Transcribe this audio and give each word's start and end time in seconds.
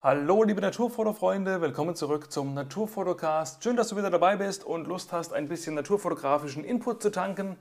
Hallo 0.00 0.44
liebe 0.44 0.60
Naturfotofreunde, 0.60 1.60
willkommen 1.60 1.96
zurück 1.96 2.30
zum 2.30 2.54
Naturfotocast. 2.54 3.64
Schön, 3.64 3.74
dass 3.74 3.88
du 3.88 3.96
wieder 3.96 4.10
dabei 4.10 4.36
bist 4.36 4.62
und 4.62 4.86
Lust 4.86 5.10
hast, 5.10 5.32
ein 5.32 5.48
bisschen 5.48 5.74
naturfotografischen 5.74 6.62
Input 6.62 7.02
zu 7.02 7.10
tanken. 7.10 7.56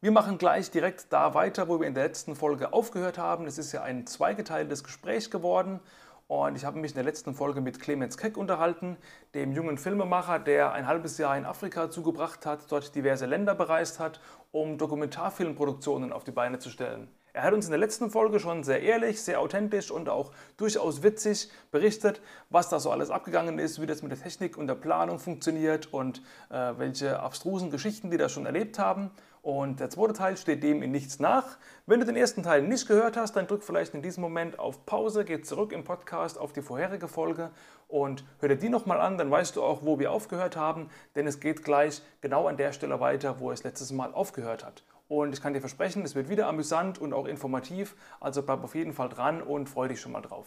Wir 0.00 0.10
machen 0.10 0.38
gleich 0.38 0.72
direkt 0.72 1.12
da 1.12 1.34
weiter, 1.34 1.68
wo 1.68 1.78
wir 1.78 1.86
in 1.86 1.94
der 1.94 2.02
letzten 2.02 2.34
Folge 2.34 2.72
aufgehört 2.72 3.16
haben. 3.16 3.46
Es 3.46 3.58
ist 3.58 3.70
ja 3.70 3.84
ein 3.84 4.08
zweigeteiltes 4.08 4.82
Gespräch 4.82 5.30
geworden 5.30 5.78
und 6.26 6.56
ich 6.56 6.64
habe 6.64 6.80
mich 6.80 6.90
in 6.90 6.96
der 6.96 7.04
letzten 7.04 7.32
Folge 7.32 7.60
mit 7.60 7.78
Clemens 7.78 8.18
Keck 8.18 8.36
unterhalten, 8.36 8.96
dem 9.34 9.52
jungen 9.52 9.78
Filmemacher, 9.78 10.40
der 10.40 10.72
ein 10.72 10.88
halbes 10.88 11.16
Jahr 11.16 11.38
in 11.38 11.44
Afrika 11.44 11.92
zugebracht 11.92 12.44
hat, 12.44 12.72
dort 12.72 12.92
diverse 12.96 13.26
Länder 13.26 13.54
bereist 13.54 14.00
hat, 14.00 14.20
um 14.50 14.78
Dokumentarfilmproduktionen 14.78 16.12
auf 16.12 16.24
die 16.24 16.32
Beine 16.32 16.58
zu 16.58 16.70
stellen. 16.70 17.06
Er 17.32 17.42
hat 17.42 17.52
uns 17.52 17.66
in 17.66 17.70
der 17.70 17.78
letzten 17.78 18.10
Folge 18.10 18.40
schon 18.40 18.64
sehr 18.64 18.82
ehrlich, 18.82 19.22
sehr 19.22 19.40
authentisch 19.40 19.90
und 19.90 20.08
auch 20.08 20.32
durchaus 20.56 21.02
witzig 21.02 21.50
berichtet, 21.70 22.20
was 22.50 22.68
da 22.68 22.80
so 22.80 22.90
alles 22.90 23.10
abgegangen 23.10 23.58
ist, 23.58 23.80
wie 23.80 23.86
das 23.86 24.02
mit 24.02 24.10
der 24.10 24.20
Technik 24.20 24.56
und 24.56 24.66
der 24.66 24.74
Planung 24.74 25.18
funktioniert 25.18 25.92
und 25.92 26.22
äh, 26.50 26.72
welche 26.78 27.20
abstrusen 27.20 27.70
Geschichten 27.70 28.10
die 28.10 28.16
da 28.16 28.28
schon 28.28 28.46
erlebt 28.46 28.78
haben. 28.78 29.10
Und 29.42 29.80
der 29.80 29.88
zweite 29.88 30.14
Teil 30.14 30.36
steht 30.36 30.62
dem 30.62 30.82
in 30.82 30.90
nichts 30.90 31.20
nach. 31.20 31.58
Wenn 31.86 32.00
du 32.00 32.06
den 32.06 32.16
ersten 32.16 32.42
Teil 32.42 32.62
nicht 32.62 32.88
gehört 32.88 33.16
hast, 33.16 33.34
dann 33.36 33.46
drück 33.46 33.62
vielleicht 33.62 33.94
in 33.94 34.02
diesem 34.02 34.20
Moment 34.20 34.58
auf 34.58 34.84
Pause, 34.84 35.24
geh 35.24 35.40
zurück 35.40 35.72
im 35.72 35.84
Podcast 35.84 36.38
auf 36.38 36.52
die 36.52 36.62
vorherige 36.62 37.08
Folge 37.08 37.50
und 37.86 38.24
hör 38.40 38.48
dir 38.48 38.56
die 38.56 38.68
nochmal 38.68 39.00
an, 39.00 39.16
dann 39.16 39.30
weißt 39.30 39.56
du 39.56 39.62
auch, 39.62 39.84
wo 39.84 39.98
wir 39.98 40.12
aufgehört 40.12 40.56
haben, 40.56 40.90
denn 41.14 41.26
es 41.26 41.40
geht 41.40 41.64
gleich 41.64 42.02
genau 42.20 42.46
an 42.46 42.56
der 42.56 42.72
Stelle 42.72 43.00
weiter, 43.00 43.40
wo 43.40 43.50
es 43.50 43.64
letztes 43.64 43.92
Mal 43.92 44.12
aufgehört 44.12 44.64
hat. 44.64 44.82
Und 45.08 45.32
ich 45.32 45.40
kann 45.40 45.54
dir 45.54 45.60
versprechen, 45.60 46.02
es 46.04 46.14
wird 46.14 46.28
wieder 46.28 46.46
amüsant 46.46 46.98
und 46.98 47.12
auch 47.12 47.26
informativ. 47.26 47.96
Also 48.20 48.42
bleib 48.42 48.62
auf 48.62 48.74
jeden 48.74 48.92
Fall 48.92 49.08
dran 49.08 49.42
und 49.42 49.68
freue 49.68 49.88
dich 49.88 50.00
schon 50.00 50.12
mal 50.12 50.20
drauf. 50.20 50.46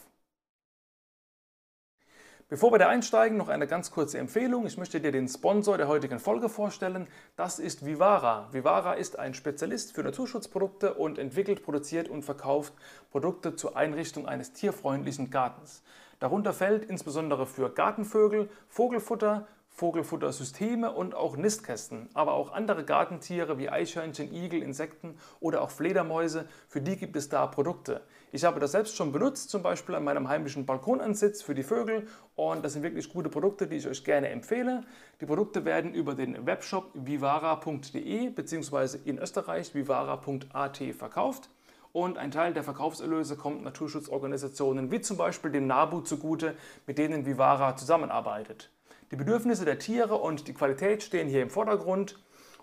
Bevor 2.51 2.73
wir 2.73 2.79
da 2.79 2.89
einsteigen, 2.89 3.37
noch 3.37 3.47
eine 3.47 3.65
ganz 3.65 3.91
kurze 3.91 4.17
Empfehlung. 4.17 4.65
Ich 4.65 4.77
möchte 4.77 4.99
dir 4.99 5.13
den 5.13 5.29
Sponsor 5.29 5.77
der 5.77 5.87
heutigen 5.87 6.19
Folge 6.19 6.49
vorstellen. 6.49 7.07
Das 7.37 7.59
ist 7.59 7.85
Vivara. 7.85 8.49
Vivara 8.51 8.95
ist 8.95 9.17
ein 9.17 9.33
Spezialist 9.33 9.93
für 9.93 10.03
Naturschutzprodukte 10.03 10.93
und 10.95 11.17
entwickelt, 11.17 11.63
produziert 11.63 12.09
und 12.09 12.23
verkauft 12.23 12.73
Produkte 13.09 13.55
zur 13.55 13.77
Einrichtung 13.77 14.27
eines 14.27 14.51
tierfreundlichen 14.51 15.29
Gartens. 15.29 15.81
Darunter 16.19 16.51
fällt 16.51 16.83
insbesondere 16.83 17.45
für 17.45 17.69
Gartenvögel, 17.73 18.49
Vogelfutter, 18.67 19.47
Vogelfuttersysteme 19.71 20.91
und 20.91 21.15
auch 21.15 21.37
Nistkästen, 21.37 22.09
aber 22.13 22.33
auch 22.33 22.51
andere 22.51 22.83
Gartentiere 22.83 23.57
wie 23.57 23.69
Eichhörnchen, 23.69 24.33
Igel, 24.33 24.61
Insekten 24.61 25.17
oder 25.39 25.61
auch 25.61 25.71
Fledermäuse, 25.71 26.45
für 26.67 26.81
die 26.81 26.97
gibt 26.97 27.15
es 27.15 27.29
da 27.29 27.47
Produkte. 27.47 28.01
Ich 28.31 28.43
habe 28.43 28.59
das 28.59 28.73
selbst 28.73 28.95
schon 28.95 29.11
benutzt, 29.11 29.49
zum 29.49 29.63
Beispiel 29.63 29.95
an 29.95 30.03
meinem 30.03 30.27
heimischen 30.27 30.65
Balkonansitz 30.65 31.41
für 31.41 31.55
die 31.55 31.63
Vögel 31.63 32.07
und 32.35 32.63
das 32.63 32.73
sind 32.73 32.83
wirklich 32.83 33.11
gute 33.11 33.29
Produkte, 33.29 33.67
die 33.67 33.77
ich 33.77 33.87
euch 33.87 34.03
gerne 34.03 34.29
empfehle. 34.29 34.83
Die 35.19 35.25
Produkte 35.25 35.65
werden 35.65 35.93
über 35.93 36.15
den 36.15 36.45
Webshop 36.45 36.91
vivara.de 36.93 38.29
bzw. 38.29 38.97
in 39.05 39.17
Österreich 39.17 39.73
vivara.at 39.73 40.77
verkauft. 40.97 41.49
Und 41.93 42.17
ein 42.17 42.31
Teil 42.31 42.53
der 42.53 42.63
Verkaufserlöse 42.63 43.35
kommt 43.35 43.63
Naturschutzorganisationen 43.63 44.91
wie 44.91 45.01
zum 45.01 45.17
Beispiel 45.17 45.51
dem 45.51 45.67
NABU 45.67 46.01
zugute, 46.01 46.55
mit 46.87 46.97
denen 46.97 47.25
Vivara 47.25 47.75
zusammenarbeitet. 47.75 48.69
Die 49.11 49.17
Bedürfnisse 49.17 49.65
der 49.65 49.77
Tiere 49.77 50.15
und 50.15 50.47
die 50.47 50.53
Qualität 50.53 51.03
stehen 51.03 51.27
hier 51.27 51.41
im 51.41 51.49
Vordergrund. 51.49 52.17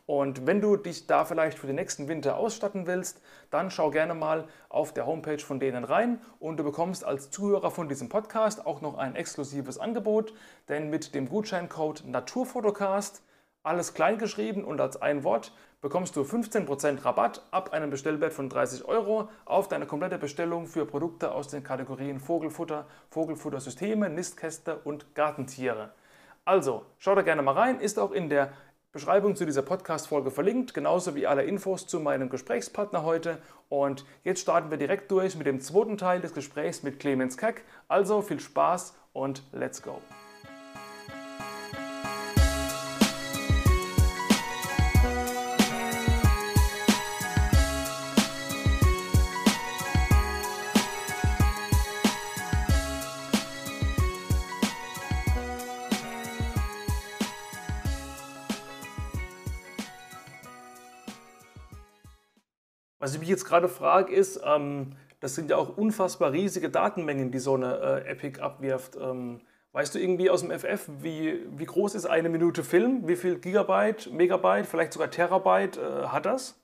Und 0.06 0.46
wenn 0.46 0.62
du 0.62 0.78
dich 0.78 1.06
da 1.06 1.26
vielleicht 1.26 1.58
für 1.58 1.66
den 1.66 1.76
nächsten 1.76 2.08
Winter 2.08 2.38
ausstatten 2.38 2.86
willst, 2.86 3.20
dann 3.50 3.70
schau 3.70 3.90
gerne 3.90 4.14
mal 4.14 4.48
auf 4.70 4.94
der 4.94 5.04
Homepage 5.04 5.40
von 5.40 5.60
denen 5.60 5.84
rein 5.84 6.22
und 6.40 6.56
du 6.56 6.64
bekommst 6.64 7.04
als 7.04 7.30
Zuhörer 7.30 7.70
von 7.70 7.90
diesem 7.90 8.08
Podcast 8.08 8.64
auch 8.64 8.80
noch 8.80 8.96
ein 8.96 9.14
exklusives 9.14 9.76
Angebot, 9.76 10.32
denn 10.70 10.88
mit 10.88 11.14
dem 11.14 11.28
Gutscheincode 11.28 12.04
Naturfotocast, 12.06 13.22
alles 13.62 13.92
klein 13.92 14.16
geschrieben 14.16 14.64
und 14.64 14.80
als 14.80 14.96
ein 15.02 15.24
Wort, 15.24 15.52
bekommst 15.82 16.16
du 16.16 16.22
15% 16.22 17.04
Rabatt 17.04 17.42
ab 17.50 17.74
einem 17.74 17.90
Bestellwert 17.90 18.32
von 18.32 18.48
30 18.48 18.86
Euro 18.86 19.28
auf 19.44 19.68
deine 19.68 19.84
komplette 19.84 20.16
Bestellung 20.16 20.66
für 20.66 20.86
Produkte 20.86 21.32
aus 21.32 21.48
den 21.48 21.62
Kategorien 21.62 22.20
Vogelfutter, 22.20 22.86
Vogelfuttersysteme, 23.10 24.08
Nistkäste 24.08 24.78
und 24.78 25.14
Gartentiere. 25.14 25.92
Also, 26.48 26.86
schau 26.96 27.14
da 27.14 27.20
gerne 27.20 27.42
mal 27.42 27.52
rein, 27.52 27.78
ist 27.78 27.98
auch 27.98 28.10
in 28.10 28.30
der 28.30 28.54
Beschreibung 28.90 29.36
zu 29.36 29.44
dieser 29.44 29.60
Podcast-Folge 29.60 30.30
verlinkt, 30.30 30.72
genauso 30.72 31.14
wie 31.14 31.26
alle 31.26 31.42
Infos 31.42 31.86
zu 31.86 32.00
meinem 32.00 32.30
Gesprächspartner 32.30 33.02
heute. 33.02 33.36
Und 33.68 34.06
jetzt 34.24 34.40
starten 34.40 34.70
wir 34.70 34.78
direkt 34.78 35.10
durch 35.10 35.36
mit 35.36 35.46
dem 35.46 35.60
zweiten 35.60 35.98
Teil 35.98 36.22
des 36.22 36.32
Gesprächs 36.32 36.82
mit 36.82 37.00
Clemens 37.00 37.36
Keck. 37.36 37.64
Also 37.86 38.22
viel 38.22 38.40
Spaß 38.40 38.96
und 39.12 39.42
let's 39.52 39.82
go! 39.82 40.00
Ich 63.28 63.30
jetzt 63.30 63.44
gerade 63.44 63.68
frage, 63.68 64.12
ist, 64.12 64.40
ähm, 64.44 64.96
das 65.20 65.34
sind 65.34 65.50
ja 65.50 65.56
auch 65.56 65.76
unfassbar 65.76 66.32
riesige 66.32 66.70
Datenmengen, 66.70 67.30
die 67.30 67.38
so 67.38 67.54
eine 67.54 68.04
äh, 68.06 68.10
Epic 68.10 68.40
abwirft. 68.40 68.96
Ähm, 69.00 69.40
weißt 69.72 69.94
du 69.94 69.98
irgendwie 69.98 70.30
aus 70.30 70.40
dem 70.40 70.50
FF, 70.50 70.88
wie, 71.02 71.40
wie 71.56 71.64
groß 71.66 71.94
ist 71.94 72.06
eine 72.06 72.28
Minute 72.28 72.64
Film? 72.64 73.06
Wie 73.06 73.16
viel 73.16 73.38
Gigabyte, 73.38 74.10
Megabyte, 74.12 74.66
vielleicht 74.66 74.94
sogar 74.94 75.10
Terabyte 75.10 75.76
äh, 75.76 76.06
hat 76.06 76.26
das? 76.26 76.58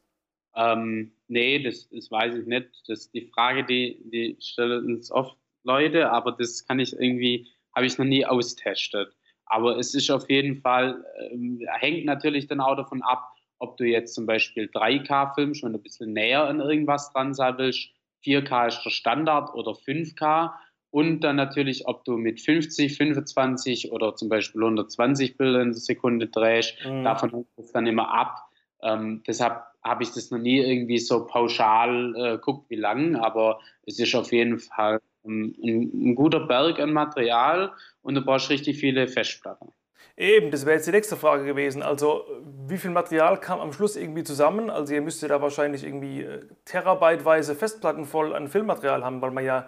Ähm, 0.56 1.12
nee, 1.28 1.62
das, 1.62 1.88
das 1.90 2.10
weiß 2.10 2.34
ich 2.36 2.46
nicht. 2.46 2.68
Das 2.86 3.00
ist 3.00 3.14
die 3.14 3.26
Frage, 3.34 3.64
die, 3.64 4.00
die 4.10 4.36
stellen 4.40 4.86
uns 4.86 5.10
oft 5.10 5.36
Leute, 5.64 6.10
aber 6.10 6.32
das 6.32 6.66
kann 6.66 6.78
ich 6.78 6.92
irgendwie, 6.92 7.48
habe 7.74 7.86
ich 7.86 7.98
noch 7.98 8.04
nie 8.04 8.24
austestet. 8.24 9.14
Aber 9.46 9.76
es 9.78 9.94
ist 9.94 10.10
auf 10.10 10.30
jeden 10.30 10.62
Fall, 10.62 11.04
äh, 11.18 11.66
hängt 11.78 12.06
natürlich 12.06 12.46
dann 12.46 12.60
auch 12.60 12.76
davon 12.76 13.02
ab, 13.02 13.33
ob 13.58 13.76
du 13.76 13.84
jetzt 13.84 14.14
zum 14.14 14.26
Beispiel 14.26 14.70
3K 14.72 15.34
filmst 15.34 15.64
und 15.64 15.74
ein 15.74 15.82
bisschen 15.82 16.12
näher 16.12 16.44
an 16.44 16.60
irgendwas 16.60 17.12
dran 17.12 17.34
sein 17.34 17.58
willst. 17.58 17.90
4K 18.24 18.68
ist 18.68 18.82
der 18.84 18.90
Standard 18.90 19.54
oder 19.54 19.72
5K. 19.72 20.52
Und 20.90 21.20
dann 21.20 21.36
natürlich, 21.36 21.88
ob 21.88 22.04
du 22.04 22.16
mit 22.16 22.40
50, 22.40 22.96
25 22.96 23.90
oder 23.90 24.14
zum 24.14 24.28
Beispiel 24.28 24.62
120 24.62 25.36
Bilder 25.36 25.60
in 25.60 25.72
der 25.72 25.80
Sekunde 25.80 26.28
drehst. 26.28 26.76
Mhm. 26.84 27.02
Davon 27.02 27.30
hängt 27.30 27.46
es 27.56 27.72
dann 27.72 27.86
immer 27.86 28.14
ab. 28.14 28.48
Ähm, 28.80 29.22
deshalb 29.26 29.62
habe 29.82 30.02
ich 30.02 30.12
das 30.12 30.30
noch 30.30 30.38
nie 30.38 30.58
irgendwie 30.58 30.98
so 30.98 31.26
pauschal 31.26 32.14
äh, 32.16 32.38
guckt, 32.38 32.70
wie 32.70 32.76
lang, 32.76 33.16
aber 33.16 33.60
es 33.86 33.98
ist 33.98 34.14
auf 34.14 34.32
jeden 34.32 34.58
Fall 34.58 35.00
ähm, 35.24 35.54
ein, 35.62 36.10
ein 36.10 36.14
guter 36.14 36.40
Berg 36.46 36.78
an 36.78 36.92
Material 36.92 37.72
und 38.02 38.14
du 38.14 38.22
brauchst 38.22 38.50
richtig 38.50 38.78
viele 38.78 39.08
Festplatten. 39.08 39.72
Eben, 40.16 40.52
das 40.52 40.64
wäre 40.64 40.76
jetzt 40.76 40.86
die 40.86 40.92
nächste 40.92 41.16
Frage 41.16 41.44
gewesen. 41.44 41.82
Also, 41.82 42.24
wie 42.68 42.78
viel 42.78 42.92
Material 42.92 43.38
kam 43.40 43.60
am 43.60 43.72
Schluss 43.72 43.96
irgendwie 43.96 44.22
zusammen? 44.22 44.70
Also, 44.70 44.94
ihr 44.94 45.02
müsst 45.02 45.22
ja 45.22 45.28
da 45.28 45.42
wahrscheinlich 45.42 45.82
irgendwie 45.82 46.22
äh, 46.22 46.46
terabyteweise 46.64 47.56
Festplatten 47.56 48.04
voll 48.04 48.32
an 48.34 48.46
Filmmaterial 48.46 49.04
haben, 49.04 49.20
weil 49.20 49.32
man 49.32 49.44
ja, 49.44 49.66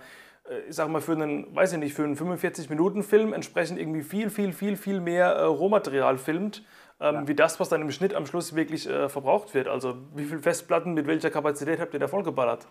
äh, 0.49 0.61
ich 0.69 0.77
sag 0.77 0.89
mal, 0.89 1.01
für 1.01 1.13
einen, 1.13 1.55
weiß 1.55 1.73
ich 1.73 1.79
nicht, 1.81 1.95
für 1.95 2.05
einen 2.05 2.17
45-Minuten-Film 2.17 3.33
entsprechend 3.33 3.81
irgendwie 3.81 4.03
viel, 4.03 4.31
viel, 4.31 4.53
viel, 4.53 4.77
viel 4.77 5.01
mehr 5.01 5.33
äh, 5.33 5.43
Rohmaterial 5.43 6.17
filmt, 6.17 6.63
ähm, 7.01 7.15
ja. 7.15 7.29
wie 7.29 7.35
das, 7.35 7.59
was 7.59 7.69
dann 7.69 7.83
im 7.83 7.91
Schnitt 7.91 8.15
am 8.15 8.25
Schluss 8.25 8.55
wirklich 8.55 8.89
äh, 8.89 9.09
verbraucht 9.09 9.53
wird. 9.53 9.67
Also, 9.67 9.97
wie 10.15 10.27
viele 10.27 10.41
Festplatten 10.41 10.95
mit 10.95 11.09
welcher 11.09 11.31
Kapazität 11.31 11.81
habt 11.81 11.93
ihr 11.93 12.01
da 12.01 12.07
vollgeballert? 12.07 12.69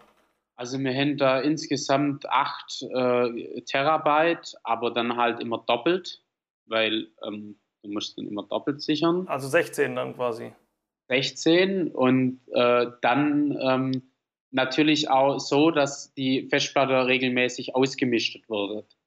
Also 0.58 0.80
wir 0.80 0.94
haben 0.94 1.18
da 1.18 1.42
insgesamt 1.42 2.30
8 2.30 2.84
äh, 2.84 3.62
Terabyte, 3.64 4.56
aber 4.64 4.92
dann 4.92 5.18
halt 5.18 5.42
immer 5.42 5.62
doppelt, 5.68 6.22
weil 6.68 7.08
ähm, 7.28 7.60
Du 7.86 7.92
musst 7.92 8.18
dann 8.18 8.28
immer 8.28 8.44
doppelt 8.44 8.82
sichern. 8.82 9.28
Also 9.28 9.48
16 9.48 9.96
dann 9.96 10.16
quasi. 10.16 10.52
16 11.08 11.90
und 11.90 12.40
äh, 12.52 12.88
dann 13.02 13.58
ähm, 13.62 14.02
natürlich 14.52 15.10
auch 15.10 15.40
so, 15.40 15.70
dass 15.70 16.14
die 16.14 16.48
Festplatte 16.50 17.06
regelmäßig 17.06 17.76
ausgemischt 17.76 18.50
wird. 18.50 18.98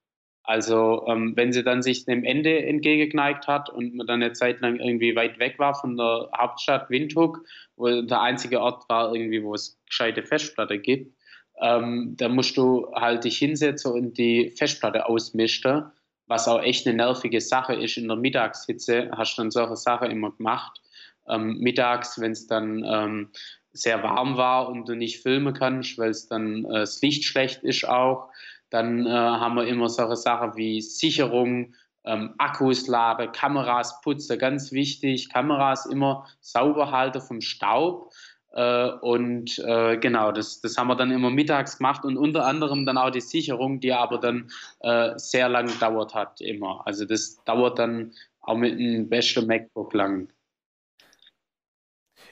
Also 0.45 1.05
ähm, 1.09 1.33
wenn 1.37 1.53
sie 1.53 1.63
dann 1.63 1.83
sich 1.83 2.05
dem 2.05 2.25
Ende 2.25 2.65
entgegengeneigt 2.65 3.49
hat 3.49 3.69
und 3.69 3.95
man 3.95 4.07
dann 4.07 4.23
eine 4.23 4.33
Zeit 4.33 4.61
lang 4.61 4.77
irgendwie 4.77 5.15
weit 5.17 5.39
weg 5.39 5.59
war 5.59 5.75
von 5.75 5.97
der 5.97 6.31
Hauptstadt 6.37 6.89
Windhoek, 6.89 7.45
wo 7.77 8.01
der 8.01 8.21
einzige 8.21 8.61
Ort 8.61 8.89
war 8.89 9.15
irgendwie, 9.15 9.43
wo 9.43 9.55
es 9.55 9.79
gescheite 9.87 10.23
Festplatte 10.23 10.79
gibt, 10.79 11.15
ähm, 11.61 12.15
da 12.17 12.29
musst 12.29 12.57
du 12.57 12.91
halt 12.95 13.25
dich 13.25 13.39
hinsetzen 13.39 13.93
und 13.93 14.17
die 14.17 14.51
Festplatte 14.51 15.07
ausmischen 15.07 15.91
was 16.29 16.47
auch 16.47 16.63
echt 16.63 16.87
eine 16.87 16.97
nervige 16.97 17.41
Sache 17.41 17.75
ist. 17.75 17.97
In 17.97 18.09
der 18.09 18.17
Mittagshitze 18.17 19.11
hast 19.17 19.37
du 19.37 19.43
dann 19.43 19.51
solche 19.51 19.77
Sachen 19.77 20.11
immer 20.11 20.31
gemacht. 20.31 20.81
Ähm, 21.27 21.59
mittags, 21.59 22.21
wenn 22.21 22.33
es 22.33 22.47
dann 22.47 22.85
ähm, 22.85 23.31
sehr 23.73 24.03
warm 24.03 24.37
war 24.37 24.69
und 24.69 24.89
du 24.89 24.95
nicht 24.95 25.23
filmen 25.23 25.55
kannst, 25.55 25.99
weil 25.99 26.11
es 26.11 26.29
dann 26.29 26.65
äh, 26.67 26.81
das 26.81 27.03
Licht 27.03 27.25
schlecht 27.25 27.63
ist 27.65 27.89
auch, 27.89 28.31
Dann 28.71 29.07
äh, 29.07 29.11
haben 29.11 29.57
wir 29.57 29.67
immer 29.67 29.89
solche 29.89 30.17
Sachen 30.17 30.57
wie 30.57 30.81
Sicherung, 30.81 31.75
ähm, 32.05 32.35
Akkus 32.39 32.87
laden, 32.87 33.33
Kameras 33.33 34.01
putzen, 34.03 34.39
ganz 34.39 34.73
wichtig. 34.73 35.31
Kameras 35.31 35.87
immer 35.87 36.27
sauber 36.41 36.91
halten 36.91 37.21
vom 37.21 37.41
Staub. 37.41 38.13
Äh, 38.53 38.91
und 39.01 39.59
äh, 39.59 39.99
genau, 39.99 40.33
das, 40.33 40.61
das 40.61 40.77
haben 40.77 40.89
wir 40.89 40.97
dann 40.97 41.11
immer 41.11 41.31
mittags 41.31 41.79
gemacht 41.79 42.05
und 42.05 42.17
unter 42.17 42.47
anderem 42.47 42.87
dann 42.87 42.99
auch 42.99 43.11
die 43.11 43.21
Sicherung, 43.21 43.81
die 43.81 43.93
aber 43.93 44.19
dann 44.19 44.51
äh, 44.81 45.13
sehr 45.17 45.49
lang 45.49 45.71
dauert 45.79 46.15
hat, 46.15 46.41
immer. 46.41 46.87
Also 46.87 47.05
das 47.05 47.43
dauert 47.45 47.79
dann 47.79 48.13
auch 48.41 48.57
mit 48.57 48.73
einem 48.73 49.09
besten 49.09 49.47
MacBook 49.47 49.93
lang. 49.93 50.29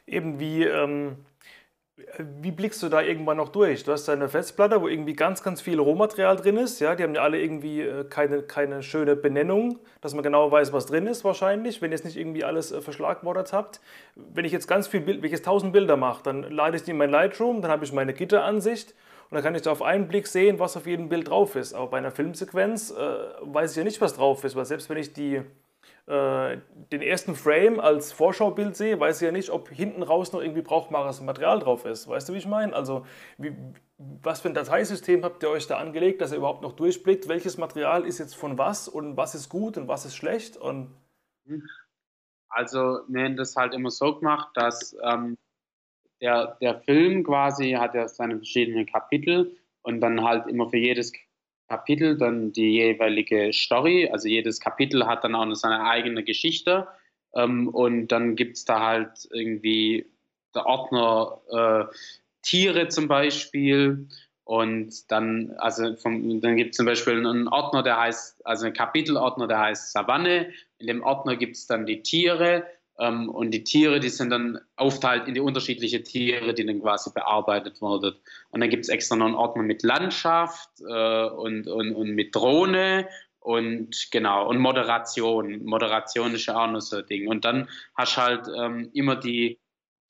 Eben 0.07 0.39
wie, 0.39 0.65
ähm, 0.65 1.27
wie 2.19 2.51
blickst 2.51 2.83
du 2.83 2.91
da 2.91 3.01
irgendwann 3.01 3.39
noch 3.39 3.49
durch? 3.49 3.85
Du 3.85 3.93
hast 3.93 4.09
eine 4.11 4.29
Festplatte, 4.29 4.83
wo 4.83 4.89
irgendwie 4.89 5.15
ganz, 5.15 5.43
ganz 5.43 5.63
viel 5.63 5.81
Rohmaterial 5.81 6.37
drin 6.37 6.59
ist. 6.59 6.79
Ja, 6.79 6.95
die 6.95 7.03
haben 7.03 7.15
ja 7.15 7.23
alle 7.23 7.41
irgendwie 7.41 7.81
äh, 7.81 8.05
keine, 8.05 8.43
keine 8.43 8.83
schöne 8.83 9.17
Benennung, 9.17 9.79
dass 10.03 10.13
man 10.13 10.23
genau 10.23 10.51
weiß, 10.51 10.75
was 10.75 10.85
drin 10.87 11.07
ist 11.07 11.25
wahrscheinlich, 11.25 11.81
wenn 11.81 11.91
ihr 11.91 11.97
jetzt 11.97 12.05
nicht 12.05 12.19
irgendwie 12.19 12.45
alles 12.45 12.71
äh, 12.71 12.83
verschlagwortet 12.83 13.55
habt. 13.55 13.81
Wenn 14.15 14.45
ich 14.45 14.53
jetzt 14.53 14.69
ganz 14.69 14.87
viel, 14.89 15.07
wenn 15.07 15.25
ich 15.25 15.33
jetzt 15.33 15.47
1000 15.47 15.73
Bilder 15.73 15.97
mache, 15.97 16.23
dann 16.23 16.43
lade 16.43 16.77
ich 16.77 16.83
die 16.83 16.91
in 16.91 16.99
mein 16.99 17.11
Lightroom, 17.11 17.63
dann 17.63 17.71
habe 17.71 17.85
ich 17.87 17.93
meine 17.93 18.13
Gitteransicht 18.13 18.95
und 19.31 19.35
dann 19.35 19.43
kann 19.43 19.55
ich 19.55 19.63
da 19.63 19.73
auf 19.73 19.83
einen 19.83 20.07
Blick 20.07 20.27
sehen, 20.27 20.59
was 20.59 20.77
auf 20.77 20.87
jedem 20.87 21.09
Bild 21.09 21.31
drauf 21.31 21.57
ist. 21.57 21.73
Aber 21.73 21.89
bei 21.89 21.99
einer 21.99 22.11
Filmsequenz 22.11 22.91
äh, 22.91 22.95
weiß 23.41 23.71
ich 23.71 23.77
ja 23.79 23.85
nicht, 23.85 24.03
was 24.03 24.15
drauf 24.15 24.45
ist, 24.45 24.55
weil 24.55 24.67
selbst 24.67 24.91
wenn 24.91 24.99
ich 24.99 25.15
die 25.15 25.41
äh, 26.07 26.59
den 26.93 27.03
ersten 27.03 27.35
Frame 27.35 27.81
als 27.81 28.13
Vorschaubild 28.13 28.77
sehe, 28.77 29.01
weiß 29.01 29.21
ich 29.21 29.27
ja 29.27 29.33
nicht, 29.33 29.51
ob 29.51 29.69
hinten 29.69 30.05
raus 30.05 30.33
noch 30.33 30.41
irgendwie 30.41 30.63
brauchbares 30.63 31.21
Material 31.21 31.59
drauf 31.59 31.85
ist. 31.85 32.07
Weißt 32.07 32.29
du, 32.29 32.33
wie 32.33 32.39
ich 32.39 32.47
meine? 32.47 32.75
Also, 32.75 33.05
wie, 33.39 33.57
was 33.99 34.41
für 34.41 34.49
ein 34.49 34.55
Dateisystem 34.55 35.25
habt 35.25 35.43
ihr 35.43 35.51
euch 35.51 35.67
da 35.67 35.79
angelegt, 35.79 36.21
dass 36.21 36.31
ihr 36.31 36.39
überhaupt 36.39 36.63
noch 36.63 36.73
durchblickt, 36.73 37.29
welches 37.29 37.59
Material 37.59 38.07
ist 38.07 38.19
jetzt 38.19 38.37
von 38.37 38.57
was 38.57 38.87
und 38.87 39.17
was 39.17 39.35
ist 39.35 39.49
gut 39.49 39.77
und 39.77 39.89
was 39.89 40.05
ist 40.05 40.15
schlecht? 40.15 40.57
Und 40.57 40.95
also, 42.49 43.01
wir 43.09 43.25
haben 43.25 43.37
das 43.37 43.57
halt 43.57 43.75
immer 43.75 43.91
so 43.91 44.15
gemacht, 44.15 44.51
dass 44.55 44.97
ähm, 45.03 45.37
der, 46.21 46.57
der 46.61 46.81
Film 46.83 47.25
quasi 47.25 47.73
hat 47.73 47.95
ja 47.95 48.07
seine 48.07 48.37
verschiedenen 48.37 48.87
Kapitel 48.87 49.57
und 49.83 50.01
dann 50.01 50.23
halt 50.23 50.47
immer 50.47 50.71
für 50.71 50.79
jedes 50.79 51.13
Kapitel 51.69 52.17
dann 52.17 52.53
die 52.53 52.73
jeweilige 52.73 53.53
Story. 53.53 54.09
Also 54.11 54.29
jedes 54.29 54.61
Kapitel 54.61 55.07
hat 55.07 55.25
dann 55.25 55.35
auch 55.35 55.53
seine 55.55 55.85
eigene 55.85 56.23
Geschichte. 56.25 56.87
Ähm, 57.35 57.69
und 57.69 58.09
dann 58.09 58.37
gibt 58.37 58.57
es 58.57 58.65
da 58.65 58.81
halt 58.81 59.29
irgendwie 59.33 60.07
der 60.55 60.67
Ordner 60.67 61.41
äh, 61.51 61.95
Tiere 62.43 62.89
zum 62.89 63.09
Beispiel. 63.09 64.09
Und 64.45 65.11
dann, 65.11 65.55
also 65.59 65.97
vom, 65.97 66.41
dann 66.41 66.57
gibt 66.57 66.71
es 66.71 66.77
zum 66.77 66.87
Beispiel 66.87 67.15
einen 67.15 67.49
Ordner, 67.49 67.83
der 67.83 67.99
heißt, 67.99 68.47
also 68.47 68.67
einen 68.67 68.75
Kapitelordner, 68.75 69.49
der 69.49 69.59
heißt 69.59 69.93
Savanne. 69.93 70.53
In 70.79 70.87
dem 70.87 71.03
Ordner 71.03 71.37
gibt 71.37 71.57
es 71.57 71.67
dann 71.67 71.85
die 71.85 72.03
Tiere 72.03 72.65
ähm, 72.99 73.29
und 73.29 73.51
die 73.51 73.65
Tiere, 73.65 74.01
die 74.01 74.09
sind 74.09 74.31
dann 74.31 74.59
aufteilt 74.77 75.29
in 75.29 75.35
die 75.35 75.41
unterschiedlichen 75.41 76.05
Tiere, 76.05 76.55
die 76.55 76.65
dann 76.65 76.81
quasi 76.81 77.11
bearbeitet 77.13 77.81
wurden. 77.81 78.15
Und 78.51 78.61
dann 78.61 78.71
gibt 78.71 78.85
es 78.85 78.89
extra 78.89 79.17
noch 79.17 79.27
einen 79.27 79.35
Ordner 79.35 79.63
mit 79.63 79.83
Landschaft 79.83 80.71
äh, 80.81 81.29
und, 81.29 81.67
und, 81.69 81.95
und 81.95 82.11
mit 82.11 82.35
Drohne 82.35 83.09
und 83.41 84.09
genau, 84.11 84.49
und 84.49 84.59
Moderation. 84.59 85.65
Moderation 85.65 86.35
ist 86.35 86.47
ja 86.47 86.65
auch 86.65 86.71
noch 86.71 86.81
so 86.81 86.97
ein 86.97 87.07
Ding. 87.07 87.29
Und 87.29 87.45
dann 87.45 87.69
hast 87.95 88.17
du 88.17 88.21
halt 88.21 88.49
ähm, 88.57 88.91
immer 88.93 89.17
die, 89.17 89.61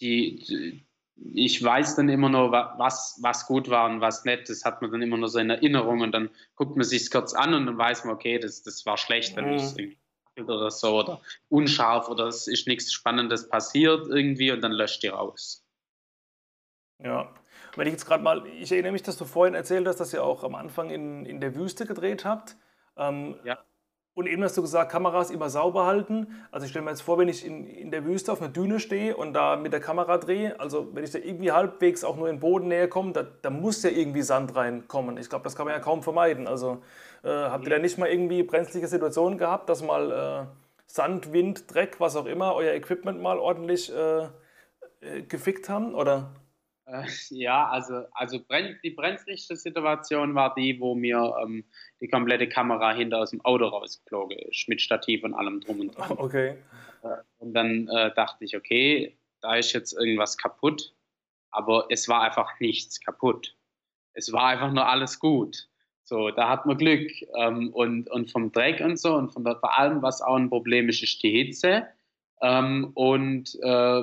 die, 0.01 0.37
die, 0.37 0.87
ich 1.35 1.63
weiß 1.63 1.97
dann 1.97 2.09
immer 2.09 2.29
noch, 2.29 2.53
was, 2.53 3.19
was 3.21 3.47
gut 3.47 3.69
war 3.69 3.91
und 3.91 4.01
was 4.01 4.25
nicht. 4.25 4.49
Das 4.49 4.65
hat 4.65 4.81
man 4.81 4.93
dann 4.93 5.03
immer 5.03 5.17
noch 5.17 5.29
so 5.29 5.39
in 5.39 5.51
Erinnerung 5.51 6.03
und 6.03 6.13
dann 6.13 6.31
guckt 6.55 6.77
man 6.77 6.85
sich 6.85 7.11
kurz 7.11 7.35
an 7.35 7.53
und 7.53 7.67
dann 7.67 7.79
weiß 7.79 8.05
man, 8.05 8.15
okay, 8.15 8.39
das, 8.39 8.63
das 8.63 8.87
war 8.87 8.97
schlecht, 8.97 9.37
dann 9.37 9.51
mhm. 9.51 9.57
ist 9.57 9.79
irgendwie 9.79 9.99
oder 10.39 10.71
so 10.71 10.99
oder 10.99 11.21
unscharf 11.49 12.09
oder 12.09 12.27
es 12.27 12.47
ist 12.47 12.67
nichts 12.67 12.93
Spannendes 12.93 13.49
passiert 13.49 14.07
irgendwie 14.09 14.53
und 14.53 14.61
dann 14.61 14.73
löscht 14.73 15.03
die 15.03 15.09
raus. 15.09 15.65
Ja, 17.03 17.35
wenn 17.77 17.87
ich 17.87 17.93
jetzt 17.93 18.07
gerade 18.07 18.23
mal, 18.23 18.47
ich 18.47 18.73
erinnere 18.73 18.93
mich, 18.93 19.03
dass 19.03 19.19
du 19.19 19.25
vorhin 19.25 19.55
erzählt 19.55 19.87
hast, 19.87 20.01
dass 20.01 20.13
ihr 20.13 20.25
auch 20.25 20.45
am 20.45 20.55
Anfang 20.55 20.91
in, 20.91 21.27
in 21.27 21.41
der 21.41 21.55
Wüste 21.55 21.87
gedreht 21.87 22.25
habt. 22.25 22.57
Ähm, 22.97 23.39
ja. 23.45 23.59
Und 24.17 24.27
eben 24.27 24.43
hast 24.43 24.57
du 24.57 24.63
gesagt, 24.63 24.91
Kameras 24.91 25.31
immer 25.31 25.51
sauber 25.51 25.85
halten. 25.85 26.29
Also 26.51 26.65
ich 26.65 26.71
stelle 26.71 26.87
mir 26.87 26.93
jetzt 26.93 27.03
vor, 27.03 27.19
wenn 27.19 27.29
ich 27.29 27.45
in, 27.45 27.67
in 27.67 27.91
der 27.91 28.07
Wüste 28.07 28.33
auf 28.33 28.41
einer 28.41 28.51
Düne 28.51 28.81
stehe 28.81 29.15
und 29.15 29.35
da 29.35 29.57
mit 29.57 29.75
der 29.75 29.81
Kamera 29.81 30.17
drehe, 30.17 30.59
also 30.59 30.89
wenn 30.95 31.05
ich 31.05 31.11
da 31.11 31.19
irgendwie 31.19 31.53
halbwegs 31.53 32.03
auch 32.03 32.17
nur 32.17 32.31
in 32.31 32.41
Bodennähe 32.41 32.89
komme, 32.89 33.13
da, 33.13 33.25
da 33.43 33.51
muss 33.51 33.83
ja 33.83 33.91
irgendwie 33.91 34.23
Sand 34.23 34.57
reinkommen. 34.57 35.19
Ich 35.19 35.29
glaube, 35.29 35.45
das 35.45 35.55
kann 35.55 35.67
man 35.67 35.75
ja 35.75 35.81
kaum 35.81 36.03
vermeiden. 36.03 36.49
Also 36.49 36.83
äh, 37.25 37.29
habt 37.29 37.65
ihr 37.65 37.71
da 37.71 37.79
nicht 37.79 37.99
mal 37.99 38.09
irgendwie 38.09 38.43
brenzliche 38.43 38.89
Situationen 38.89 39.37
gehabt, 39.37 39.69
dass 39.69 39.83
mal 39.83 40.11
äh, 40.11 40.47
Sand, 40.87 41.35
Wind, 41.35 41.75
Dreck, 41.75 42.01
was 42.01 42.17
auch 42.17 42.25
immer, 42.25 42.55
euer 42.55 42.73
Equipment 42.73 43.21
mal 43.21 43.39
ordentlich 43.39 43.95
äh, 43.95 44.23
äh 45.03 45.23
gefickt 45.29 45.69
haben? 45.69 45.95
Oder? 45.95 46.31
Äh, 46.87 47.05
ja, 47.31 47.69
also, 47.69 48.05
also 48.13 48.39
die 48.83 48.91
brenzligste 48.91 49.57
Situation 49.57 50.35
war 50.35 50.55
die, 50.55 50.81
wo 50.81 50.95
mir 50.95 51.35
ähm, 51.43 51.65
die 52.01 52.09
komplette 52.09 52.49
Kamera 52.49 52.93
hinter 52.93 53.19
aus 53.19 53.31
dem 53.31 53.45
Auto 53.45 53.67
rausgeflogen 53.67 54.39
ist, 54.39 54.69
mit 54.69 54.81
Stativ 54.81 55.25
und 55.25 55.35
allem 55.35 55.61
drum 55.61 55.81
und 55.81 55.97
dran. 55.97 56.11
Okay. 56.19 56.57
Äh, 57.03 57.09
und 57.39 57.55
dann 57.55 57.89
äh, 57.89 58.15
dachte 58.15 58.45
ich, 58.45 58.57
okay, 58.57 59.17
da 59.41 59.57
ist 59.57 59.73
jetzt 59.73 59.93
irgendwas 59.93 60.39
kaputt, 60.39 60.95
aber 61.51 61.87
es 61.91 62.09
war 62.09 62.23
einfach 62.23 62.59
nichts 62.61 63.01
kaputt. 63.01 63.55
Es 64.13 64.33
war 64.33 64.47
einfach 64.47 64.73
nur 64.73 64.89
alles 64.89 65.19
gut. 65.19 65.69
So, 66.05 66.31
da 66.31 66.49
hat 66.49 66.67
man 66.67 66.79
Glück. 66.79 67.11
Ähm, 67.37 67.73
und, 67.73 68.09
und 68.11 68.31
vom 68.31 68.53
Dreck 68.53 68.81
und 68.81 68.99
so 68.99 69.15
und 69.15 69.33
von 69.33 69.45
der, 69.45 69.57
vor 69.57 69.77
allem, 69.77 70.03
was 70.03 70.23
auch 70.23 70.37
ein 70.37 70.49
Problem 70.49 70.89
ist, 70.89 71.03
ist 71.03 71.23
die 71.23 71.31
Hitze. 71.31 71.87
Ähm, 72.41 72.93
und 72.95 73.59
äh, 73.61 74.03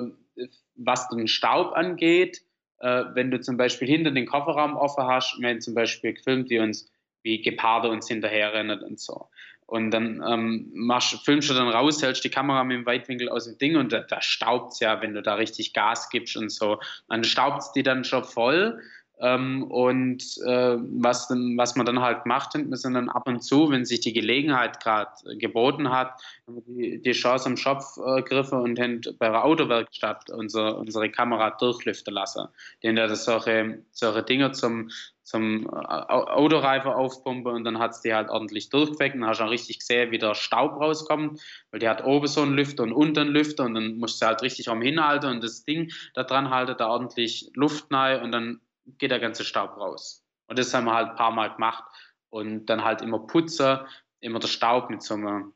was 0.75 1.07
den 1.09 1.27
Staub 1.27 1.73
angeht, 1.73 2.43
äh, 2.79 3.03
wenn 3.13 3.31
du 3.31 3.39
zum 3.39 3.57
Beispiel 3.57 3.87
hinter 3.87 4.11
den 4.11 4.25
Kofferraum 4.25 4.75
offen 4.75 5.05
hast, 5.05 5.37
wenn 5.41 5.61
zum 5.61 5.73
Beispiel 5.73 6.13
gefilmt, 6.13 6.49
wie 6.49 6.59
uns 6.59 6.91
wie 7.23 7.41
Geparde 7.41 7.89
uns 7.89 8.07
hinterherrennen 8.07 8.81
und 8.81 8.99
so. 8.99 9.29
Und 9.65 9.91
dann 9.91 10.21
ähm, 10.27 10.71
machst, 10.73 11.23
filmst 11.23 11.49
du 11.49 11.53
dann 11.53 11.69
raus, 11.69 12.03
hältst 12.03 12.23
die 12.23 12.29
Kamera 12.29 12.63
mit 12.63 12.77
dem 12.77 12.85
Weitwinkel 12.85 13.29
aus 13.29 13.45
dem 13.45 13.57
Ding 13.57 13.77
und 13.77 13.93
da, 13.93 14.01
da 14.01 14.21
staubt 14.21 14.73
es 14.73 14.79
ja, 14.81 15.01
wenn 15.01 15.13
du 15.13 15.21
da 15.21 15.35
richtig 15.35 15.73
Gas 15.73 16.09
gibst 16.09 16.35
und 16.35 16.49
so. 16.49 16.79
Dann 17.07 17.23
staubt 17.23 17.61
es 17.61 17.71
die 17.71 17.81
dann 17.81 18.03
schon 18.03 18.25
voll 18.25 18.79
ähm, 19.19 19.63
und 19.63 20.23
äh, 20.45 20.77
was, 20.79 21.29
was 21.29 21.75
man 21.75 21.85
dann 21.85 22.01
halt 22.01 22.25
macht, 22.25 22.53
sind 22.53 22.93
dann 22.93 23.09
ab 23.09 23.27
und 23.27 23.41
zu, 23.41 23.69
wenn 23.69 23.85
sich 23.85 23.99
die 23.99 24.13
Gelegenheit 24.13 24.81
gerade 24.81 25.11
geboten 25.37 25.91
hat, 25.91 26.19
die, 26.47 27.01
die 27.01 27.11
Chance 27.11 27.45
am 27.47 27.57
Schopf 27.57 27.97
äh, 27.97 28.23
griffen 28.23 28.59
und 28.59 28.75
bei 29.19 29.29
der 29.29 29.45
Autowerkstatt 29.45 30.29
unsere, 30.31 30.75
unsere 30.75 31.09
Kamera 31.11 31.51
durchlüften 31.51 32.13
lassen. 32.13 32.47
Die 32.81 32.89
haben 32.89 33.15
solche, 33.15 33.83
solche 33.91 34.23
Dinge 34.23 34.51
zum, 34.51 34.89
zum 35.21 35.67
äh, 35.67 35.69
Autoreifen 35.69 36.91
aufpumpen 36.91 37.53
und 37.53 37.63
dann 37.65 37.77
hat 37.77 37.91
es 37.91 38.01
die 38.01 38.15
halt 38.15 38.29
ordentlich 38.29 38.69
durchgeweckt 38.71 39.15
und 39.15 39.27
hast 39.27 39.37
schon 39.37 39.47
richtig 39.47 39.79
gesehen, 39.79 40.09
wie 40.11 40.17
der 40.17 40.33
Staub 40.33 40.81
rauskommt, 40.81 41.39
weil 41.69 41.79
die 41.79 41.87
hat 41.87 42.03
oben 42.03 42.27
so 42.27 42.41
einen 42.41 42.55
Lüfter 42.55 42.83
und 42.83 42.93
unten 42.93 43.19
einen 43.19 43.31
Lüfter 43.31 43.63
und 43.65 43.75
dann 43.75 43.99
musst 43.99 44.21
du 44.21 44.25
halt 44.25 44.41
richtig 44.41 44.69
am 44.69 44.81
hinhalten 44.81 45.29
und 45.29 45.43
das 45.43 45.63
Ding 45.63 45.91
da 46.15 46.23
dran 46.23 46.49
halten, 46.49 46.75
da 46.77 46.87
ordentlich 46.87 47.51
Luft 47.53 47.85
rein 47.91 48.21
und 48.23 48.31
dann 48.31 48.59
geht 48.85 49.11
der 49.11 49.19
ganze 49.19 49.43
Staub 49.43 49.77
raus. 49.77 50.23
Und 50.47 50.59
das 50.59 50.73
haben 50.73 50.85
wir 50.85 50.93
halt 50.93 51.11
ein 51.11 51.15
paar 51.15 51.31
Mal 51.31 51.53
gemacht. 51.53 51.83
Und 52.29 52.65
dann 52.65 52.83
halt 52.83 53.01
immer 53.01 53.19
Putzer, 53.19 53.87
immer 54.19 54.39
der 54.39 54.47
Staub 54.47 54.89
mit 54.89 55.03
so 55.03 55.13
einem, 55.13 55.53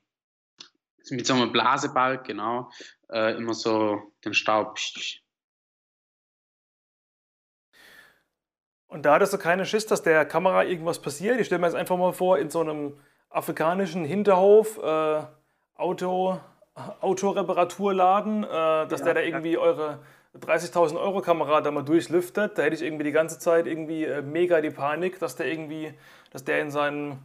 mit 1.10 1.26
so 1.26 1.34
einem 1.34 1.52
Blasebalg, 1.52 2.26
genau, 2.26 2.70
äh, 3.10 3.36
immer 3.36 3.54
so 3.54 4.14
den 4.24 4.34
Staub. 4.34 4.78
Und 8.88 9.04
da 9.04 9.16
hattest 9.16 9.34
du 9.34 9.38
keine 9.38 9.66
Schiss, 9.66 9.86
dass 9.86 10.02
der 10.02 10.26
Kamera 10.26 10.64
irgendwas 10.64 11.02
passiert? 11.02 11.40
Ich 11.40 11.48
stelle 11.48 11.60
mir 11.60 11.68
jetzt 11.68 11.76
einfach 11.76 11.98
mal 11.98 12.14
vor, 12.14 12.38
in 12.38 12.50
so 12.50 12.62
einem 12.62 13.00
afrikanischen 13.30 14.06
Hinterhof, 14.06 14.78
äh, 14.78 15.24
Auto, 15.76 16.40
Autoreparaturladen, 17.02 18.44
äh, 18.44 18.48
dass 18.88 19.00
ja, 19.00 19.06
der 19.06 19.14
da 19.16 19.22
irgendwie 19.22 19.58
eure 19.58 20.00
30.000 20.40 21.00
Euro 21.00 21.22
Kamera 21.22 21.62
da 21.62 21.72
mal 21.72 21.84
durchlüftet, 21.84 22.58
da 22.58 22.64
hätte 22.64 22.76
ich 22.76 22.82
irgendwie 22.82 23.04
die 23.04 23.12
ganze 23.12 23.40
Zeit 23.40 23.68
irgendwie 23.68 24.06
äh, 24.06 24.22
mega 24.22 24.62
die 24.62 24.70
Panik, 24.70 25.20
dass 25.20 25.36
der 25.36 25.48
irgendwie, 25.48 25.94
dass 26.32 26.44
der 26.44 26.62
in 26.62 26.72
seinen, 26.72 27.20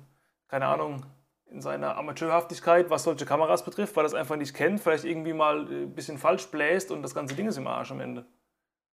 keine 0.49 0.67
Ahnung, 0.67 1.05
in 1.47 1.61
seiner 1.61 1.97
Amateurhaftigkeit, 1.97 2.91
was 2.91 3.05
solche 3.05 3.27
Kameras 3.27 3.65
betrifft, 3.65 3.95
weil 3.95 4.05
er 4.05 4.09
das 4.09 4.15
einfach 4.15 4.37
nicht 4.37 4.55
kennt, 4.55 4.81
vielleicht 4.81 5.05
irgendwie 5.05 5.33
mal 5.33 5.71
äh, 5.71 5.83
ein 5.83 5.95
bisschen 5.95 6.19
falsch 6.19 6.47
bläst 6.47 6.91
und 6.91 7.03
das 7.03 7.15
ganze 7.15 7.35
Ding 7.35 7.47
ist 7.47 7.59
im 7.59 7.67
Arsch 7.67 7.91
am 7.91 8.01
Ende. 8.01 8.25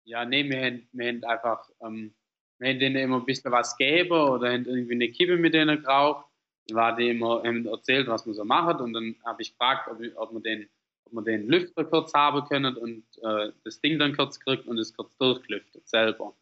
Ja, 0.05 0.25
nee, 0.25 0.45
wir 0.49 0.63
haben 0.63 1.25
einfach, 1.25 1.69
ähm, 1.83 2.15
wir 2.59 2.71
haben 2.71 2.79
denen 2.79 2.97
immer 2.97 3.17
ein 3.17 3.25
bisschen 3.25 3.51
was 3.51 3.77
gegeben 3.77 4.13
oder 4.13 4.53
haben 4.53 4.67
irgendwie 4.67 4.95
eine 4.95 5.11
Kippe 5.11 5.37
mit 5.37 5.55
denen 5.55 5.83
geraucht. 5.83 6.27
War 6.73 6.97
die 6.97 7.11
immer 7.11 7.45
erzählt, 7.45 8.07
was 8.09 8.25
man 8.25 8.35
so 8.35 8.45
macht 8.45 8.81
und 8.81 8.93
dann 8.93 9.17
habe 9.25 9.43
ich 9.43 9.51
gefragt, 9.51 9.89
ob, 9.91 9.99
ob 10.17 10.33
man 10.33 10.43
den 10.43 10.69
man 11.13 11.25
den 11.25 11.49
Lüfter 11.49 11.85
kurz 11.85 12.13
haben 12.15 12.47
können 12.47 12.77
und 12.77 13.05
äh, 13.23 13.53
das 13.65 13.81
Ding 13.81 13.99
dann 13.99 14.17
kurz 14.17 14.41
kriegt 14.41 14.67
und 14.67 14.79
es 14.79 14.95
kurz 14.95 15.17
durchlüftet 15.19 15.89
selber. 15.89 16.35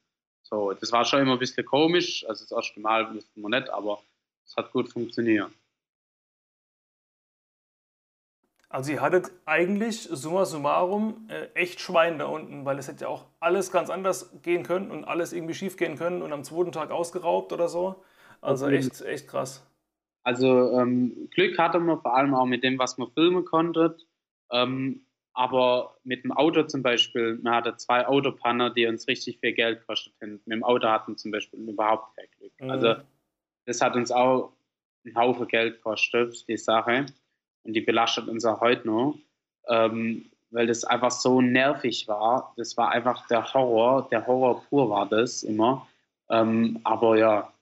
So, 0.42 0.72
das 0.72 0.92
war 0.92 1.04
schon 1.04 1.20
immer 1.20 1.32
ein 1.32 1.38
bisschen 1.38 1.64
komisch. 1.64 2.24
Also 2.28 2.44
das 2.44 2.52
erste 2.52 2.80
Mal 2.80 3.14
wussten 3.14 3.40
wir 3.40 3.48
nicht, 3.48 3.70
aber 3.70 4.02
es 4.44 4.56
hat 4.56 4.72
gut 4.72 4.88
funktioniert. 4.90 5.50
Also 8.68 8.92
ihr 8.92 9.02
hattet 9.02 9.30
eigentlich 9.44 10.04
summa 10.04 10.46
summarum 10.46 11.28
äh, 11.28 11.48
echt 11.54 11.80
Schwein 11.80 12.18
da 12.18 12.24
unten, 12.24 12.64
weil 12.64 12.78
es 12.78 12.88
hätte 12.88 13.04
ja 13.04 13.08
auch 13.08 13.26
alles 13.38 13.70
ganz 13.70 13.90
anders 13.90 14.30
gehen 14.40 14.62
können 14.62 14.90
und 14.90 15.04
alles 15.04 15.34
irgendwie 15.34 15.52
schief 15.52 15.76
gehen 15.76 15.98
können 15.98 16.22
und 16.22 16.32
am 16.32 16.42
zweiten 16.42 16.72
Tag 16.72 16.90
ausgeraubt 16.90 17.52
oder 17.52 17.68
so. 17.68 18.02
Also 18.40 18.68
echt, 18.68 19.02
echt 19.02 19.28
krass. 19.28 19.62
Also 20.22 20.72
ähm, 20.78 21.28
Glück 21.32 21.58
hatte 21.58 21.80
man 21.80 22.00
vor 22.00 22.16
allem 22.16 22.34
auch 22.34 22.46
mit 22.46 22.64
dem, 22.64 22.78
was 22.78 22.96
man 22.96 23.10
filmen 23.10 23.44
konnte. 23.44 23.98
Ähm, 24.52 25.06
aber 25.34 25.96
mit 26.04 26.24
dem 26.24 26.32
Auto 26.32 26.62
zum 26.64 26.82
Beispiel, 26.82 27.38
man 27.42 27.54
hatte 27.54 27.76
zwei 27.76 28.06
Autopanner, 28.06 28.70
die 28.70 28.86
uns 28.86 29.08
richtig 29.08 29.38
viel 29.40 29.52
Geld 29.52 29.86
kosteten. 29.86 30.40
Mit 30.44 30.56
dem 30.56 30.64
Auto 30.64 30.88
hatten 30.88 31.12
wir 31.12 31.16
zum 31.16 31.30
Beispiel 31.30 31.60
überhaupt 31.60 32.14
kein 32.16 32.26
Glück. 32.38 32.52
Mhm. 32.60 32.70
Also 32.70 32.94
das 33.64 33.80
hat 33.80 33.96
uns 33.96 34.10
auch 34.10 34.52
einen 35.04 35.16
Haufen 35.16 35.48
Geld 35.48 35.76
gekostet, 35.76 36.46
die 36.48 36.56
Sache 36.56 37.06
und 37.64 37.72
die 37.72 37.80
belastet 37.80 38.28
uns 38.28 38.44
auch 38.44 38.60
heute 38.60 38.86
noch, 38.86 39.18
ähm, 39.68 40.30
weil 40.50 40.66
das 40.66 40.84
einfach 40.84 41.10
so 41.10 41.40
nervig 41.40 42.06
war. 42.08 42.52
Das 42.56 42.76
war 42.76 42.90
einfach 42.90 43.26
der 43.28 43.54
Horror, 43.54 44.08
der 44.10 44.26
Horror 44.26 44.62
pur 44.68 44.90
war 44.90 45.08
das 45.08 45.42
immer. 45.42 45.88
Ähm, 46.28 46.80
aber 46.84 47.16
ja, 47.16 47.52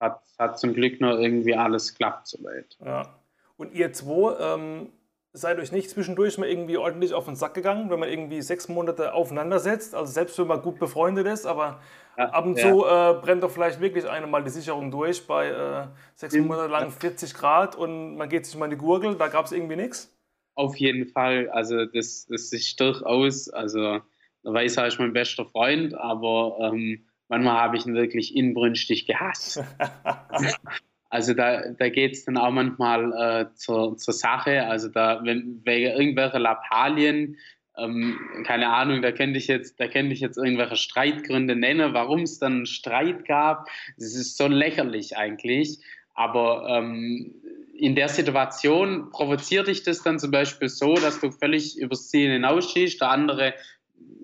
hat, 0.00 0.22
hat 0.38 0.58
zum 0.58 0.74
Glück 0.74 1.00
noch 1.00 1.18
irgendwie 1.18 1.54
alles 1.54 1.94
klappt 1.94 2.26
soweit. 2.26 2.76
Ja. 2.84 3.14
Und 3.56 3.72
ihr 3.72 3.92
zwei, 3.92 4.36
ähm, 4.38 4.88
seid 5.36 5.58
euch 5.58 5.70
nicht 5.70 5.90
zwischendurch 5.90 6.38
mal 6.38 6.48
irgendwie 6.48 6.78
ordentlich 6.78 7.12
auf 7.12 7.26
den 7.26 7.36
Sack 7.36 7.54
gegangen, 7.54 7.90
wenn 7.90 8.00
man 8.00 8.08
irgendwie 8.08 8.40
sechs 8.40 8.68
Monate 8.68 9.12
aufeinander 9.12 9.58
setzt? 9.58 9.94
Also 9.94 10.10
selbst 10.10 10.38
wenn 10.38 10.46
man 10.46 10.62
gut 10.62 10.78
befreundet 10.78 11.26
ist, 11.26 11.46
aber 11.46 11.80
ja, 12.16 12.30
ab 12.30 12.46
und 12.46 12.58
ja. 12.58 12.70
zu 12.70 12.84
äh, 12.84 13.20
brennt 13.20 13.42
doch 13.42 13.50
vielleicht 13.50 13.80
wirklich 13.80 14.08
eine 14.08 14.26
mal 14.26 14.42
die 14.42 14.50
Sicherung 14.50 14.90
durch 14.90 15.26
bei 15.26 15.48
äh, 15.48 15.86
sechs. 16.14 16.34
Monate 16.36 16.68
lang 16.68 16.90
40 16.90 17.34
Grad 17.34 17.76
und 17.76 18.16
man 18.16 18.28
geht 18.28 18.46
sich 18.46 18.56
mal 18.56 18.64
in 18.64 18.70
die 18.70 18.76
Gurgel, 18.78 19.14
da 19.16 19.28
gab 19.28 19.44
es 19.44 19.52
irgendwie 19.52 19.76
nichts? 19.76 20.12
Auf 20.54 20.76
jeden 20.76 21.06
Fall, 21.06 21.50
also 21.50 21.84
das, 21.84 22.26
das 22.30 22.52
ist 22.52 22.80
durchaus, 22.80 23.50
also 23.50 24.00
da 24.42 24.52
weiß 24.52 24.78
ist 24.78 24.98
mein 24.98 25.12
bester 25.12 25.44
Freund, 25.44 25.94
aber 25.94 26.56
ähm, 26.62 27.04
manchmal 27.28 27.60
habe 27.60 27.76
ich 27.76 27.84
ihn 27.84 27.94
wirklich 27.94 28.34
inbrünstig 28.34 29.06
gehasst. 29.06 29.62
Also 31.16 31.32
da, 31.32 31.70
da 31.70 31.88
geht 31.88 32.12
es 32.12 32.26
dann 32.26 32.36
auch 32.36 32.50
manchmal 32.50 33.10
äh, 33.14 33.54
zur, 33.54 33.96
zur 33.96 34.12
Sache. 34.12 34.66
Also 34.66 34.88
da, 34.90 35.20
wenn 35.24 35.62
wegen 35.64 35.92
irgendwelcher 35.98 36.38
Lappalien, 36.38 37.38
ähm, 37.78 38.18
keine 38.44 38.68
Ahnung, 38.68 39.00
da 39.00 39.12
könnte 39.12 39.38
ich 39.38 39.46
jetzt, 39.46 39.80
da 39.80 39.88
könnte 39.88 40.12
ich 40.12 40.20
jetzt 40.20 40.36
irgendwelche 40.36 40.76
Streitgründe 40.76 41.56
nennen, 41.56 41.94
warum 41.94 42.20
es 42.20 42.38
dann 42.38 42.52
einen 42.52 42.66
Streit 42.66 43.24
gab. 43.24 43.66
Das 43.96 44.14
ist 44.14 44.36
so 44.36 44.46
lächerlich 44.46 45.16
eigentlich. 45.16 45.78
Aber 46.12 46.68
ähm, 46.68 47.34
in 47.74 47.94
der 47.94 48.10
Situation 48.10 49.08
provoziert 49.08 49.68
dich 49.68 49.84
das 49.84 50.02
dann 50.02 50.18
zum 50.18 50.32
Beispiel 50.32 50.68
so, 50.68 50.96
dass 50.96 51.18
du 51.18 51.30
völlig 51.30 51.78
übers 51.78 52.10
Ziel 52.10 52.30
hinausschießt. 52.30 53.00
Der 53.00 53.10
andere 53.10 53.54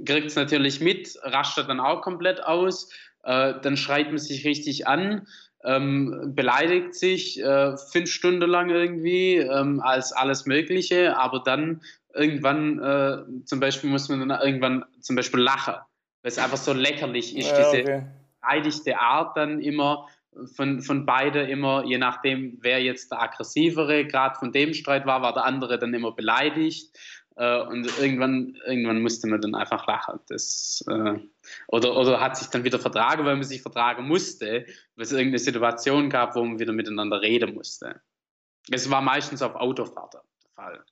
kriegt 0.04 0.26
es 0.26 0.37
natürlich 0.37 0.82
mit, 0.82 1.18
rastet 1.22 1.70
dann 1.70 1.80
auch 1.80 2.02
komplett 2.02 2.44
aus. 2.44 2.90
Äh, 3.22 3.54
dann 3.62 3.78
schreit 3.78 4.08
man 4.08 4.18
sich 4.18 4.44
richtig 4.44 4.87
an 4.87 5.26
ähm, 5.64 6.33
beleidigt 6.35 6.95
sich 6.95 7.42
äh, 7.42 7.76
fünf 7.76 8.11
Stunden 8.11 8.49
lang 8.49 8.71
irgendwie 8.71 9.37
ähm, 9.37 9.81
als 9.81 10.12
alles 10.12 10.47
Mögliche, 10.47 11.16
aber 11.16 11.40
dann 11.40 11.83
irgendwann, 12.14 12.78
äh, 12.78 13.45
zum 13.45 13.61
Beispiel 13.61 13.90
muss 13.90 14.09
man 14.09 14.28
dann 14.28 14.40
irgendwann 14.40 14.85
zum 15.00 15.16
Beispiel 15.16 15.40
lachen, 15.40 15.75
weil 16.23 16.33
es 16.33 16.38
einfach 16.38 16.57
so 16.57 16.73
lächerlich 16.73 17.37
ist, 17.37 17.50
ja, 17.50 17.57
diese 17.57 17.83
okay. 17.83 18.02
beleidigte 18.40 18.99
Art 18.99 19.37
dann 19.37 19.61
immer 19.61 20.09
von, 20.54 20.81
von 20.81 21.04
beide 21.04 21.42
immer, 21.42 21.85
je 21.85 21.99
nachdem, 21.99 22.59
wer 22.61 22.83
jetzt 22.83 23.11
der 23.11 23.23
aggressivere 23.23 24.07
gerade 24.07 24.38
von 24.38 24.52
dem 24.52 24.73
Streit 24.75 25.07
war, 25.07 25.23
war 25.23 25.35
der 25.35 25.45
andere 25.45 25.78
dann 25.78 25.95
immer 25.95 26.12
beleidigt. 26.12 26.99
Äh, 27.42 27.61
und 27.62 27.99
irgendwann, 27.99 28.56
irgendwann 28.66 29.02
musste 29.02 29.26
man 29.26 29.40
dann 29.40 29.56
einfach 29.56 29.84
lachen. 29.88 30.20
Das, 30.28 30.84
äh, 30.88 31.18
oder, 31.66 31.96
oder 31.96 32.20
hat 32.20 32.37
sich 32.37 32.46
dann 32.46 32.62
wieder 32.62 32.78
vertragen, 32.78 33.25
weil 33.25 33.34
man 33.34 33.42
sich 33.42 33.62
vertragen 33.62 34.06
musste, 34.06 34.64
weil 34.94 35.04
es 35.04 35.11
irgendeine 35.11 35.40
Situation 35.40 36.08
gab, 36.08 36.37
wo 36.37 36.44
man 36.44 36.61
wieder 36.61 36.72
miteinander 36.72 37.20
reden 37.20 37.54
musste. 37.54 38.00
Es 38.70 38.88
war 38.88 39.02
meistens 39.02 39.42
auf 39.42 39.56
Autofahrt 39.56 40.14
der 40.14 40.22
Fall. 40.54 40.84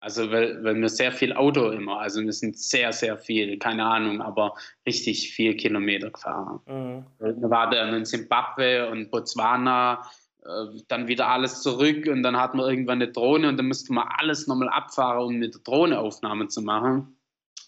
Also, 0.00 0.30
weil, 0.30 0.62
weil 0.62 0.76
wir 0.76 0.90
sehr 0.90 1.10
viel 1.10 1.32
Auto 1.32 1.70
immer, 1.70 2.00
also 2.00 2.20
wir 2.20 2.34
sind 2.34 2.58
sehr, 2.58 2.92
sehr 2.92 3.16
viel, 3.16 3.58
keine 3.58 3.84
Ahnung, 3.84 4.20
aber 4.20 4.54
richtig 4.86 5.32
viel 5.32 5.56
Kilometer 5.56 6.10
gefahren. 6.10 6.60
Mhm. 6.66 7.06
Wir 7.18 7.50
waren 7.50 7.70
dann 7.70 7.94
in 7.94 8.04
Zimbabwe 8.04 8.90
und 8.90 9.10
Botswana 9.10 10.02
dann 10.88 11.08
wieder 11.08 11.28
alles 11.28 11.62
zurück 11.62 12.06
und 12.06 12.22
dann 12.22 12.36
hatten 12.36 12.58
wir 12.58 12.68
irgendwann 12.68 13.02
eine 13.02 13.12
Drohne 13.12 13.48
und 13.48 13.56
dann 13.56 13.68
mussten 13.68 13.94
wir 13.94 14.18
alles 14.18 14.46
nochmal 14.46 14.68
abfahren, 14.68 15.24
um 15.24 15.34
mit 15.36 15.54
der 15.54 15.60
Drohne 15.62 15.98
Aufnahmen 15.98 16.48
zu 16.48 16.62
machen. 16.62 17.16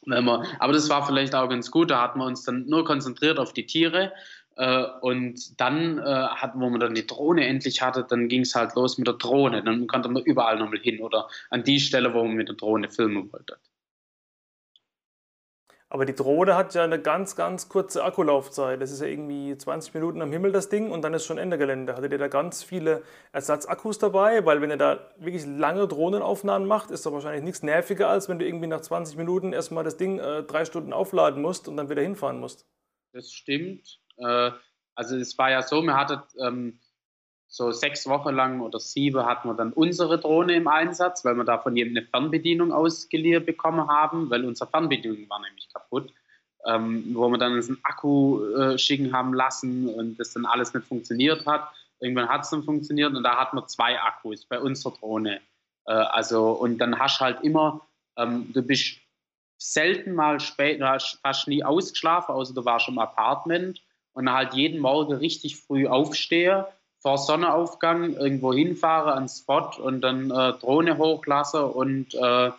Wir, 0.07 0.43
aber 0.59 0.73
das 0.73 0.89
war 0.89 1.07
vielleicht 1.07 1.35
auch 1.35 1.49
ganz 1.49 1.71
gut, 1.71 1.91
da 1.91 2.01
hatten 2.01 2.21
wir 2.21 2.25
uns 2.25 2.43
dann 2.45 2.67
nur 2.67 2.85
konzentriert 2.85 3.39
auf 3.39 3.53
die 3.53 3.67
Tiere 3.67 4.13
äh, 4.57 4.85
und 5.01 5.61
dann 5.61 5.99
äh, 5.99 6.03
hatten, 6.03 6.61
wo 6.61 6.69
man 6.69 6.81
dann 6.81 6.95
die 6.95 7.07
Drohne 7.07 7.47
endlich 7.47 7.83
hatte, 7.83 8.05
dann 8.09 8.29
ging 8.29 8.43
es 8.43 8.55
halt 8.55 8.75
los 8.75 8.99
mit 8.99 9.07
der 9.07 9.15
Drohne. 9.15 9.63
Dann 9.63 9.87
konnte 9.87 10.09
man 10.09 10.23
überall 10.23 10.59
nochmal 10.59 10.81
hin 10.81 11.01
oder 11.01 11.29
an 11.51 11.65
die 11.65 11.81
Stelle, 11.81 12.13
wo 12.15 12.25
man 12.25 12.35
mit 12.35 12.49
der 12.49 12.57
Drohne 12.57 12.89
filmen 12.91 13.33
wollte. 13.33 13.59
Aber 15.93 16.05
die 16.07 16.15
Drohne 16.15 16.55
hat 16.55 16.73
ja 16.75 16.85
eine 16.85 17.01
ganz, 17.01 17.35
ganz 17.35 17.69
kurze 17.69 18.05
Akkulaufzeit. 18.05 18.81
Das 18.81 18.93
ist 18.93 19.01
ja 19.01 19.09
irgendwie 19.09 19.59
20 19.59 19.93
Minuten 19.93 20.23
am 20.23 20.31
Himmel 20.31 20.53
das 20.53 20.69
Ding 20.69 20.93
und 20.93 21.03
dann 21.03 21.15
ist 21.15 21.27
schon 21.27 21.37
Ende 21.37 21.59
Gelände. 21.59 21.97
Hattet 21.97 22.13
ihr 22.13 22.19
da 22.19 22.29
ganz 22.29 22.63
viele 22.63 23.03
Ersatzakkus 23.33 23.99
dabei? 23.99 24.47
Weil 24.47 24.61
wenn 24.61 24.71
ihr 24.71 24.77
da 24.77 25.11
wirklich 25.19 25.45
lange 25.45 25.89
Drohnenaufnahmen 25.89 26.69
macht, 26.69 26.93
ist 26.93 27.05
das 27.05 27.13
wahrscheinlich 27.13 27.43
nichts 27.43 27.65
nerviger, 27.65 28.09
als 28.09 28.29
wenn 28.29 28.39
du 28.39 28.47
irgendwie 28.47 28.69
nach 28.69 28.83
20 28.83 29.17
Minuten 29.17 29.53
erstmal 29.53 29.83
das 29.83 29.97
Ding 29.97 30.21
äh, 30.21 30.45
drei 30.45 30.65
Stunden 30.65 30.93
aufladen 30.93 31.43
musst 31.43 31.67
und 31.67 31.77
dann 31.77 31.91
wieder 31.91 32.03
hinfahren 32.03 32.39
musst. 32.39 32.69
Das 33.13 33.33
stimmt. 33.33 33.99
Äh, 34.19 34.53
also 34.95 35.17
es 35.17 35.37
war 35.39 35.51
ja 35.51 35.63
so, 35.63 35.83
wir 35.83 35.97
hatten 35.97 36.23
ähm, 36.41 36.79
so 37.53 37.73
sechs 37.73 38.07
Wochen 38.07 38.33
lang 38.33 38.61
oder 38.61 38.79
sieben 38.79 39.27
hatten 39.27 39.49
wir 39.49 39.55
dann 39.55 39.73
unsere 39.73 40.21
Drohne 40.21 40.55
im 40.55 40.69
Einsatz, 40.69 41.25
weil 41.25 41.35
wir 41.35 41.45
da 41.45 41.59
von 41.59 41.77
jedem 41.77 41.97
eine 41.97 42.07
Fernbedienung 42.07 42.73
ausgeliehen 42.73 43.45
bekommen 43.45 43.89
haben, 43.89 44.31
weil 44.31 44.45
unsere 44.45 44.71
Fernbedienung 44.71 45.29
war 45.29 45.41
nämlich 45.41 45.69
kaputt. 45.73 46.13
Ähm, 46.67 47.15
wo 47.15 47.29
wir 47.31 47.39
dann 47.39 47.53
einen 47.53 47.79
Akku 47.85 48.45
äh, 48.55 48.77
schicken 48.77 49.15
haben 49.15 49.33
lassen 49.33 49.89
und 49.89 50.21
das 50.21 50.35
dann 50.35 50.45
alles 50.45 50.75
nicht 50.75 50.87
funktioniert 50.87 51.47
hat. 51.47 51.73
Irgendwann 52.01 52.29
hat 52.29 52.43
es 52.43 52.51
dann 52.51 52.63
funktioniert 52.63 53.15
und 53.15 53.23
da 53.23 53.39
hatten 53.39 53.57
wir 53.57 53.67
zwei 53.67 53.99
Akkus 53.99 54.45
bei 54.45 54.61
unserer 54.61 54.93
Drohne. 54.93 55.41
Äh, 55.87 55.93
also, 55.93 56.51
und 56.51 56.77
dann 56.77 56.99
hast 56.99 57.19
du 57.19 57.25
halt 57.25 57.43
immer, 57.43 57.81
ähm, 58.19 58.53
du 58.53 58.63
bist 58.63 58.99
selten 59.57 60.13
mal 60.13 60.39
spät, 60.39 60.83
fast 61.23 61.49
nie 61.49 61.65
ausgeschlafen, 61.65 62.35
außer 62.35 62.53
du 62.53 62.63
warst 62.65 62.89
im 62.89 62.99
Apartment 62.99 63.83
und 64.13 64.31
halt 64.31 64.53
jeden 64.53 64.81
Morgen 64.81 65.15
richtig 65.15 65.57
früh 65.57 65.87
aufstehe 65.87 66.67
vor 67.01 67.19
Sonnenaufgang 67.19 68.15
irgendwo 68.15 68.53
hinfahre 68.53 69.15
ans 69.15 69.39
Spot 69.39 69.71
und 69.83 70.03
dann 70.03 70.31
äh, 70.31 70.53
Drohne 70.53 70.99
hochlasse 70.99 71.67
und 71.67 72.15
äh, 72.15 72.51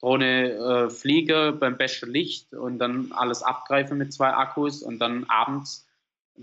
Drohne 0.00 0.50
äh, 0.50 0.90
fliege 0.90 1.52
beim 1.58 1.76
besten 1.76 2.10
Licht 2.10 2.52
und 2.52 2.78
dann 2.78 3.12
alles 3.12 3.42
abgreife 3.42 3.94
mit 3.94 4.12
zwei 4.12 4.34
Akkus 4.34 4.82
und 4.82 4.98
dann 4.98 5.24
abends 5.28 5.86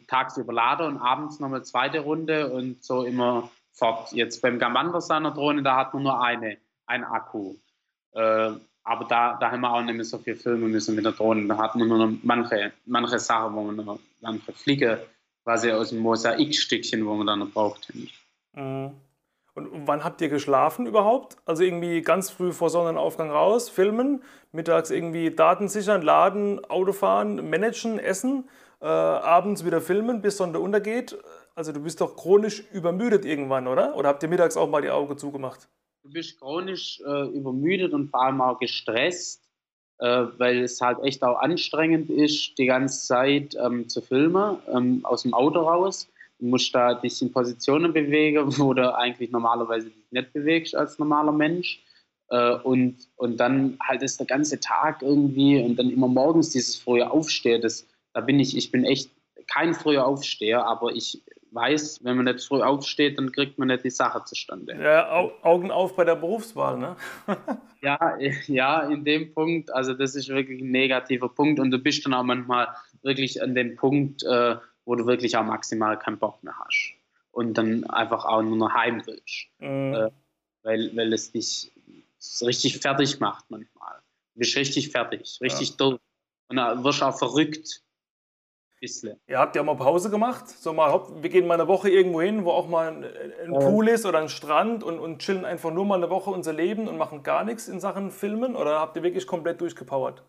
tagsüber 0.08 0.53
lade 0.53 0.88
und 0.88 0.98
abends 0.98 1.39
noch 1.39 1.50
eine 1.50 1.62
zweite 1.62 2.00
Runde 2.00 2.51
und 2.51 2.84
so 2.84 3.03
immer 3.03 3.51
fort. 3.74 4.13
Jetzt 4.13 4.41
beim 4.41 4.58
Gamander 4.58 5.01
seiner 5.01 5.31
Drohne, 5.31 5.62
da 5.62 5.75
hat 5.75 5.93
man 5.93 6.03
nur 6.03 6.22
eine, 6.22 6.58
ein 6.86 7.03
Akku. 7.03 7.55
Äh, 8.13 8.51
aber 8.84 9.05
da, 9.05 9.38
da 9.39 9.51
haben 9.51 9.62
wir 9.62 9.74
auch 9.74 9.81
nicht 9.81 9.93
mehr 9.93 10.05
so 10.05 10.17
viel 10.17 10.36
filmen 10.36 10.72
müssen 10.72 10.96
mit 10.96 11.05
der 11.05 11.12
Drohne. 11.12 11.48
Da 11.48 11.58
hat 11.58 11.75
man 11.75 11.88
nur 11.88 11.98
noch 11.98 12.17
manche, 12.24 12.72
manche 12.86 13.20
Sachen, 13.20 13.55
wo 13.55 13.63
man 13.63 13.75
noch 13.75 14.00
manche 14.22 14.53
Fliege 14.53 15.05
quasi 15.44 15.72
aus 15.72 15.90
dem 15.90 16.00
Mosaikstückchen, 16.00 17.06
wo 17.06 17.16
man 17.16 17.28
dann 17.28 17.40
noch 17.40 17.52
braucht. 17.52 17.92
Mhm. 18.54 18.92
Und 19.54 19.86
wann 19.86 20.04
habt 20.04 20.22
ihr 20.22 20.30
geschlafen 20.30 20.86
überhaupt? 20.86 21.38
Also 21.46 21.64
irgendwie 21.64 22.02
ganz 22.02 22.30
früh 22.30 22.54
vor 22.54 22.70
Sonnenaufgang 22.70 23.30
raus, 23.30 23.70
filmen, 23.70 24.24
mittags 24.54 24.92
irgendwie 24.92 25.32
Daten 25.32 25.68
sichern, 25.68 26.02
laden, 26.02 26.64
Auto 26.66 26.94
fahren, 26.94 27.50
managen, 27.50 28.00
essen, 28.00 28.48
äh, 28.80 28.86
abends 28.86 29.66
wieder 29.66 29.82
filmen, 29.82 30.22
bis 30.22 30.38
Sonne 30.38 30.60
untergeht. 30.60 31.18
Also 31.54 31.74
du 31.74 31.82
bist 31.82 32.00
doch 32.00 32.16
chronisch 32.16 32.64
übermüdet 32.72 33.26
irgendwann, 33.26 33.68
oder? 33.68 33.96
Oder 33.98 34.10
habt 34.10 34.24
ihr 34.24 34.30
mittags 34.30 34.56
auch 34.56 34.70
mal 34.70 34.82
die 34.82 34.90
Augen 34.90 35.18
zugemacht? 35.18 35.68
Du 36.04 36.10
bist 36.10 36.40
chronisch 36.40 37.02
äh, 37.06 37.28
übermüdet 37.28 37.94
und 37.94 38.10
vor 38.10 38.24
allem 38.24 38.42
auch 38.42 38.58
gestresst 38.58 39.41
äh, 40.01 40.25
weil 40.39 40.63
es 40.63 40.81
halt 40.81 40.98
echt 41.03 41.24
auch 41.24 41.39
anstrengend 41.39 42.10
ist, 42.10 42.58
die 42.58 42.65
ganze 42.65 43.05
Zeit 43.05 43.55
ähm, 43.63 43.88
zu 43.88 44.01
filmen, 44.01 44.58
ähm, 44.74 45.01
aus 45.03 45.22
dem 45.22 45.34
Auto 45.34 45.60
raus. 45.60 46.10
Du 46.39 46.48
musst 46.48 46.74
da 46.74 46.96
dich 46.96 47.22
in 47.22 47.31
Positionen 47.31 47.93
bewegen, 47.93 48.46
wo 48.58 48.74
du 48.74 48.96
eigentlich 48.96 49.29
normalerweise 49.29 49.91
dich 49.91 50.12
nicht 50.12 50.34
bewegst 50.34 50.75
als 50.75 50.98
normaler 50.98 51.31
Mensch. 51.31 51.84
Äh, 52.29 52.55
und, 52.63 52.98
und 53.15 53.38
dann 53.38 53.77
halt 53.79 54.01
ist 54.01 54.20
der 54.20 54.25
ganze 54.25 54.60
Tag 54.60 55.03
irgendwie 55.03 55.62
und 55.62 55.77
dann 55.77 55.91
immer 55.91 56.08
morgens 56.08 56.50
dieses 56.50 56.77
frühe 56.77 57.10
Aufstehen, 57.10 57.62
das, 57.62 57.86
da 58.13 58.22
bin 58.22 58.39
ich, 58.39 58.58
ich 58.58 58.72
bin 58.72 58.86
echt 58.86 59.12
kein 59.48 59.75
früher 59.75 60.05
Aufsteher, 60.08 60.65
aber 60.65 60.93
ich 60.93 61.22
weiß, 61.51 62.03
wenn 62.03 62.15
man 62.15 62.25
nicht 62.25 62.46
früh 62.46 62.62
aufsteht, 62.62 63.17
dann 63.17 63.31
kriegt 63.31 63.60
man 63.60 63.67
nicht 63.67 63.84
die 63.84 63.89
Sache 63.89 64.24
zustande. 64.24 64.75
Ja, 64.81 65.12
Au 65.12 65.34
Augen 65.41 65.70
auf 65.72 65.96
bei 65.96 66.05
der 66.05 66.15
Berufswahl, 66.15 66.77
ne? 66.77 66.96
ja, 67.81 68.17
ja, 68.48 68.81
in 68.81 69.03
dem 69.03 69.34
Punkt, 69.34 69.74
also 69.74 69.93
das 69.93 70.15
ist 70.15 70.29
wirklich 70.29 70.62
ein 70.62 70.72
negativer 70.72 71.29
Punkt 71.29 71.60
und 71.60 71.72
du 71.72 71.79
bist 71.79 72.05
dann 72.05 72.13
auch 72.13 72.24
manchmal 72.24 72.70
wirklich 73.01 73.41
an 73.41 73.53
dem 73.53 73.75
Punkt, 73.75 74.24
äh, 74.24 74.55
wo 74.86 74.96
du 74.96 75.05
wirklich 75.05 75.36
auch 75.38 75.43
maximal 75.43 76.00
keinen 76.00 76.20
Bock 76.20 76.41
mehr 76.43 76.58
hast 76.58 76.93
und 77.31 77.58
dann 77.58 77.84
einfach 77.86 78.25
auch 78.25 78.41
nur 78.41 78.58
noch 78.58 78.74
heim 78.74 79.01
willst, 79.05 79.48
mhm. 79.60 79.93
äh, 79.93 80.10
weil, 80.63 80.96
weil 80.96 81.13
es 81.13 81.31
dich 81.31 81.72
richtig 82.41 82.79
fertig 82.79 83.20
macht 83.20 83.46
manchmal. 83.50 83.96
Du 84.34 84.39
bist 84.39 84.55
richtig 84.55 84.89
fertig, 84.89 85.39
richtig 85.41 85.72
ja. 85.72 85.75
durch 85.77 86.00
und 86.48 86.58
dann 86.58 86.84
wirst 86.84 87.01
du 87.01 87.05
auch 87.05 87.17
verrückt 87.17 87.81
Bisschen. 88.82 89.20
Ihr 89.28 89.38
habt 89.38 89.56
ja 89.56 89.62
mal 89.62 89.76
Pause 89.76 90.10
gemacht. 90.10 90.50
So 90.50 90.74
mal, 90.74 90.92
wir 91.22 91.30
gehen 91.30 91.46
mal 91.46 91.54
eine 91.54 91.68
Woche 91.68 91.92
irgendwo 91.92 92.20
hin, 92.20 92.46
wo 92.46 92.50
auch 92.50 92.68
mal 92.68 92.92
ein, 92.92 93.06
ein 93.46 93.54
Pool 93.54 93.88
ist 93.88 94.08
oder 94.08 94.18
ein 94.18 94.28
Strand 94.28 94.84
und, 94.84 94.98
und 94.98 95.20
chillen 95.20 95.46
einfach 95.46 95.72
nur 95.72 95.86
mal 95.86 95.98
eine 95.98 96.10
Woche 96.10 96.32
unser 96.32 96.52
Leben 96.52 96.88
und 96.88 96.98
machen 96.98 97.22
gar 97.22 97.44
nichts 97.46 97.68
in 97.68 97.80
Sachen 97.80 98.10
Filmen 98.10 98.56
oder 98.56 98.80
habt 98.80 98.98
ihr 98.98 99.04
wirklich 99.04 99.28
komplett 99.28 99.62
durchgepowert? 99.62 100.24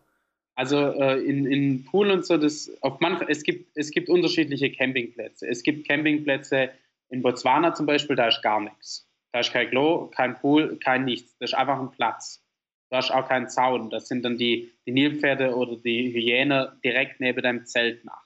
Also 0.53 0.77
äh, 0.77 1.19
in, 1.19 1.47
in 1.47 1.83
Pool 1.85 2.11
und 2.11 2.27
so, 2.27 2.37
das 2.37 2.71
auf 2.81 2.99
manch, 2.99 3.23
es, 3.27 3.41
gibt, 3.41 3.75
es 3.75 3.89
gibt 3.89 4.07
unterschiedliche 4.07 4.71
Campingplätze. 4.71 5.47
Es 5.47 5.63
gibt 5.63 5.87
Campingplätze 5.87 6.69
in 7.09 7.23
Botswana 7.23 7.73
zum 7.73 7.87
Beispiel, 7.87 8.15
da 8.15 8.27
ist 8.27 8.43
gar 8.43 8.61
nichts. 8.61 9.09
Da 9.31 9.39
ist 9.39 9.51
kein 9.51 9.67
Klo, 9.71 10.11
kein 10.15 10.37
Pool, 10.37 10.77
kein 10.77 11.05
nichts. 11.05 11.35
Das 11.39 11.51
ist 11.51 11.57
einfach 11.57 11.79
ein 11.79 11.89
Platz. 11.89 12.45
Da 12.91 12.99
ist 12.99 13.11
auch 13.11 13.27
kein 13.27 13.49
Zaun. 13.49 13.89
Das 13.89 14.07
sind 14.07 14.23
dann 14.23 14.37
die, 14.37 14.71
die 14.85 14.91
Nilpferde 14.91 15.55
oder 15.55 15.75
die 15.75 16.13
Hyäne 16.13 16.77
direkt 16.83 17.19
neben 17.19 17.41
deinem 17.41 17.65
Zelt 17.65 18.05
nach. 18.05 18.23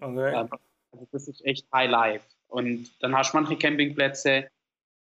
Okay. 0.00 0.34
Ähm, 0.34 0.48
also 0.92 1.08
das 1.12 1.28
ist 1.28 1.44
echt 1.44 1.66
High 1.72 1.90
Life. 1.90 2.24
Und 2.48 2.90
dann 3.00 3.16
hast 3.16 3.32
du 3.32 3.38
manche 3.38 3.56
Campingplätze, 3.56 4.48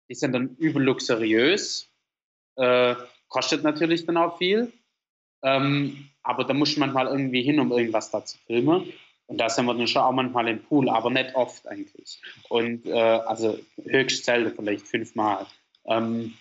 die 0.08 0.14
sind 0.14 0.32
dann 0.32 0.56
übel 0.56 0.82
luxuriös, 0.82 1.90
äh, 2.56 2.94
kostet 3.28 3.64
natürlich 3.64 4.06
dann 4.06 4.16
auch 4.16 4.38
viel, 4.38 4.72
ähm, 5.42 6.08
aber 6.22 6.44
da 6.44 6.54
muss 6.54 6.76
man 6.76 6.92
manchmal 6.92 7.12
irgendwie 7.12 7.42
hin, 7.42 7.58
um 7.58 7.72
irgendwas 7.72 8.10
da 8.10 8.24
zu 8.24 8.38
filmen. 8.46 8.92
Und 9.26 9.38
da 9.38 9.48
sind 9.48 9.64
wir 9.66 9.74
dann 9.74 9.88
schon 9.88 10.02
auch 10.02 10.12
manchmal 10.12 10.48
im 10.48 10.62
Pool, 10.62 10.88
aber 10.88 11.10
nicht 11.10 11.34
oft 11.34 11.66
eigentlich. 11.66 12.20
Und 12.48 12.86
äh, 12.86 12.92
also 12.92 13.58
höchst 13.82 14.24
selten, 14.24 14.54
vielleicht 14.54 14.86
fünfmal. 14.86 15.46
Ähm, 15.86 16.34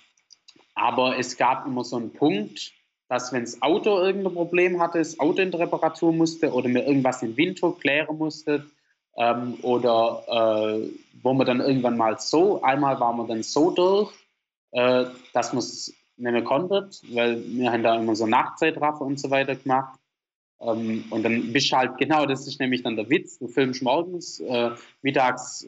aber 0.75 1.17
es 1.17 1.37
gab 1.37 1.65
immer 1.65 1.83
so 1.83 1.97
einen 1.97 2.13
Punkt, 2.13 2.73
dass 3.13 3.31
wenn 3.31 3.43
das 3.43 3.61
Auto 3.61 3.99
irgendein 3.99 4.33
Problem 4.33 4.81
hatte, 4.81 4.97
das 4.97 5.19
Auto 5.19 5.39
in 5.39 5.53
Reparatur 5.53 6.11
musste 6.11 6.51
oder 6.51 6.67
mir 6.67 6.83
irgendwas 6.87 7.21
im 7.21 7.37
Winter 7.37 7.71
klären 7.79 8.17
musste 8.17 8.65
ähm, 9.15 9.59
oder 9.61 10.23
äh, 10.27 10.89
wo 11.21 11.33
man 11.33 11.45
dann 11.45 11.59
irgendwann 11.59 11.95
mal 11.95 12.17
so, 12.17 12.63
einmal 12.63 12.99
waren 12.99 13.17
wir 13.17 13.27
dann 13.27 13.43
so 13.43 13.69
durch, 13.69 14.11
äh, 14.71 15.05
dass 15.31 15.53
man 15.53 15.59
es 15.59 15.93
nicht 16.17 16.31
mehr 16.31 16.43
konnte, 16.43 16.89
weil 17.09 17.43
wir 17.45 17.71
haben 17.71 17.83
da 17.83 17.99
immer 17.99 18.15
so 18.15 18.25
Nachtzeitraffer 18.25 19.01
und 19.01 19.19
so 19.19 19.29
weiter 19.29 19.57
gemacht. 19.57 19.99
Ähm, 20.59 21.05
und 21.11 21.21
dann 21.21 21.53
bist 21.53 21.71
du 21.71 21.77
halt, 21.77 21.97
genau, 21.99 22.25
das 22.25 22.47
ist 22.47 22.59
nämlich 22.59 22.81
dann 22.81 22.95
der 22.95 23.11
Witz, 23.11 23.37
du 23.37 23.47
filmst 23.47 23.83
morgens, 23.83 24.39
äh, 24.39 24.71
mittags 25.03 25.67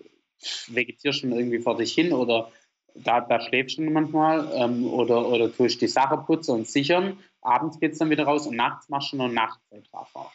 vegetierst 0.69 1.21
du 1.21 1.27
irgendwie 1.27 1.59
vor 1.59 1.77
dich 1.77 1.93
hin 1.93 2.11
oder 2.11 2.51
da, 2.95 3.21
da 3.21 3.39
schläfst 3.39 3.77
du 3.77 3.83
manchmal 3.83 4.49
ähm, 4.55 4.87
oder, 4.87 5.27
oder 5.27 5.55
tust 5.55 5.81
die 5.81 5.87
Sache 5.87 6.17
putzen 6.17 6.55
und 6.55 6.67
sichern 6.67 7.19
abends 7.45 7.79
geht 7.79 7.93
es 7.93 7.99
dann 7.99 8.09
wieder 8.09 8.25
raus 8.25 8.47
und 8.47 8.55
nachts 8.55 8.89
machst 8.89 9.13
du 9.13 9.17
nur 9.17 9.29
Nachtzeitraffer. 9.29 10.31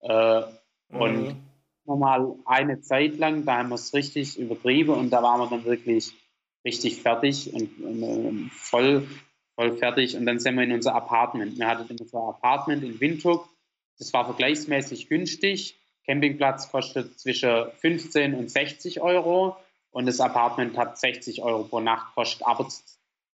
Äh, 0.00 0.40
mhm. 0.88 1.00
Und 1.00 1.36
normal 1.84 2.34
eine 2.44 2.80
Zeit 2.80 3.16
lang, 3.18 3.44
da 3.44 3.58
haben 3.58 3.68
wir 3.68 3.76
es 3.76 3.94
richtig 3.94 4.38
übertrieben 4.38 4.94
und 4.94 5.10
da 5.10 5.22
waren 5.22 5.40
wir 5.40 5.48
dann 5.48 5.64
wirklich 5.64 6.12
richtig 6.64 7.00
fertig 7.00 7.52
und, 7.54 7.78
und, 7.78 8.02
und 8.02 8.50
voll, 8.52 9.06
voll 9.54 9.76
fertig. 9.76 10.16
Und 10.16 10.26
dann 10.26 10.38
sind 10.40 10.56
wir 10.56 10.64
in 10.64 10.72
unser 10.72 10.94
Apartment. 10.94 11.58
Wir 11.58 11.68
hatten 11.68 11.96
unser 11.98 12.18
Apartment 12.18 12.82
in 12.82 13.00
Windhoek. 13.00 13.48
Das 13.98 14.12
war 14.12 14.24
vergleichsmäßig 14.24 15.08
günstig. 15.08 15.78
Campingplatz 16.06 16.70
kostet 16.70 17.18
zwischen 17.18 17.70
15 17.80 18.34
und 18.34 18.50
60 18.50 19.00
Euro 19.00 19.56
und 19.90 20.06
das 20.06 20.20
Apartment 20.20 20.76
hat 20.76 20.98
60 20.98 21.42
Euro 21.42 21.64
pro 21.64 21.80
Nacht 21.80 22.14
kostet, 22.14 22.46
aber 22.46 22.68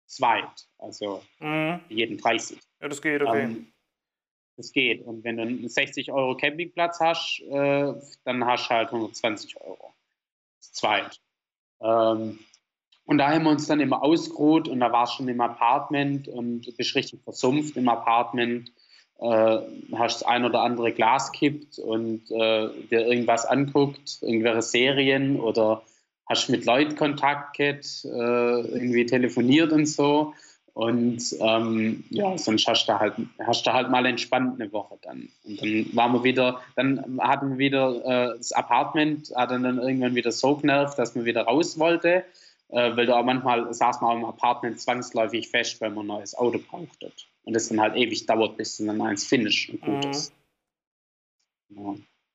zweit, 0.07 0.69
also 0.83 1.23
mhm. 1.41 1.81
jeden 1.89 2.19
30. 2.19 2.59
Ja, 2.81 2.89
das 2.89 3.01
geht, 3.01 3.23
okay. 3.23 3.45
Ähm, 3.45 3.73
das 4.57 4.73
geht. 4.73 5.05
Und 5.05 5.25
wenn 5.25 5.37
du 5.37 5.43
einen 5.43 5.69
60 5.69 6.13
Euro 6.13 6.37
Campingplatz 6.37 7.01
hast, 7.01 7.41
äh, 7.51 7.95
dann 8.25 8.45
hast 8.45 8.69
du 8.69 8.75
halt 8.75 8.89
120 8.89 9.61
Euro. 9.61 9.95
Das 10.61 10.73
zweit. 10.73 11.21
Ähm, 11.81 12.39
und 13.05 13.19
da 13.19 13.31
haben 13.31 13.45
wir 13.45 13.51
uns 13.51 13.67
dann 13.67 13.81
immer 13.81 14.03
ausgeruht 14.03 14.69
und 14.69 14.81
da 14.81 14.93
war 14.93 15.05
es 15.05 15.13
schon 15.13 15.29
im 15.29 15.41
Apartment 15.41 16.29
und 16.29 16.63
du 16.63 16.73
bist 16.77 16.95
richtig 16.95 17.21
versumpft 17.23 17.77
im 17.77 17.89
Apartment. 17.89 18.73
Äh, 19.19 19.59
hast 19.95 20.21
das 20.21 20.23
ein 20.25 20.45
oder 20.45 20.63
andere 20.63 20.93
Glas 20.93 21.33
kippt 21.33 21.79
und 21.79 22.31
äh, 22.31 22.69
dir 22.91 23.07
irgendwas 23.07 23.47
anguckt, 23.47 24.19
irgendwelche 24.21 24.63
Serien 24.63 25.41
oder 25.41 25.83
hast 26.29 26.49
mit 26.49 26.65
Leuten 26.65 26.97
Kontakt 26.97 27.57
gehabt, 27.57 28.05
äh, 28.05 28.09
irgendwie 28.09 29.07
telefoniert 29.07 29.73
und 29.73 29.87
so. 29.87 30.35
Und 30.75 31.23
ähm, 31.39 32.05
ja, 32.09 32.39
sonst 32.39 32.67
hast 32.67 32.87
du 32.87 32.99
halt, 32.99 33.15
hast 33.45 33.67
du 33.67 33.73
halt 33.73 33.91
mal 33.91 34.07
entspannt 34.07 34.59
eine 34.59 34.73
Woche 34.73 34.97
dann. 35.03 35.29
Und 35.45 35.61
dann 35.61 35.87
waren 35.93 36.13
wir 36.15 36.25
wieder, 36.25 36.63
dann 36.77 37.19
hatten 37.21 37.51
wir 37.51 37.59
wieder 37.59 38.05
äh, 38.05 38.39
das 38.39 38.53
Apartment, 38.53 39.33
hat 39.37 39.51
dann, 39.51 39.65
irgendwann 39.65 40.15
wieder 40.15 40.33
so 40.33 40.57
genervt, 40.57 40.99
dass 40.99 41.15
man 41.15 41.27
wieder 41.27 41.43
raus 41.43 41.79
wollte. 41.79 42.25
Äh, 42.69 42.97
weil 42.97 43.05
du 43.05 43.15
auch 43.15 43.25
manchmal 43.25 43.73
saß 43.73 44.01
man 44.01 44.19
im 44.19 44.25
Apartment 44.25 44.81
zwangsläufig 44.81 45.49
fest, 45.51 45.79
weil 45.83 45.91
man 45.91 46.05
ein 46.05 46.17
neues 46.19 46.35
Auto 46.35 46.59
brauchte. 46.59 47.13
Und 47.45 47.53
das 47.53 47.69
dann 47.69 47.81
halt 47.81 47.97
ewig 47.97 48.25
dauert, 48.25 48.57
bis 48.57 48.79
dann 48.79 49.01
eins 49.03 49.27
finish 49.27 49.69
und 49.69 49.83
gut 49.83 50.05
mhm. 50.05 50.11
ist. 50.11 50.33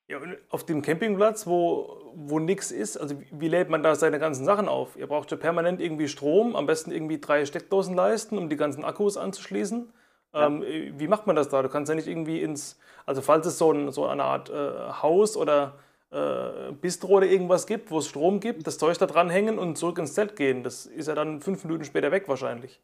Ja. 0.08 0.18
Ja, 0.18 0.20
auf 0.48 0.64
dem 0.64 0.80
Campingplatz, 0.80 1.46
wo, 1.46 2.12
wo 2.14 2.38
nichts 2.38 2.70
ist, 2.70 2.96
also 2.96 3.20
wie 3.30 3.48
lädt 3.48 3.68
man 3.68 3.82
da 3.82 3.94
seine 3.94 4.18
ganzen 4.18 4.46
Sachen 4.46 4.66
auf? 4.66 4.96
Ihr 4.96 5.06
braucht 5.06 5.30
ja 5.30 5.36
permanent 5.36 5.82
irgendwie 5.82 6.08
Strom, 6.08 6.56
am 6.56 6.64
besten 6.64 6.92
irgendwie 6.92 7.20
drei 7.20 7.44
Steckdosen 7.44 7.94
leisten, 7.94 8.38
um 8.38 8.48
die 8.48 8.56
ganzen 8.56 8.84
Akkus 8.84 9.18
anzuschließen. 9.18 9.92
Ja. 10.32 10.46
Ähm, 10.46 10.64
wie 10.96 11.08
macht 11.08 11.26
man 11.26 11.36
das 11.36 11.50
da? 11.50 11.60
Du 11.60 11.68
kannst 11.68 11.90
ja 11.90 11.94
nicht 11.94 12.08
irgendwie 12.08 12.40
ins, 12.40 12.80
also 13.04 13.20
falls 13.20 13.46
es 13.46 13.58
so, 13.58 13.70
ein, 13.70 13.92
so 13.92 14.06
eine 14.06 14.24
Art 14.24 14.48
äh, 14.48 14.92
Haus 15.02 15.36
oder 15.36 15.78
äh, 16.10 16.72
Bistro 16.72 17.18
oder 17.18 17.26
irgendwas 17.26 17.66
gibt, 17.66 17.90
wo 17.90 17.98
es 17.98 18.08
Strom 18.08 18.40
gibt, 18.40 18.66
das 18.66 18.78
Zeug 18.78 18.96
da 18.96 19.04
dranhängen 19.04 19.58
und 19.58 19.76
zurück 19.76 19.98
ins 19.98 20.14
Zelt 20.14 20.36
gehen. 20.36 20.62
Das 20.62 20.86
ist 20.86 21.08
ja 21.08 21.14
dann 21.14 21.42
fünf 21.42 21.64
Minuten 21.64 21.84
später 21.84 22.10
weg 22.12 22.28
wahrscheinlich. 22.28 22.80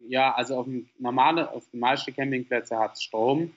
Ja, 0.00 0.34
also 0.34 0.58
auf 0.58 0.66
dem 0.66 0.88
normale, 0.98 1.52
auf 1.52 1.70
den 1.70 1.78
meisten 1.78 2.12
Campingplätzen 2.14 2.78
hat 2.78 2.94
es 2.94 3.04
Strom. 3.04 3.52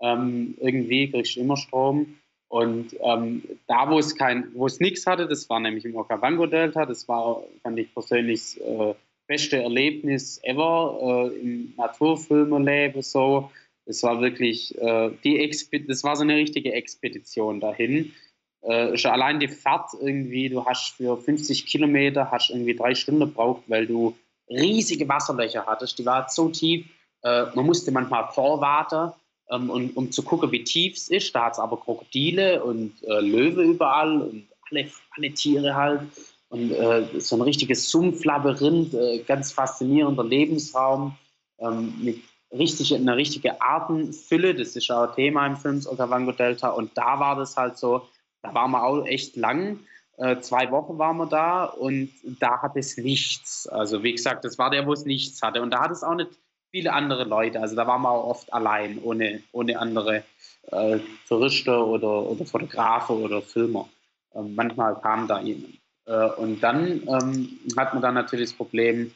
Ähm, 0.00 0.54
irgendwie 0.60 1.10
kriegst 1.10 1.36
du 1.36 1.40
immer 1.40 1.56
Strom. 1.56 2.18
Und 2.52 2.94
ähm, 3.00 3.42
da, 3.66 3.88
wo 3.88 3.98
es 3.98 4.14
kein, 4.14 4.50
wo 4.52 4.66
es 4.66 4.78
nichts 4.78 5.06
hatte, 5.06 5.26
das 5.26 5.48
war 5.48 5.58
nämlich 5.58 5.86
im 5.86 5.96
Okavango-Delta, 5.96 6.84
das 6.84 7.08
war, 7.08 7.42
fand 7.62 7.78
ich 7.78 7.94
persönlich, 7.94 8.60
äh, 8.60 8.94
beste 9.26 9.62
Erlebnis 9.62 10.38
ever 10.42 11.30
äh, 11.32 11.40
im 11.40 11.72
Naturfilmerleben 11.78 13.00
so. 13.00 13.50
Es 13.86 14.02
war 14.02 14.20
wirklich 14.20 14.78
äh, 14.78 15.12
die 15.24 15.38
Expe 15.38 15.80
das 15.80 16.04
war 16.04 16.14
so 16.14 16.24
eine 16.24 16.36
richtige 16.36 16.74
Expedition 16.74 17.58
dahin. 17.58 18.12
Äh, 18.60 18.98
schon 18.98 19.12
allein 19.12 19.40
die 19.40 19.48
Fahrt 19.48 19.88
irgendwie, 19.98 20.50
du 20.50 20.62
hast 20.66 20.96
für 20.98 21.16
50 21.16 21.64
Kilometer 21.64 22.30
hast 22.30 22.50
irgendwie 22.50 22.76
drei 22.76 22.94
Stunden 22.94 23.20
gebraucht, 23.20 23.62
weil 23.68 23.86
du 23.86 24.14
riesige 24.50 25.08
Wasserlöcher 25.08 25.64
hattest. 25.64 25.98
Die 25.98 26.04
waren 26.04 26.26
so 26.28 26.50
tief, 26.50 26.84
äh, 27.22 27.46
man 27.54 27.64
musste 27.64 27.92
manchmal 27.92 28.28
vorwarten 28.30 29.14
ähm, 29.52 29.70
und, 29.70 29.96
um 29.96 30.10
zu 30.10 30.22
gucken, 30.22 30.50
wie 30.50 30.64
tief 30.64 30.96
es 30.96 31.08
ist. 31.08 31.34
Da 31.34 31.46
hat 31.46 31.52
es 31.52 31.58
aber 31.58 31.78
Krokodile 31.78 32.64
und 32.64 32.92
äh, 33.04 33.20
Löwe 33.20 33.62
überall 33.62 34.22
und 34.22 34.48
alle, 34.70 34.90
alle 35.16 35.32
Tiere 35.32 35.74
halt. 35.74 36.00
Und 36.48 36.70
äh, 36.72 37.06
so 37.18 37.36
ein 37.36 37.42
richtiges 37.42 37.88
Sumpflabyrinth, 37.90 38.94
äh, 38.94 39.18
ganz 39.20 39.52
faszinierender 39.52 40.24
Lebensraum 40.24 41.16
ähm, 41.58 41.94
mit 42.02 42.20
richtig, 42.52 42.94
einer 42.94 43.16
richtigen 43.16 43.54
Artenfülle. 43.58 44.54
Das 44.54 44.76
ist 44.76 44.90
auch 44.90 45.14
Thema 45.14 45.46
im 45.46 45.56
Film 45.56 45.80
Okavango 45.86 46.32
Delta. 46.32 46.68
Und 46.68 46.96
da 46.96 47.18
war 47.20 47.36
das 47.36 47.56
halt 47.56 47.78
so, 47.78 48.02
da 48.42 48.52
waren 48.54 48.70
wir 48.72 48.84
auch 48.84 49.06
echt 49.06 49.36
lang. 49.36 49.80
Äh, 50.18 50.40
zwei 50.40 50.70
Wochen 50.70 50.98
waren 50.98 51.16
wir 51.16 51.26
da 51.26 51.64
und 51.64 52.10
da 52.38 52.60
hat 52.60 52.76
es 52.76 52.98
nichts. 52.98 53.66
Also 53.66 54.02
wie 54.02 54.12
gesagt, 54.12 54.44
das 54.44 54.58
war 54.58 54.70
der, 54.70 54.86
wo 54.86 54.92
es 54.92 55.06
nichts 55.06 55.40
hatte. 55.40 55.62
Und 55.62 55.70
da 55.70 55.80
hat 55.80 55.90
es 55.90 56.04
auch 56.04 56.14
nicht 56.14 56.30
viele 56.72 56.92
andere 56.92 57.24
Leute. 57.24 57.60
Also 57.60 57.76
da 57.76 57.86
waren 57.86 58.02
wir 58.02 58.10
auch 58.10 58.24
oft 58.24 58.52
allein, 58.52 58.98
ohne, 59.02 59.42
ohne 59.52 59.78
andere 59.78 60.24
äh, 60.72 60.98
Touristen 61.28 61.70
oder, 61.70 62.22
oder 62.22 62.44
Fotografen 62.44 63.22
oder 63.22 63.42
Filmer. 63.42 63.88
Ähm, 64.34 64.54
manchmal 64.56 65.00
kamen 65.00 65.28
da 65.28 65.40
jemand. 65.40 65.78
Äh, 66.06 66.30
und 66.30 66.60
dann 66.60 67.02
ähm, 67.06 67.58
hat 67.76 67.92
man 67.92 68.02
dann 68.02 68.14
natürlich 68.14 68.50
das 68.50 68.56
Problem 68.56 69.12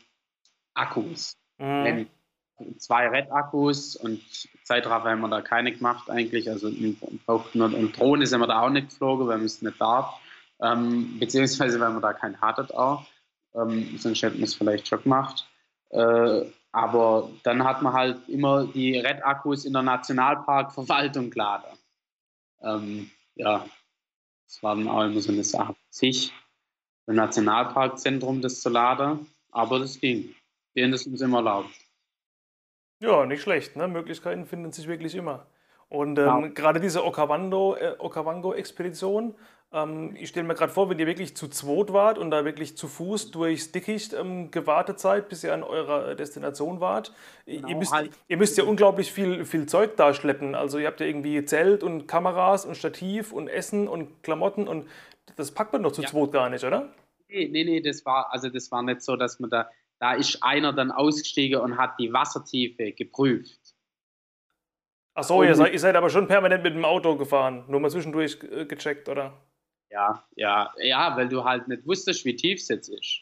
Akkus. 0.74 1.36
Mhm. 1.58 2.06
zwei 2.76 3.08
Red-Akkus 3.08 3.96
und 3.96 4.20
Zeitraffer 4.64 5.08
haben 5.10 5.22
wir 5.22 5.28
da 5.28 5.40
keine 5.40 5.72
gemacht 5.72 6.10
eigentlich. 6.10 6.50
Also 6.50 6.70
brauchten 7.24 7.62
und 7.62 7.98
Drohne 7.98 8.26
sind 8.26 8.40
wir 8.40 8.46
da 8.46 8.60
auch 8.60 8.70
nicht 8.70 8.90
geflogen, 8.90 9.26
weil 9.26 9.38
man 9.38 9.46
es 9.46 9.62
nicht 9.62 9.80
darf. 9.80 10.20
Ähm, 10.60 11.18
beziehungsweise 11.18 11.80
weil 11.80 11.90
man 11.90 12.02
da 12.02 12.12
keinen 12.12 12.40
hattet 12.40 12.74
auch. 12.74 13.06
Ähm, 13.54 13.96
sonst 13.98 14.22
hätten 14.22 14.38
wir 14.38 14.44
es 14.44 14.54
vielleicht 14.54 14.86
schon 14.86 15.02
gemacht. 15.02 15.48
Äh, 15.90 16.44
aber 16.76 17.30
dann 17.42 17.64
hat 17.64 17.80
man 17.80 17.94
halt 17.94 18.28
immer 18.28 18.66
die 18.66 18.98
Red-Akkus 18.98 19.64
in 19.64 19.72
der 19.72 19.80
Nationalparkverwaltung 19.80 21.30
geladen. 21.30 21.78
Ähm, 22.60 23.10
ja, 23.34 23.64
das 24.44 24.62
war 24.62 24.76
dann 24.76 24.86
auch 24.86 25.04
immer 25.04 25.22
so 25.22 25.32
eine 25.32 25.42
Sache 25.42 25.74
sich, 25.88 26.34
im 27.06 27.14
Nationalparkzentrum 27.14 28.42
das 28.42 28.60
zu 28.60 28.68
laden. 28.68 29.26
Aber 29.52 29.78
das 29.78 29.98
ging. 29.98 30.34
Denen 30.74 30.92
ist 30.92 31.06
uns 31.06 31.22
immer 31.22 31.38
erlaubt. 31.38 31.70
Ja, 33.00 33.24
nicht 33.24 33.40
schlecht. 33.40 33.74
Ne? 33.76 33.88
Möglichkeiten 33.88 34.44
finden 34.44 34.70
sich 34.70 34.86
wirklich 34.86 35.14
immer. 35.14 35.46
Und 35.88 36.18
ähm, 36.18 36.26
ja. 36.26 36.48
gerade 36.48 36.78
diese 36.78 37.06
Okavango-Expedition, 37.06 39.30
äh, 39.30 39.34
ähm, 39.72 40.14
ich 40.16 40.28
stelle 40.28 40.46
mir 40.46 40.54
gerade 40.54 40.72
vor, 40.72 40.88
wenn 40.88 40.98
ihr 40.98 41.06
wirklich 41.06 41.36
zu 41.36 41.48
zweit 41.48 41.92
wart 41.92 42.18
und 42.18 42.30
da 42.30 42.44
wirklich 42.44 42.76
zu 42.76 42.86
Fuß 42.86 43.32
durchs 43.32 43.72
Dickicht 43.72 44.12
ähm, 44.12 44.50
gewartet 44.50 45.00
seid, 45.00 45.28
bis 45.28 45.42
ihr 45.42 45.52
an 45.52 45.62
eurer 45.62 46.14
Destination 46.14 46.80
wart. 46.80 47.12
Genau, 47.46 47.68
ihr, 47.68 47.76
müsst, 47.76 47.92
halt. 47.92 48.10
ihr 48.28 48.36
müsst 48.36 48.56
ja 48.56 48.64
unglaublich 48.64 49.12
viel, 49.12 49.44
viel 49.44 49.66
Zeug 49.66 49.96
da 49.96 50.14
schleppen. 50.14 50.54
Also 50.54 50.78
ihr 50.78 50.86
habt 50.86 51.00
ja 51.00 51.06
irgendwie 51.06 51.44
Zelt 51.44 51.82
und 51.82 52.06
Kameras 52.06 52.64
und 52.64 52.76
Stativ 52.76 53.32
und 53.32 53.48
Essen 53.48 53.88
und 53.88 54.22
Klamotten 54.22 54.68
und 54.68 54.88
das 55.34 55.50
packt 55.50 55.72
man 55.72 55.82
doch 55.82 55.92
zu 55.92 56.02
ja. 56.02 56.08
zweit 56.08 56.32
gar 56.32 56.48
nicht, 56.48 56.64
oder? 56.64 56.88
Nee, 57.28 57.48
nee, 57.48 57.64
nee, 57.64 57.80
das 57.80 58.06
war, 58.06 58.32
also 58.32 58.48
das 58.48 58.70
war 58.70 58.82
nicht 58.82 59.02
so, 59.02 59.16
dass 59.16 59.40
man 59.40 59.50
da, 59.50 59.68
da 59.98 60.12
ist 60.12 60.42
einer 60.42 60.72
dann 60.72 60.92
ausgestiegen 60.92 61.60
und 61.60 61.76
hat 61.76 61.98
die 61.98 62.12
Wassertiefe 62.12 62.92
geprüft. 62.92 63.58
Ach 65.14 65.24
so, 65.24 65.42
ihr 65.42 65.54
seid, 65.54 65.72
ihr 65.72 65.80
seid 65.80 65.96
aber 65.96 66.10
schon 66.10 66.28
permanent 66.28 66.62
mit 66.62 66.74
dem 66.74 66.84
Auto 66.84 67.16
gefahren, 67.16 67.64
nur 67.68 67.80
mal 67.80 67.90
zwischendurch 67.90 68.38
äh, 68.42 68.66
gecheckt, 68.66 69.08
oder? 69.08 69.32
Ja, 69.90 70.24
ja, 70.34 70.72
ja, 70.78 71.16
weil 71.16 71.28
du 71.28 71.44
halt 71.44 71.68
nicht 71.68 71.86
wusstest, 71.86 72.24
wie 72.24 72.36
tief 72.36 72.60
es 72.60 72.68
jetzt 72.68 72.88
ist. 72.88 73.20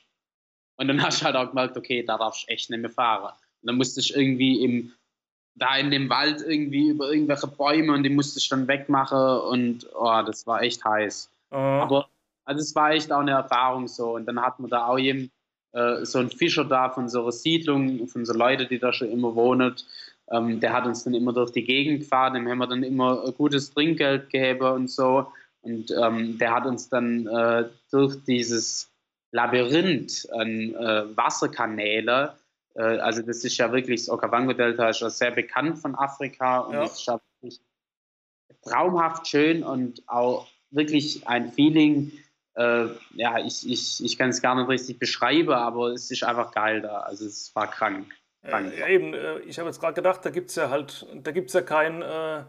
Und 0.76 0.88
dann 0.88 1.02
hast 1.02 1.20
du 1.20 1.26
halt 1.26 1.36
auch 1.36 1.48
gemerkt, 1.48 1.76
okay, 1.76 2.02
da 2.02 2.18
darfst 2.18 2.44
du 2.44 2.52
echt 2.52 2.70
nicht 2.70 2.80
mehr 2.80 2.90
fahren. 2.90 3.32
Und 3.62 3.66
dann 3.66 3.76
musstest 3.76 4.10
du 4.10 4.20
irgendwie 4.20 4.64
im, 4.64 4.92
da 5.54 5.76
in 5.76 5.90
dem 5.90 6.08
Wald 6.10 6.40
irgendwie 6.40 6.88
über 6.88 7.10
irgendwelche 7.10 7.46
Bäume 7.46 7.92
und 7.92 8.02
die 8.02 8.10
musstest 8.10 8.50
du 8.50 8.56
dann 8.56 8.68
wegmachen 8.68 9.40
und 9.50 9.86
oh, 9.94 10.22
das 10.26 10.46
war 10.46 10.62
echt 10.62 10.84
heiß. 10.84 11.30
Uh. 11.52 11.56
Aber 11.56 12.08
also 12.44 12.60
es 12.60 12.74
war 12.74 12.90
echt 12.90 13.12
auch 13.12 13.20
eine 13.20 13.32
Erfahrung 13.32 13.88
so. 13.88 14.14
Und 14.14 14.26
dann 14.26 14.40
hat 14.40 14.60
man 14.60 14.70
da 14.70 14.86
auch 14.86 14.98
eben 14.98 15.30
äh, 15.72 16.04
so 16.04 16.18
einen 16.18 16.30
Fischer 16.30 16.64
da 16.64 16.90
von 16.90 17.08
so 17.08 17.22
einer 17.22 17.32
Siedlung, 17.32 18.06
von 18.08 18.24
so 18.24 18.32
Leuten, 18.32 18.68
die 18.68 18.78
da 18.78 18.92
schon 18.92 19.10
immer 19.10 19.34
wohnen. 19.34 19.74
Ähm, 20.30 20.60
der 20.60 20.72
hat 20.72 20.86
uns 20.86 21.04
dann 21.04 21.14
immer 21.14 21.32
durch 21.32 21.50
die 21.52 21.64
Gegend 21.64 22.00
gefahren, 22.00 22.34
dem 22.34 22.48
haben 22.48 22.58
wir 22.58 22.66
dann 22.66 22.82
immer 22.82 23.30
gutes 23.32 23.72
Trinkgeld 23.72 24.30
gegeben 24.30 24.66
und 24.72 24.90
so. 24.90 25.26
Und 25.64 25.90
ähm, 25.90 26.38
der 26.38 26.54
hat 26.54 26.66
uns 26.66 26.88
dann 26.88 27.26
äh, 27.26 27.64
durch 27.90 28.22
dieses 28.24 28.90
Labyrinth 29.32 30.28
an 30.32 30.74
äh, 30.74 31.16
Wasserkanäle, 31.16 32.36
äh, 32.74 32.82
also 32.82 33.22
das 33.22 33.44
ist 33.44 33.56
ja 33.56 33.72
wirklich, 33.72 34.02
das 34.02 34.10
Okavango-Delta 34.10 34.88
ist 34.88 35.00
ja 35.00 35.10
sehr 35.10 35.30
bekannt 35.30 35.78
von 35.78 35.94
Afrika 35.94 36.60
und 36.60 36.74
ja. 36.74 36.84
ist 36.84 37.06
ja 37.06 37.20
wirklich 37.40 37.60
traumhaft 38.62 39.26
schön 39.26 39.62
und 39.62 40.02
auch 40.06 40.48
wirklich 40.70 41.26
ein 41.26 41.52
Feeling, 41.52 42.12
äh, 42.54 42.86
ja, 43.14 43.38
ich, 43.38 43.68
ich, 43.68 44.04
ich 44.04 44.18
kann 44.18 44.30
es 44.30 44.42
gar 44.42 44.54
nicht 44.54 44.68
richtig 44.68 44.98
beschreiben, 44.98 45.52
aber 45.52 45.88
es 45.92 46.10
ist 46.10 46.24
einfach 46.24 46.52
geil 46.52 46.80
da. 46.80 47.00
Also 47.00 47.26
es 47.26 47.54
war 47.54 47.70
krank. 47.70 48.12
krank. 48.42 48.72
Ja, 48.76 48.88
eben, 48.88 49.14
äh, 49.14 49.40
ich 49.40 49.58
habe 49.58 49.68
jetzt 49.68 49.80
gerade 49.80 49.94
gedacht, 49.94 50.24
da 50.24 50.30
gibt 50.30 50.50
es 50.50 50.56
ja 50.56 50.70
halt, 50.70 51.06
da 51.14 51.30
gibt 51.30 51.48
es 51.48 51.54
ja 51.54 51.62
kein, 51.62 52.02
äh, 52.02 52.42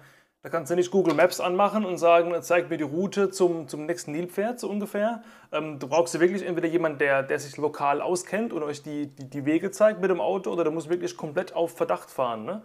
da 0.46 0.50
kannst 0.52 0.70
du 0.70 0.76
nicht 0.76 0.92
Google 0.92 1.16
Maps 1.16 1.40
anmachen 1.40 1.86
und 1.86 1.98
sagen, 1.98 2.32
zeig 2.44 2.70
mir 2.70 2.78
die 2.78 2.84
Route 2.84 3.32
zum, 3.32 3.68
zum 3.68 3.88
nächsten 3.88 4.12
Nilpferd, 4.12 4.60
so 4.60 4.70
ungefähr. 4.70 5.24
Ähm, 5.52 5.80
du 5.80 5.88
brauchst 5.88 6.14
ja 6.14 6.20
wirklich 6.20 6.46
entweder 6.46 6.68
jemanden, 6.68 7.00
der, 7.00 7.24
der 7.24 7.40
sich 7.40 7.58
lokal 7.58 8.00
auskennt 8.00 8.54
und 8.54 8.62
euch 8.62 8.84
die, 8.84 9.08
die, 9.08 9.28
die 9.28 9.46
Wege 9.48 9.72
zeigt 9.72 10.02
mit 10.02 10.12
dem 10.12 10.22
Auto, 10.22 10.52
oder 10.52 10.64
du 10.64 10.70
musst 10.70 10.88
wirklich 10.88 11.18
komplett 11.18 11.56
auf 11.56 11.76
Verdacht 11.76 12.12
fahren, 12.12 12.46
ne? 12.46 12.64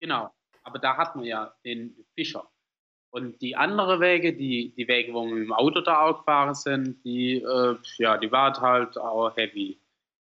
Genau, 0.00 0.32
aber 0.64 0.80
da 0.80 0.96
hat 0.96 1.14
man 1.14 1.24
ja 1.26 1.54
den 1.64 1.94
Fischer. 2.16 2.50
Und 3.10 3.40
die 3.40 3.54
anderen 3.54 4.00
Wege, 4.00 4.34
die, 4.34 4.74
die 4.76 4.88
Wege, 4.88 5.14
wo 5.14 5.24
wir 5.26 5.32
mit 5.32 5.44
dem 5.44 5.52
Auto 5.52 5.80
da 5.80 6.00
auch 6.00 6.18
gefahren 6.18 6.56
sind, 6.56 7.04
die, 7.04 7.36
äh, 7.36 7.76
ja, 7.98 8.18
die 8.18 8.32
waren 8.32 8.60
halt 8.60 8.98
auch 8.98 9.36
heavy. 9.36 9.78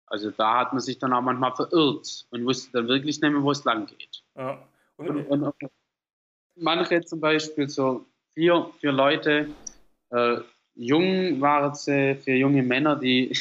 Also 0.05 0.31
da 0.31 0.59
hat 0.59 0.71
man 0.71 0.79
sich 0.79 0.97
dann 0.97 1.11
auch 1.11 1.21
manchmal 1.21 1.53
verirrt 1.53 2.25
und 2.31 2.45
wusste 2.45 2.71
dann 2.71 2.87
wirklich 2.87 3.19
nicht 3.19 3.33
mehr, 3.33 3.43
wo 3.43 3.51
es 3.51 3.65
lang 3.65 3.85
geht. 3.87 4.23
Ja. 4.37 4.65
Und, 4.95 5.09
und, 5.09 5.43
und, 5.43 5.53
manche 6.59 7.03
zum 7.05 7.19
Beispiel 7.19 7.69
so 7.69 8.05
vier, 8.33 8.71
vier 8.79 8.91
Leute, 8.91 9.49
äh, 10.11 10.37
jung 10.75 11.41
waren 11.41 11.73
sie, 11.75 12.15
vier 12.15 12.37
junge 12.37 12.63
Männer, 12.63 12.95
die, 12.95 13.35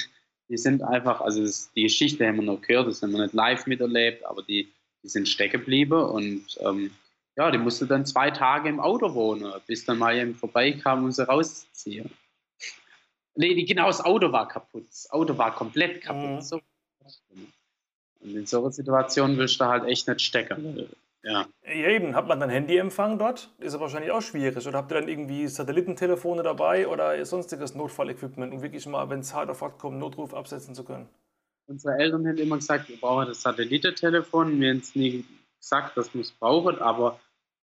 die 0.48 0.57
sind 0.57 0.83
einfach, 0.83 1.20
also 1.20 1.42
das, 1.42 1.70
die 1.74 1.83
Geschichte 1.83 2.26
haben 2.26 2.37
wir 2.37 2.42
noch 2.42 2.62
gehört, 2.62 2.88
das 2.88 3.02
haben 3.02 3.12
wir 3.12 3.22
nicht 3.22 3.35
live 3.35 3.66
miterlebt, 3.66 4.24
aber 4.24 4.42
die, 4.42 4.72
die 5.02 5.09
sind 5.09 5.29
stecken 5.29 5.61
geblieben 5.61 6.00
und 6.00 6.44
ähm, 6.61 6.90
ja, 7.37 7.50
die 7.50 7.59
musste 7.59 7.87
dann 7.87 8.07
zwei 8.07 8.31
Tage 8.31 8.68
im 8.68 8.81
Auto 8.81 9.14
wohnen, 9.14 9.52
bis 9.66 9.85
dann 9.85 9.98
mal 9.98 10.16
jemand 10.16 10.38
vorbeikam, 10.38 11.05
um 11.05 11.12
sie 11.12 11.26
rauszuziehen. 11.26 12.11
Nee, 13.35 13.55
die, 13.55 13.66
genau, 13.66 13.87
das 13.88 14.02
Auto 14.02 14.33
war 14.33 14.48
kaputt. 14.48 14.87
Das 14.88 15.11
Auto 15.11 15.37
war 15.37 15.55
komplett 15.55 16.00
kaputt. 16.00 16.37
Mhm. 16.37 16.40
So. 16.40 16.61
Und 18.20 18.35
in 18.35 18.46
so 18.46 18.61
einer 18.61 18.72
Situation 18.72 19.37
willst 19.37 19.61
du 19.61 19.66
halt 19.66 19.85
echt 19.85 20.09
nicht 20.09 20.22
stecken. 20.22 20.88
Ja. 21.26 21.48
ja, 21.64 21.88
eben. 21.88 22.14
Hat 22.14 22.28
man 22.28 22.38
dann 22.38 22.50
Handyempfang 22.50 23.18
dort? 23.18 23.50
Ist 23.58 23.74
ja 23.74 23.80
wahrscheinlich 23.80 24.12
auch 24.12 24.22
schwierig. 24.22 24.64
Oder 24.64 24.78
habt 24.78 24.92
ihr 24.92 25.00
dann 25.00 25.08
irgendwie 25.08 25.48
Satellitentelefone 25.48 26.44
dabei 26.44 26.86
oder 26.86 27.24
sonstiges 27.26 27.74
Notfallequipment, 27.74 28.52
um 28.52 28.62
wirklich 28.62 28.86
mal, 28.86 29.10
wenn 29.10 29.20
es 29.20 29.34
hart 29.34 29.50
auf 29.50 29.60
hart 29.60 29.80
kommt, 29.80 29.98
Notruf 29.98 30.32
absetzen 30.34 30.76
zu 30.76 30.84
können? 30.84 31.08
Unsere 31.66 31.98
Eltern 31.98 32.28
haben 32.28 32.38
immer 32.38 32.56
gesagt, 32.56 32.88
wir 32.88 32.96
brauchen 33.00 33.26
das 33.26 33.42
Satellitentelefon. 33.42 34.60
Wir 34.60 34.70
haben 34.70 34.78
es 34.78 34.94
nie 34.94 35.24
gesagt, 35.58 35.96
dass 35.96 36.14
wir 36.14 36.20
es 36.20 36.30
brauchen, 36.30 36.78
aber 36.78 37.18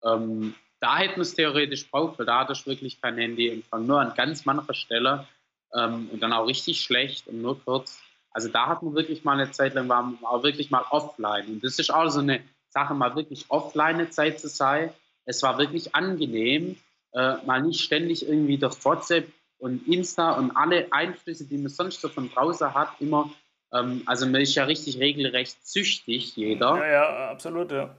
ähm, 0.03 0.55
da 0.79 0.97
hätten 0.97 1.17
wir 1.17 1.21
es 1.21 1.35
theoretisch 1.35 1.91
braucht, 1.91 2.17
weil 2.17 2.25
da 2.25 2.39
hatte 2.39 2.53
ich 2.53 2.65
wirklich 2.65 2.99
kein 2.99 3.17
Handyempfang. 3.17 3.85
Nur 3.85 4.01
an 4.01 4.15
ganz 4.15 4.45
mancher 4.45 4.73
Stelle 4.73 5.27
ähm, 5.75 6.09
und 6.11 6.23
dann 6.23 6.33
auch 6.33 6.47
richtig 6.47 6.81
schlecht 6.81 7.27
und 7.27 7.39
nur 7.39 7.63
kurz. 7.63 8.01
Also 8.31 8.49
da 8.49 8.65
hat 8.65 8.81
man 8.81 8.95
wirklich 8.95 9.23
mal 9.23 9.39
eine 9.39 9.51
Zeit 9.51 9.75
lang, 9.75 9.87
war 9.89 10.01
man 10.01 10.17
auch 10.23 10.41
wirklich 10.41 10.71
mal 10.71 10.83
offline. 10.89 11.45
Und 11.45 11.63
das 11.63 11.77
ist 11.77 11.93
auch 11.93 12.09
so 12.09 12.21
eine 12.21 12.41
Sache, 12.73 12.93
mal 12.93 13.15
wirklich 13.15 13.45
offline 13.49 13.95
eine 13.95 14.09
Zeit 14.09 14.39
zu 14.39 14.47
sein. 14.47 14.89
Es 15.25 15.41
war 15.43 15.57
wirklich 15.57 15.95
angenehm, 15.95 16.75
äh, 17.13 17.36
mal 17.45 17.62
nicht 17.62 17.81
ständig 17.81 18.27
irgendwie 18.27 18.57
durch 18.57 18.83
WhatsApp 18.83 19.27
und 19.59 19.88
Insta 19.88 20.33
und 20.33 20.51
alle 20.57 20.88
Einflüsse, 20.91 21.45
die 21.45 21.57
man 21.57 21.69
sonst 21.69 22.01
so 22.01 22.09
von 22.09 22.29
draußen 22.29 22.73
hat, 22.73 22.89
immer, 22.99 23.31
ähm, 23.71 24.01
also 24.05 24.25
man 24.25 24.41
ist 24.41 24.55
ja 24.55 24.65
richtig 24.65 24.99
regelrecht 24.99 25.65
süchtig, 25.65 26.36
jeder. 26.36 26.77
Ja, 26.77 26.88
ja, 26.88 27.31
absolut, 27.31 27.71
ja. 27.71 27.95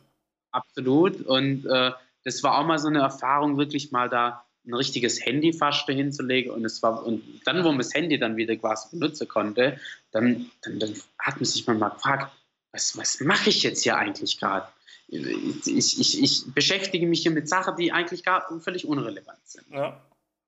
Absolut. 0.51 1.23
Und 1.23 1.65
äh, 1.67 1.93
das 2.25 2.43
war 2.43 2.59
auch 2.59 2.67
mal 2.67 2.79
so 2.79 2.89
eine 2.89 3.01
Erfahrung, 3.01 3.57
wirklich 3.57 3.93
mal 3.93 4.09
da 4.09 4.45
ein 4.67 4.75
richtiges 4.75 5.25
Handy 5.25 5.53
fast 5.53 5.87
hinzulegen. 5.87 6.51
Und 6.53 6.65
es 6.65 6.83
war, 6.83 7.05
und 7.05 7.23
dann, 7.45 7.65
wo 7.65 7.69
man 7.69 7.79
das 7.79 7.95
Handy 7.95 8.19
dann 8.19 8.37
wieder 8.37 8.57
quasi 8.57 8.89
benutzen 8.91 9.29
konnte, 9.29 9.79
dann, 10.13 10.51
dann, 10.63 10.79
dann 10.79 10.95
hat 11.19 11.37
man 11.37 11.45
sich 11.45 11.67
mal 11.67 11.79
gefragt, 11.79 12.33
was, 12.75 12.99
was 12.99 13.21
mache 13.21 13.51
ich 13.51 13.63
jetzt 13.63 13.85
hier 13.85 13.97
eigentlich 13.97 14.39
gerade? 14.39 14.67
Ich, 15.09 15.99
ich, 15.99 16.23
ich, 16.23 16.55
beschäftige 16.55 17.07
mich 17.07 17.23
hier 17.23 17.31
mit 17.31 17.49
Sachen, 17.49 17.77
die 17.77 17.93
eigentlich 17.93 18.25
gar 18.25 18.47
völlig 18.61 18.87
unrelevant 18.87 19.39
sind. 19.45 19.71
Ja. 19.71 20.01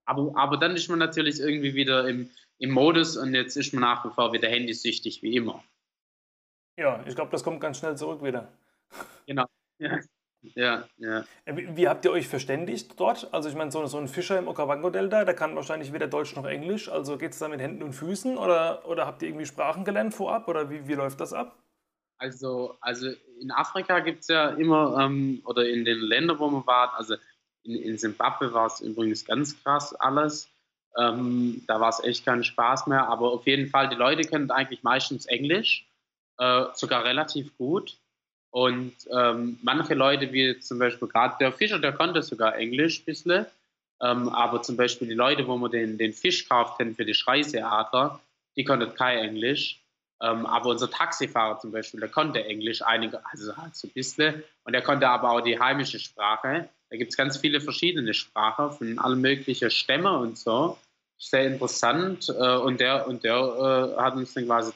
Aber, 0.06 0.32
aber 0.34 0.56
dann 0.56 0.74
ist 0.74 0.88
man 0.88 0.98
natürlich 0.98 1.38
irgendwie 1.38 1.74
wieder 1.74 2.08
im, 2.08 2.30
im 2.58 2.70
Modus 2.70 3.16
und 3.16 3.34
jetzt 3.34 3.56
ist 3.56 3.72
man 3.72 3.82
nach 3.82 4.04
wie 4.04 4.10
vor 4.10 4.32
wieder 4.32 4.48
handysüchtig 4.48 5.22
wie 5.22 5.36
immer. 5.36 5.62
Ja, 6.78 7.04
ich 7.06 7.14
glaube, 7.14 7.30
das 7.30 7.44
kommt 7.44 7.60
ganz 7.60 7.78
schnell 7.78 7.96
zurück 7.96 8.22
wieder. 8.22 8.52
Genau. 9.26 9.46
Ja, 9.78 10.00
ja. 10.54 10.84
ja. 10.96 11.24
Äh, 11.44 11.56
wie, 11.56 11.76
wie, 11.76 11.88
habt 11.88 12.04
ihr 12.04 12.12
euch 12.12 12.28
verständigt 12.28 12.98
dort? 12.98 13.32
Also 13.32 13.48
ich 13.48 13.54
meine, 13.54 13.70
so, 13.70 13.84
so, 13.86 13.98
ein 13.98 14.08
Fischer 14.08 14.38
im 14.38 14.48
Okavango-Delta, 14.48 15.24
der 15.24 15.34
kann 15.34 15.54
wahrscheinlich 15.54 15.92
weder 15.92 16.06
Deutsch 16.06 16.34
noch 16.34 16.44
Englisch. 16.44 16.88
Also 16.88 17.18
geht 17.18 17.32
es 17.32 17.38
da 17.38 17.48
mit 17.48 17.60
Händen 17.60 17.82
und 17.82 17.92
Füßen 17.92 18.36
oder, 18.36 18.86
oder 18.88 19.06
habt 19.06 19.22
ihr 19.22 19.28
irgendwie 19.28 19.46
Sprachen 19.46 19.84
gelernt 19.84 20.14
vorab 20.14 20.48
oder 20.48 20.70
wie, 20.70 20.86
wie 20.88 20.94
läuft 20.94 21.20
das 21.20 21.32
ab? 21.32 21.56
Also, 22.18 22.76
also 22.80 23.10
in 23.40 23.50
Afrika 23.50 24.00
gibt 24.00 24.20
es 24.20 24.28
ja 24.28 24.50
immer, 24.50 24.98
ähm, 25.00 25.42
oder 25.44 25.68
in 25.68 25.84
den 25.84 25.98
Ländern, 25.98 26.38
wo 26.38 26.48
man 26.48 26.66
war, 26.66 26.94
also 26.94 27.16
in, 27.62 27.74
in 27.74 27.98
Zimbabwe 27.98 28.52
war 28.52 28.66
es 28.66 28.80
übrigens 28.80 29.24
ganz 29.24 29.62
krass 29.62 29.94
alles. 29.94 30.48
Ähm, 30.96 31.62
da 31.66 31.80
war 31.80 31.90
es 31.90 32.02
echt 32.02 32.24
kein 32.24 32.42
Spaß 32.42 32.86
mehr, 32.86 33.06
aber 33.08 33.32
auf 33.32 33.46
jeden 33.46 33.68
Fall, 33.68 33.88
die 33.88 33.96
Leute 33.96 34.26
können 34.28 34.50
eigentlich 34.50 34.82
meistens 34.82 35.26
Englisch, 35.26 35.86
äh, 36.38 36.64
sogar 36.74 37.04
relativ 37.04 37.56
gut. 37.58 37.98
Und 38.50 38.94
ähm, 39.10 39.58
manche 39.62 39.94
Leute, 39.94 40.32
wie 40.32 40.58
zum 40.60 40.78
Beispiel 40.78 41.08
gerade 41.08 41.36
der 41.38 41.52
Fischer, 41.52 41.78
der 41.78 41.92
konnte 41.92 42.22
sogar 42.22 42.56
Englisch 42.56 43.00
ein 43.00 43.04
bisschen. 43.04 43.46
Ähm, 44.00 44.28
aber 44.30 44.62
zum 44.62 44.76
Beispiel 44.76 45.08
die 45.08 45.14
Leute, 45.14 45.46
wo 45.46 45.56
man 45.56 45.70
den, 45.70 45.98
den 45.98 46.12
Fisch 46.12 46.48
kauft 46.48 46.76
für 46.78 47.04
die 47.04 47.14
Schreiseadler, 47.14 48.20
die 48.56 48.64
konnten 48.64 48.94
kein 48.94 49.18
Englisch. 49.18 49.80
Ähm, 50.22 50.46
aber 50.46 50.70
unser 50.70 50.90
Taxifahrer 50.90 51.58
zum 51.58 51.72
Beispiel, 51.72 52.00
der 52.00 52.08
konnte 52.08 52.42
Englisch 52.44 52.82
einige, 52.82 53.20
also 53.26 53.56
halt 53.56 53.76
so 53.76 53.86
ein 53.86 53.92
bisschen, 53.92 54.42
und 54.64 54.72
der 54.72 54.82
konnte 54.82 55.08
aber 55.08 55.30
auch 55.30 55.40
die 55.40 55.58
heimische 55.58 55.98
Sprache. 55.98 56.68
Da 56.88 56.96
gibt 56.96 57.10
es 57.10 57.16
ganz 57.16 57.36
viele 57.36 57.60
verschiedene 57.60 58.14
Sprachen 58.14 58.72
von 58.72 58.98
allen 58.98 59.20
möglichen 59.20 59.70
Stämmen 59.70 60.14
und 60.14 60.38
so. 60.38 60.78
Sehr 61.18 61.46
interessant. 61.46 62.28
Äh, 62.28 62.56
und 62.56 62.80
der, 62.80 63.06
und 63.08 63.24
der 63.24 63.36
äh, 63.96 64.00
hat 64.00 64.16
uns 64.16 64.32
dann 64.34 64.46
quasi 64.46 64.72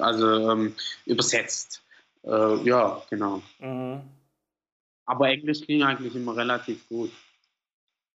also, 0.00 0.50
ähm, 0.50 0.74
übersetzt. 1.06 1.82
Äh, 2.24 2.56
ja, 2.64 3.02
genau. 3.08 3.42
Mhm. 3.58 4.00
Aber 5.06 5.28
Englisch 5.28 5.66
ging 5.66 5.82
eigentlich 5.82 6.14
immer 6.14 6.36
relativ 6.36 6.88
gut. 6.88 7.10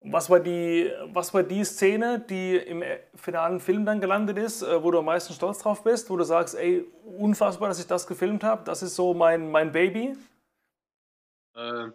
Was 0.03 0.31
war, 0.31 0.41
die, 0.41 0.91
was 1.09 1.35
war 1.35 1.43
die 1.43 1.63
Szene, 1.63 2.21
die 2.21 2.57
im 2.57 2.83
finalen 3.15 3.61
Film 3.61 3.85
dann 3.85 4.01
gelandet 4.01 4.39
ist, 4.39 4.63
äh, 4.63 4.83
wo 4.83 4.91
du 4.91 4.99
am 5.01 5.05
meisten 5.05 5.35
stolz 5.35 5.59
drauf 5.59 5.85
bist, 5.85 6.09
wo 6.09 6.17
du 6.17 6.25
sagst, 6.25 6.55
ey, 6.55 6.87
unfassbar, 7.05 7.69
dass 7.69 7.81
ich 7.81 7.87
das 7.87 8.07
gefilmt 8.07 8.43
habe, 8.43 8.65
das 8.65 8.83
ist 8.83 8.97
so 8.97 9.13
mein, 9.13 9.51
mein 9.51 9.73
Baby? 9.73 10.17
Äh, 11.55 11.91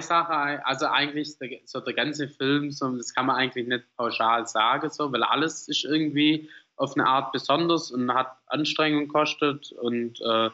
Sachen, 0.00 0.60
also 0.62 0.86
eigentlich 0.86 1.36
so 1.64 1.80
der 1.80 1.94
ganze 1.94 2.28
Film, 2.28 2.70
so, 2.70 2.96
das 2.96 3.14
kann 3.14 3.26
man 3.26 3.36
eigentlich 3.36 3.66
nicht 3.66 3.84
pauschal 3.96 4.46
sagen, 4.46 4.90
so, 4.90 5.10
weil 5.12 5.24
alles 5.24 5.66
ist 5.68 5.84
irgendwie 5.84 6.48
auf 6.76 6.94
eine 6.94 7.06
Art 7.06 7.32
besonders 7.32 7.90
und 7.90 8.12
hat 8.14 8.36
Anstrengung 8.46 9.06
gekostet 9.06 9.72
und 9.72 10.20
äh, 10.20 10.50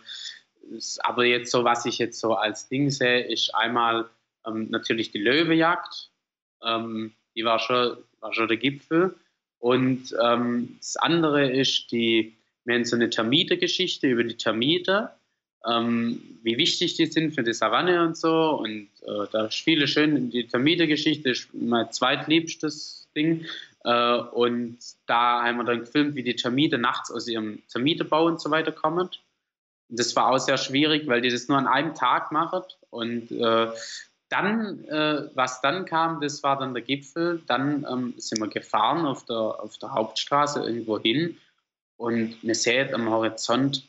aber 1.00 1.24
jetzt 1.24 1.52
so, 1.52 1.64
was 1.64 1.86
ich 1.86 1.98
jetzt 1.98 2.18
so 2.18 2.34
als 2.34 2.68
Ding 2.68 2.90
sehe, 2.90 3.26
ist 3.26 3.54
einmal 3.54 4.08
ähm, 4.46 4.68
natürlich 4.70 5.10
die 5.10 5.18
Löwejagd. 5.18 6.10
Ähm, 6.62 7.12
die 7.34 7.44
war 7.44 7.58
schon, 7.58 7.98
war 8.20 8.32
schon 8.32 8.48
der 8.48 8.56
Gipfel. 8.56 9.14
Und 9.58 10.14
ähm, 10.22 10.76
das 10.78 10.96
andere 10.96 11.50
ist 11.50 11.90
die, 11.92 12.36
wir 12.64 12.74
haben 12.74 12.84
so 12.84 12.96
eine 12.96 13.10
Termite-Geschichte 13.10 14.06
über 14.06 14.24
die 14.24 14.36
Termite, 14.36 15.10
ähm, 15.66 16.38
wie 16.42 16.58
wichtig 16.58 16.94
die 16.94 17.06
sind 17.06 17.34
für 17.34 17.42
die 17.42 17.54
Savanne 17.54 18.02
und 18.02 18.16
so. 18.16 18.50
Und 18.60 18.88
äh, 19.02 19.26
da 19.32 19.50
spiele 19.50 19.88
schön, 19.88 20.30
die 20.30 20.46
Termite-Geschichte 20.46 21.30
ist 21.30 21.52
mein 21.54 21.90
zweitliebstes 21.90 23.08
Ding. 23.16 23.46
Äh, 23.84 24.16
und 24.18 24.78
da 25.06 25.42
haben 25.42 25.58
wir 25.58 25.64
dann 25.64 25.80
gefilmt, 25.80 26.14
wie 26.14 26.22
die 26.22 26.36
Termite 26.36 26.78
nachts 26.78 27.10
aus 27.10 27.26
ihrem 27.28 27.62
Termitebau 27.68 28.26
und 28.26 28.40
so 28.40 28.50
weiter 28.50 28.72
kommen. 28.72 29.08
Das 29.88 30.14
war 30.16 30.30
auch 30.30 30.38
sehr 30.38 30.58
schwierig, 30.58 31.06
weil 31.06 31.20
die 31.20 31.30
das 31.30 31.48
nur 31.48 31.58
an 31.58 31.68
einem 31.68 31.94
Tag 31.94 32.32
machen. 32.32 32.62
Und 32.90 33.30
äh, 33.30 33.68
dann, 34.28 34.84
äh, 34.84 35.30
was 35.34 35.60
dann 35.60 35.84
kam, 35.84 36.20
das 36.20 36.42
war 36.42 36.58
dann 36.58 36.74
der 36.74 36.82
Gipfel. 36.82 37.42
Dann 37.46 37.86
ähm, 37.90 38.14
sind 38.16 38.40
wir 38.40 38.48
gefahren 38.48 39.06
auf 39.06 39.24
der, 39.24 39.36
auf 39.36 39.78
der 39.78 39.92
Hauptstraße 39.92 40.60
irgendwo 40.64 40.98
hin 40.98 41.38
und 41.96 42.42
man 42.42 42.54
sieht 42.54 42.92
am 42.92 43.08
Horizont 43.08 43.88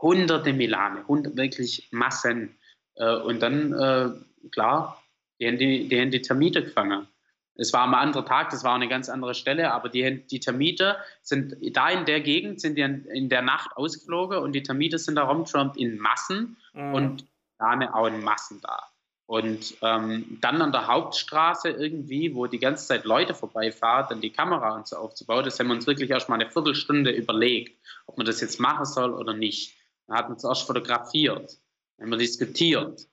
hunderte 0.00 0.52
Milane, 0.52 1.06
hundert, 1.06 1.36
wirklich 1.36 1.88
Massen. 1.92 2.58
Äh, 2.96 3.16
und 3.16 3.40
dann, 3.40 3.72
äh, 3.72 4.48
klar, 4.50 5.02
die 5.40 5.46
haben 5.46 5.58
die, 5.58 5.88
die 5.88 6.00
haben 6.00 6.10
die 6.10 6.22
Termite 6.22 6.62
gefangen. 6.62 7.08
Es 7.54 7.72
war 7.72 7.82
am 7.82 7.94
anderen 7.94 8.26
Tag, 8.26 8.50
das 8.50 8.64
war 8.64 8.74
eine 8.74 8.88
ganz 8.88 9.08
andere 9.08 9.34
Stelle, 9.34 9.72
aber 9.72 9.88
die, 9.88 10.26
die 10.26 10.40
Termite 10.40 10.96
sind 11.20 11.56
da 11.76 11.90
in 11.90 12.06
der 12.06 12.20
Gegend, 12.20 12.60
sind 12.60 12.76
die 12.76 12.82
in 12.82 13.28
der 13.28 13.42
Nacht 13.42 13.76
ausgeflogen 13.76 14.38
und 14.38 14.52
die 14.52 14.62
Termite 14.62 14.98
sind 14.98 15.16
da 15.16 15.24
rumgeschwommen 15.24 15.74
in 15.76 15.98
Massen 15.98 16.56
mhm. 16.72 16.94
und 16.94 17.26
Milane 17.58 17.94
auch 17.94 18.06
in 18.06 18.22
Massen 18.22 18.60
da. 18.62 18.91
Und 19.32 19.78
ähm, 19.80 20.36
dann 20.42 20.60
an 20.60 20.72
der 20.72 20.88
Hauptstraße 20.88 21.70
irgendwie, 21.70 22.34
wo 22.34 22.46
die 22.46 22.58
ganze 22.58 22.86
Zeit 22.86 23.06
Leute 23.06 23.32
vorbeifahren, 23.32 24.04
dann 24.10 24.20
die 24.20 24.28
Kamera 24.28 24.76
und 24.76 24.86
so 24.86 24.96
aufzubauen, 24.96 25.42
das 25.42 25.58
haben 25.58 25.68
wir 25.68 25.74
uns 25.74 25.86
wirklich 25.86 26.10
erst 26.10 26.28
mal 26.28 26.34
eine 26.34 26.50
Viertelstunde 26.50 27.10
überlegt, 27.12 27.80
ob 28.04 28.18
man 28.18 28.26
das 28.26 28.42
jetzt 28.42 28.60
machen 28.60 28.84
soll 28.84 29.14
oder 29.14 29.32
nicht. 29.32 29.74
Dann 30.06 30.18
hat 30.18 30.28
uns 30.28 30.44
erst 30.44 30.66
fotografiert, 30.66 31.58
dann 31.96 32.04
haben 32.04 32.10
wir 32.10 32.18
diskutiert. 32.18 33.08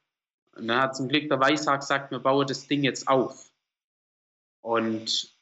Und 0.58 0.68
dann 0.68 0.82
hat 0.82 0.98
zum 0.98 1.08
Glück 1.08 1.30
der 1.30 1.40
Weißhaar 1.40 1.78
gesagt, 1.78 2.12
wir 2.12 2.20
bauen 2.20 2.46
das 2.46 2.68
Ding 2.68 2.84
jetzt 2.84 3.08
auf. 3.08 3.50
Und 4.60 5.34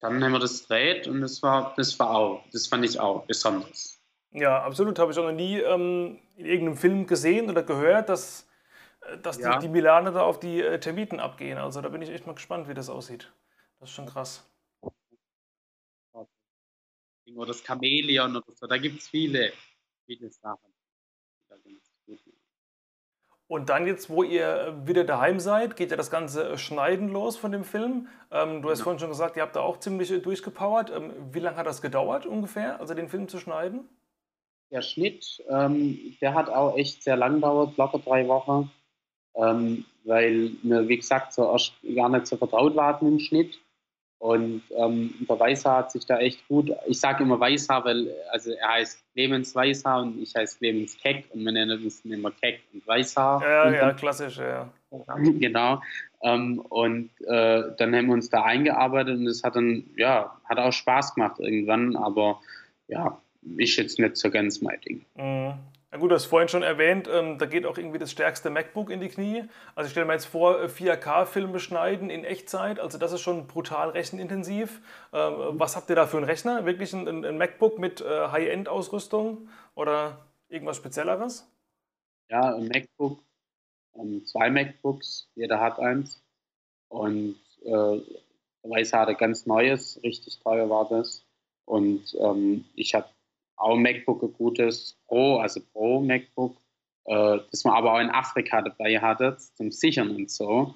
dann 0.00 0.24
haben 0.24 0.32
wir 0.32 0.38
das 0.38 0.62
gedreht 0.62 1.08
und 1.08 1.20
das 1.20 1.42
war, 1.42 1.74
das 1.76 1.98
war 1.98 2.08
auch, 2.08 2.42
das 2.54 2.68
fand 2.68 2.86
ich 2.86 2.98
auch 2.98 3.26
besonders. 3.26 4.00
Ja, 4.30 4.62
absolut. 4.62 4.98
Habe 4.98 5.12
ich 5.12 5.18
auch 5.18 5.24
noch 5.24 5.32
nie 5.32 5.58
ähm, 5.58 6.20
in 6.36 6.46
irgendeinem 6.46 6.78
Film 6.78 7.06
gesehen 7.06 7.50
oder 7.50 7.62
gehört, 7.62 8.08
dass 8.08 8.46
dass 9.22 9.38
ja. 9.38 9.58
die, 9.58 9.66
die 9.66 9.72
Milane 9.72 10.12
da 10.12 10.22
auf 10.22 10.40
die 10.40 10.60
äh, 10.60 10.78
Termiten 10.80 11.20
abgehen. 11.20 11.58
Also 11.58 11.80
da 11.80 11.88
bin 11.88 12.02
ich 12.02 12.10
echt 12.10 12.26
mal 12.26 12.34
gespannt, 12.34 12.68
wie 12.68 12.74
das 12.74 12.88
aussieht. 12.88 13.32
Das 13.78 13.90
ist 13.90 13.94
schon 13.94 14.06
krass. 14.06 14.48
Oder 16.12 17.48
das 17.48 17.64
Chamäleon 17.64 18.36
oder 18.36 18.52
so, 18.52 18.66
da 18.66 18.76
gibt 18.76 19.00
es 19.00 19.08
viele, 19.08 19.52
viele 20.06 20.30
Sachen. 20.30 20.72
Und 23.46 23.68
dann 23.68 23.86
jetzt, 23.86 24.08
wo 24.08 24.22
ihr 24.22 24.80
wieder 24.86 25.04
daheim 25.04 25.38
seid, 25.38 25.76
geht 25.76 25.90
ja 25.90 25.96
das 25.96 26.10
ganze 26.10 26.50
äh, 26.50 26.58
Schneiden 26.58 27.08
los 27.08 27.36
von 27.36 27.52
dem 27.52 27.62
Film. 27.62 28.08
Ähm, 28.30 28.62
du 28.62 28.70
hast 28.70 28.78
ja. 28.78 28.84
vorhin 28.84 28.98
schon 28.98 29.10
gesagt, 29.10 29.36
ihr 29.36 29.42
habt 29.42 29.54
da 29.54 29.60
auch 29.60 29.78
ziemlich 29.78 30.10
äh, 30.10 30.18
durchgepowert. 30.18 30.90
Ähm, 30.90 31.12
wie 31.30 31.40
lange 31.40 31.56
hat 31.56 31.66
das 31.66 31.82
gedauert 31.82 32.24
ungefähr, 32.24 32.80
also 32.80 32.94
den 32.94 33.08
Film 33.08 33.28
zu 33.28 33.38
schneiden? 33.38 33.88
Der 34.70 34.80
Schnitt, 34.80 35.42
ähm, 35.50 36.16
der 36.22 36.34
hat 36.34 36.48
auch 36.48 36.76
echt 36.76 37.02
sehr 37.02 37.16
lang 37.16 37.34
gedauert, 37.34 37.76
locker 37.76 37.98
drei 37.98 38.26
Wochen 38.28 38.72
ähm, 39.36 39.84
weil 40.04 40.52
wir, 40.62 40.88
wie 40.88 40.96
gesagt, 40.96 41.32
so 41.32 41.50
erst 41.50 41.72
gar 41.94 42.08
nicht 42.08 42.26
so 42.26 42.36
vertraut 42.36 42.76
waren 42.76 43.06
im 43.06 43.18
Schnitt. 43.18 43.58
Und 44.18 44.62
ähm, 44.74 45.12
der 45.28 45.38
Weißhaar 45.38 45.78
hat 45.78 45.90
sich 45.90 46.06
da 46.06 46.18
echt 46.18 46.48
gut, 46.48 46.70
ich 46.86 46.98
sage 46.98 47.24
immer 47.24 47.38
Weißhaar, 47.38 47.84
weil 47.84 48.08
also 48.30 48.52
er 48.52 48.68
heißt 48.70 49.04
Clemens 49.12 49.54
Weißhaar 49.54 50.00
und 50.00 50.22
ich 50.22 50.34
heiße 50.34 50.56
Clemens 50.58 50.96
Keck 50.98 51.26
und 51.34 51.44
wir 51.44 51.52
nennen 51.52 51.84
uns 51.84 52.02
immer 52.06 52.30
Keck 52.30 52.62
und 52.72 52.86
Weißhaar. 52.86 53.42
Ja, 53.42 53.66
und 53.66 53.74
ja, 53.74 53.92
klassisch, 53.92 54.38
ja. 54.38 54.70
Genau. 55.18 55.82
Ähm, 56.22 56.60
und 56.60 57.10
äh, 57.26 57.64
dann 57.76 57.94
haben 57.94 58.06
wir 58.06 58.14
uns 58.14 58.30
da 58.30 58.44
eingearbeitet 58.44 59.18
und 59.18 59.26
es 59.26 59.42
hat 59.42 59.56
dann, 59.56 59.84
ja, 59.96 60.34
hat 60.44 60.58
auch 60.58 60.72
Spaß 60.72 61.16
gemacht 61.16 61.38
irgendwann, 61.40 61.94
aber 61.96 62.40
ja, 62.88 63.20
ist 63.58 63.76
jetzt 63.76 63.98
nicht 63.98 64.16
so 64.16 64.30
ganz 64.30 64.62
mein 64.62 64.80
Ding. 64.80 65.04
Mhm. 65.16 65.54
Na 65.94 66.00
gut, 66.00 66.10
du 66.10 66.16
hast 66.16 66.24
vorhin 66.24 66.48
schon 66.48 66.64
erwähnt, 66.64 67.08
ähm, 67.08 67.38
da 67.38 67.46
geht 67.46 67.64
auch 67.64 67.78
irgendwie 67.78 68.00
das 68.00 68.10
stärkste 68.10 68.50
MacBook 68.50 68.90
in 68.90 69.00
die 69.00 69.08
Knie. 69.08 69.44
Also 69.76 69.86
ich 69.86 69.92
stelle 69.92 70.06
mir 70.06 70.14
jetzt 70.14 70.24
vor, 70.24 70.56
4K-Filme 70.64 71.58
äh, 71.58 71.60
schneiden 71.60 72.10
in 72.10 72.24
Echtzeit, 72.24 72.80
also 72.80 72.98
das 72.98 73.12
ist 73.12 73.20
schon 73.20 73.46
brutal 73.46 73.90
rechenintensiv. 73.90 74.82
Ähm, 75.12 75.34
was 75.52 75.76
habt 75.76 75.88
ihr 75.90 75.94
da 75.94 76.08
für 76.08 76.16
einen 76.16 76.26
Rechner? 76.26 76.66
Wirklich 76.66 76.92
ein, 76.94 77.24
ein 77.24 77.38
MacBook 77.38 77.78
mit 77.78 78.00
äh, 78.00 78.26
High-End-Ausrüstung 78.26 79.48
oder 79.76 80.26
irgendwas 80.48 80.78
Spezielleres? 80.78 81.48
Ja, 82.28 82.56
ein 82.56 82.66
MacBook, 82.66 83.20
ähm, 83.94 84.26
zwei 84.26 84.50
MacBooks, 84.50 85.28
jeder 85.36 85.60
hat 85.60 85.78
eins. 85.78 86.20
Und 86.88 87.36
äh, 87.62 88.00
Weiße 88.64 88.98
hatte 88.98 89.14
ganz 89.14 89.46
neues, 89.46 90.00
richtig 90.02 90.40
teuer 90.40 90.68
war 90.68 90.88
das. 90.88 91.24
Und 91.66 92.16
ähm, 92.18 92.64
ich 92.74 92.96
habe 92.96 93.06
auch 93.56 93.76
MacBook 93.76 94.22
ein 94.22 94.32
gutes 94.32 94.98
Pro, 95.06 95.38
also 95.38 95.60
Pro 95.72 96.00
MacBook, 96.00 96.56
äh, 97.06 97.38
das 97.50 97.64
man 97.64 97.74
aber 97.74 97.94
auch 97.94 98.00
in 98.00 98.10
Afrika 98.10 98.62
dabei 98.62 98.98
hatte, 98.98 99.36
zum 99.56 99.70
Sichern 99.70 100.14
und 100.14 100.30
so, 100.30 100.74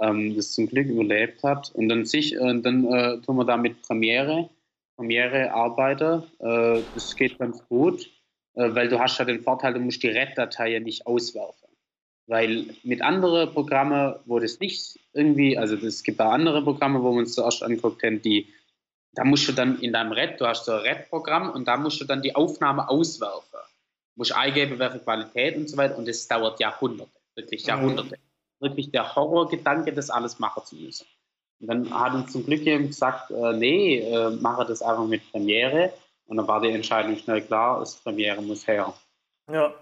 ähm, 0.00 0.34
das 0.36 0.52
zum 0.52 0.68
Glück 0.68 0.88
überlebt 0.88 1.42
hat. 1.42 1.70
Und 1.74 1.88
dann, 1.88 2.04
sich, 2.04 2.34
äh, 2.34 2.60
dann 2.60 2.86
äh, 2.86 3.20
tun 3.20 3.36
wir 3.36 3.44
da 3.44 3.56
mit 3.56 3.82
Premiere, 3.82 4.48
Premiere 4.96 5.52
arbeiten. 5.52 6.22
Äh, 6.40 6.82
das 6.94 7.14
geht 7.16 7.38
ganz 7.38 7.66
gut, 7.68 8.06
äh, 8.54 8.74
weil 8.74 8.88
du 8.88 8.98
hast 8.98 9.18
ja 9.18 9.24
den 9.24 9.42
Vorteil, 9.42 9.74
du 9.74 9.80
musst 9.80 10.02
die 10.02 10.08
RED-Datei 10.08 10.72
ja 10.72 10.80
nicht 10.80 11.06
auswerfen. 11.06 11.68
Weil 12.26 12.66
mit 12.84 13.02
anderen 13.02 13.52
Programmen, 13.52 14.14
wo 14.24 14.38
das 14.38 14.58
nicht 14.58 14.98
irgendwie, 15.12 15.58
also 15.58 15.76
es 15.76 16.02
gibt 16.02 16.20
auch 16.20 16.32
andere 16.32 16.62
Programme, 16.62 17.02
wo 17.02 17.12
wir 17.12 17.18
uns 17.18 17.34
zuerst 17.34 17.62
anguckt 17.62 18.02
die 18.24 18.48
da 19.14 19.24
musst 19.24 19.48
du 19.48 19.52
dann 19.52 19.78
in 19.80 19.92
deinem 19.92 20.12
RED, 20.12 20.40
du 20.40 20.46
hast 20.46 20.64
so 20.64 20.72
ein 20.72 20.80
RED-Programm 20.80 21.50
und 21.50 21.66
da 21.66 21.76
musst 21.76 22.00
du 22.00 22.04
dann 22.04 22.22
die 22.22 22.34
Aufnahme 22.34 22.88
auswerfen. 22.88 23.42
Du 23.52 24.20
musst 24.20 24.32
eingeben, 24.32 24.78
welche 24.78 24.98
Qualität 25.00 25.56
und 25.56 25.68
so 25.68 25.76
weiter 25.76 25.96
und 25.96 26.08
das 26.08 26.26
dauert 26.26 26.60
Jahrhunderte, 26.60 27.18
wirklich 27.34 27.62
mhm. 27.64 27.68
Jahrhunderte. 27.68 28.16
Mhm. 28.16 28.20
Wirklich 28.60 28.90
der 28.92 29.14
Horrorgedanke, 29.14 29.92
das 29.92 30.10
alles 30.10 30.38
machen 30.38 30.62
zu 30.64 30.76
müssen. 30.76 31.06
Und 31.60 31.66
dann 31.68 32.00
hat 32.00 32.14
uns 32.14 32.32
zum 32.32 32.46
Glück 32.46 32.62
jemand 32.62 32.88
gesagt, 32.88 33.30
äh, 33.30 33.52
nee, 33.52 33.98
äh, 33.98 34.30
mache 34.30 34.64
das 34.64 34.80
einfach 34.80 35.06
mit 35.06 35.30
Premiere. 35.30 35.92
Und 36.26 36.36
dann 36.38 36.48
war 36.48 36.60
die 36.60 36.70
Entscheidung 36.70 37.16
schnell 37.16 37.42
klar, 37.42 37.80
das 37.80 37.96
Premiere 37.96 38.40
muss 38.40 38.66
her. 38.66 38.94
Ja, 39.52 39.74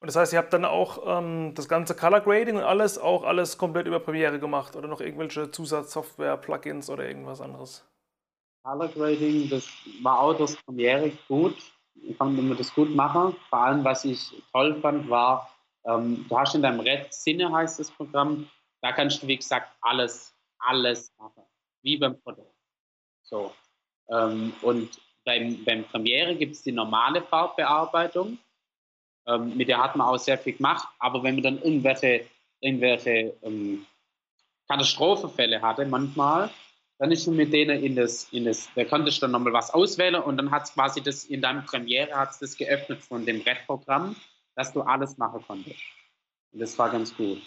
und 0.00 0.06
das 0.06 0.16
heißt, 0.16 0.32
ihr 0.32 0.38
habt 0.38 0.52
dann 0.52 0.64
auch 0.64 1.02
ähm, 1.06 1.54
das 1.54 1.68
ganze 1.68 1.94
Color 1.94 2.20
Grading 2.20 2.56
und 2.56 2.62
alles, 2.62 2.98
auch 2.98 3.24
alles 3.24 3.58
komplett 3.58 3.86
über 3.86 3.98
Premiere 3.98 4.38
gemacht 4.38 4.76
oder 4.76 4.86
noch 4.86 5.00
irgendwelche 5.00 5.50
Zusatzsoftware, 5.50 6.36
Plugins 6.36 6.88
oder 6.88 7.06
irgendwas 7.06 7.40
anderes? 7.40 7.84
Color 8.62 8.88
Grading, 8.88 9.48
das 9.50 9.68
war 10.02 10.20
auch 10.20 10.34
das 10.34 10.56
Premiere 10.56 11.10
gut. 11.26 11.56
Ich 11.94 12.16
konnte 12.16 12.40
mir 12.40 12.54
das 12.54 12.72
gut 12.72 12.94
machen. 12.94 13.34
Vor 13.50 13.58
allem, 13.58 13.82
was 13.82 14.04
ich 14.04 14.40
toll 14.52 14.80
fand, 14.80 15.10
war, 15.10 15.50
ähm, 15.84 16.24
du 16.28 16.38
hast 16.38 16.54
in 16.54 16.62
deinem 16.62 16.80
Red 16.80 17.12
Sinne 17.12 17.50
heißt 17.50 17.80
das 17.80 17.90
Programm, 17.90 18.48
da 18.82 18.92
kannst 18.92 19.22
du, 19.22 19.26
wie 19.26 19.36
gesagt, 19.36 19.72
alles, 19.80 20.32
alles 20.60 21.12
machen. 21.18 21.42
Wie 21.82 21.96
beim 21.96 22.16
Foto. 22.18 22.54
So. 23.22 23.52
Ähm, 24.10 24.52
und 24.62 25.00
beim, 25.24 25.64
beim 25.64 25.84
Premiere 25.84 26.36
gibt 26.36 26.54
es 26.54 26.62
die 26.62 26.72
normale 26.72 27.22
Farbbearbeitung. 27.22 28.38
Ähm, 29.28 29.56
mit 29.56 29.68
der 29.68 29.82
hat 29.82 29.94
man 29.94 30.06
auch 30.06 30.18
sehr 30.18 30.38
viel 30.38 30.54
gemacht. 30.54 30.88
Aber 30.98 31.22
wenn 31.22 31.34
man 31.36 31.44
dann 31.44 31.62
irgendwelche, 31.62 32.24
irgendwelche 32.60 33.34
ähm, 33.42 33.86
Katastrophenfälle 34.68 35.60
hatte, 35.60 35.84
manchmal, 35.86 36.50
dann 36.98 37.12
ist 37.12 37.26
man 37.26 37.36
mit 37.36 37.52
denen 37.52 37.82
in 37.82 37.94
das, 37.94 38.24
in 38.32 38.44
das, 38.44 38.68
da 38.74 38.84
konntest 38.84 39.18
du 39.18 39.20
dann 39.22 39.30
nochmal 39.32 39.52
was 39.52 39.70
auswählen 39.70 40.16
und 40.16 40.36
dann 40.36 40.50
hat 40.50 40.64
es 40.64 40.74
quasi 40.74 41.00
das 41.00 41.24
in 41.24 41.40
deinem 41.40 41.64
Premiere 41.64 42.14
hat 42.14 42.30
das 42.40 42.56
geöffnet 42.56 43.02
von 43.02 43.24
dem 43.24 43.40
Red-Programm, 43.40 44.16
dass 44.56 44.72
du 44.72 44.82
alles 44.82 45.16
machen 45.16 45.42
konntest. 45.46 45.80
Und 46.52 46.60
das 46.60 46.76
war 46.78 46.90
ganz 46.90 47.16
gut. 47.16 47.40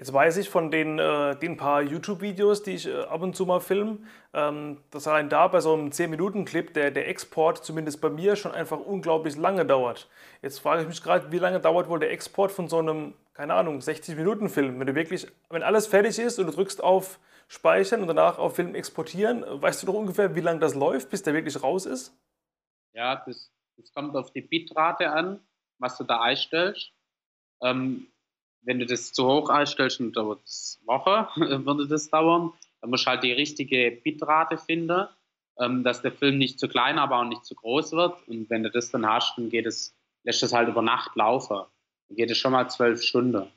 Jetzt 0.00 0.14
weiß 0.14 0.38
ich 0.38 0.48
von 0.48 0.70
den, 0.70 0.98
äh, 0.98 1.36
den 1.36 1.58
paar 1.58 1.82
YouTube-Videos, 1.82 2.62
die 2.62 2.70
ich 2.70 2.86
äh, 2.86 3.02
ab 3.02 3.20
und 3.20 3.36
zu 3.36 3.44
mal 3.44 3.60
filme, 3.60 3.98
ähm, 4.32 4.78
dass 4.90 5.06
allein 5.06 5.28
da 5.28 5.46
bei 5.46 5.60
so 5.60 5.74
einem 5.74 5.90
10-Minuten-Clip 5.90 6.72
der, 6.72 6.90
der 6.90 7.06
Export 7.06 7.62
zumindest 7.62 8.00
bei 8.00 8.08
mir 8.08 8.34
schon 8.34 8.52
einfach 8.52 8.80
unglaublich 8.80 9.36
lange 9.36 9.66
dauert. 9.66 10.08
Jetzt 10.40 10.60
frage 10.60 10.80
ich 10.80 10.88
mich 10.88 11.02
gerade, 11.02 11.30
wie 11.32 11.38
lange 11.38 11.60
dauert 11.60 11.90
wohl 11.90 11.98
der 11.98 12.12
Export 12.12 12.50
von 12.50 12.66
so 12.66 12.78
einem, 12.78 13.12
keine 13.34 13.52
Ahnung, 13.52 13.80
60-Minuten-Film? 13.80 14.80
Wenn 14.80 14.86
du 14.86 14.94
wirklich, 14.94 15.26
wenn 15.50 15.62
alles 15.62 15.86
fertig 15.86 16.18
ist 16.18 16.38
und 16.38 16.46
du 16.46 16.52
drückst 16.52 16.82
auf 16.82 17.20
Speichern 17.48 18.00
und 18.00 18.08
danach 18.08 18.38
auf 18.38 18.56
Film 18.56 18.74
exportieren, 18.74 19.44
weißt 19.46 19.82
du 19.82 19.86
doch 19.86 19.94
ungefähr, 19.94 20.34
wie 20.34 20.40
lange 20.40 20.60
das 20.60 20.74
läuft, 20.74 21.10
bis 21.10 21.22
der 21.24 21.34
wirklich 21.34 21.62
raus 21.62 21.84
ist? 21.84 22.18
Ja, 22.94 23.22
das, 23.26 23.52
das 23.76 23.92
kommt 23.92 24.16
auf 24.16 24.32
die 24.32 24.40
Bitrate 24.40 25.10
an, 25.10 25.46
was 25.78 25.98
du 25.98 26.04
da 26.04 26.22
einstellst. 26.22 26.90
Ähm, 27.60 28.09
wenn 28.62 28.78
du 28.78 28.86
das 28.86 29.12
zu 29.12 29.26
hoch 29.26 29.48
einstellst, 29.48 30.00
dann 30.00 30.12
dauert 30.12 30.42
es 30.44 30.80
Woche, 30.84 31.28
würde 31.64 31.86
das 31.86 32.08
dauern. 32.10 32.52
Dann 32.80 32.90
musst 32.90 33.06
du 33.06 33.10
halt 33.10 33.22
die 33.22 33.32
richtige 33.32 33.90
Bitrate 33.90 34.58
finden, 34.58 35.06
ähm, 35.58 35.84
dass 35.84 36.02
der 36.02 36.12
Film 36.12 36.38
nicht 36.38 36.58
zu 36.58 36.68
klein, 36.68 36.98
aber 36.98 37.18
auch 37.18 37.24
nicht 37.24 37.44
zu 37.44 37.54
groß 37.54 37.92
wird. 37.92 38.26
Und 38.28 38.48
wenn 38.50 38.62
du 38.62 38.70
das 38.70 38.90
dann 38.90 39.06
hast, 39.06 39.36
dann 39.36 39.50
geht 39.50 39.66
es, 39.66 39.94
lässt 40.24 40.42
es 40.42 40.52
halt 40.52 40.68
über 40.68 40.82
Nacht 40.82 41.14
laufen. 41.16 41.60
Dann 42.08 42.16
geht 42.16 42.30
es 42.30 42.38
schon 42.38 42.52
mal 42.52 42.68
zwölf 42.68 43.02
Stunden. 43.02 43.50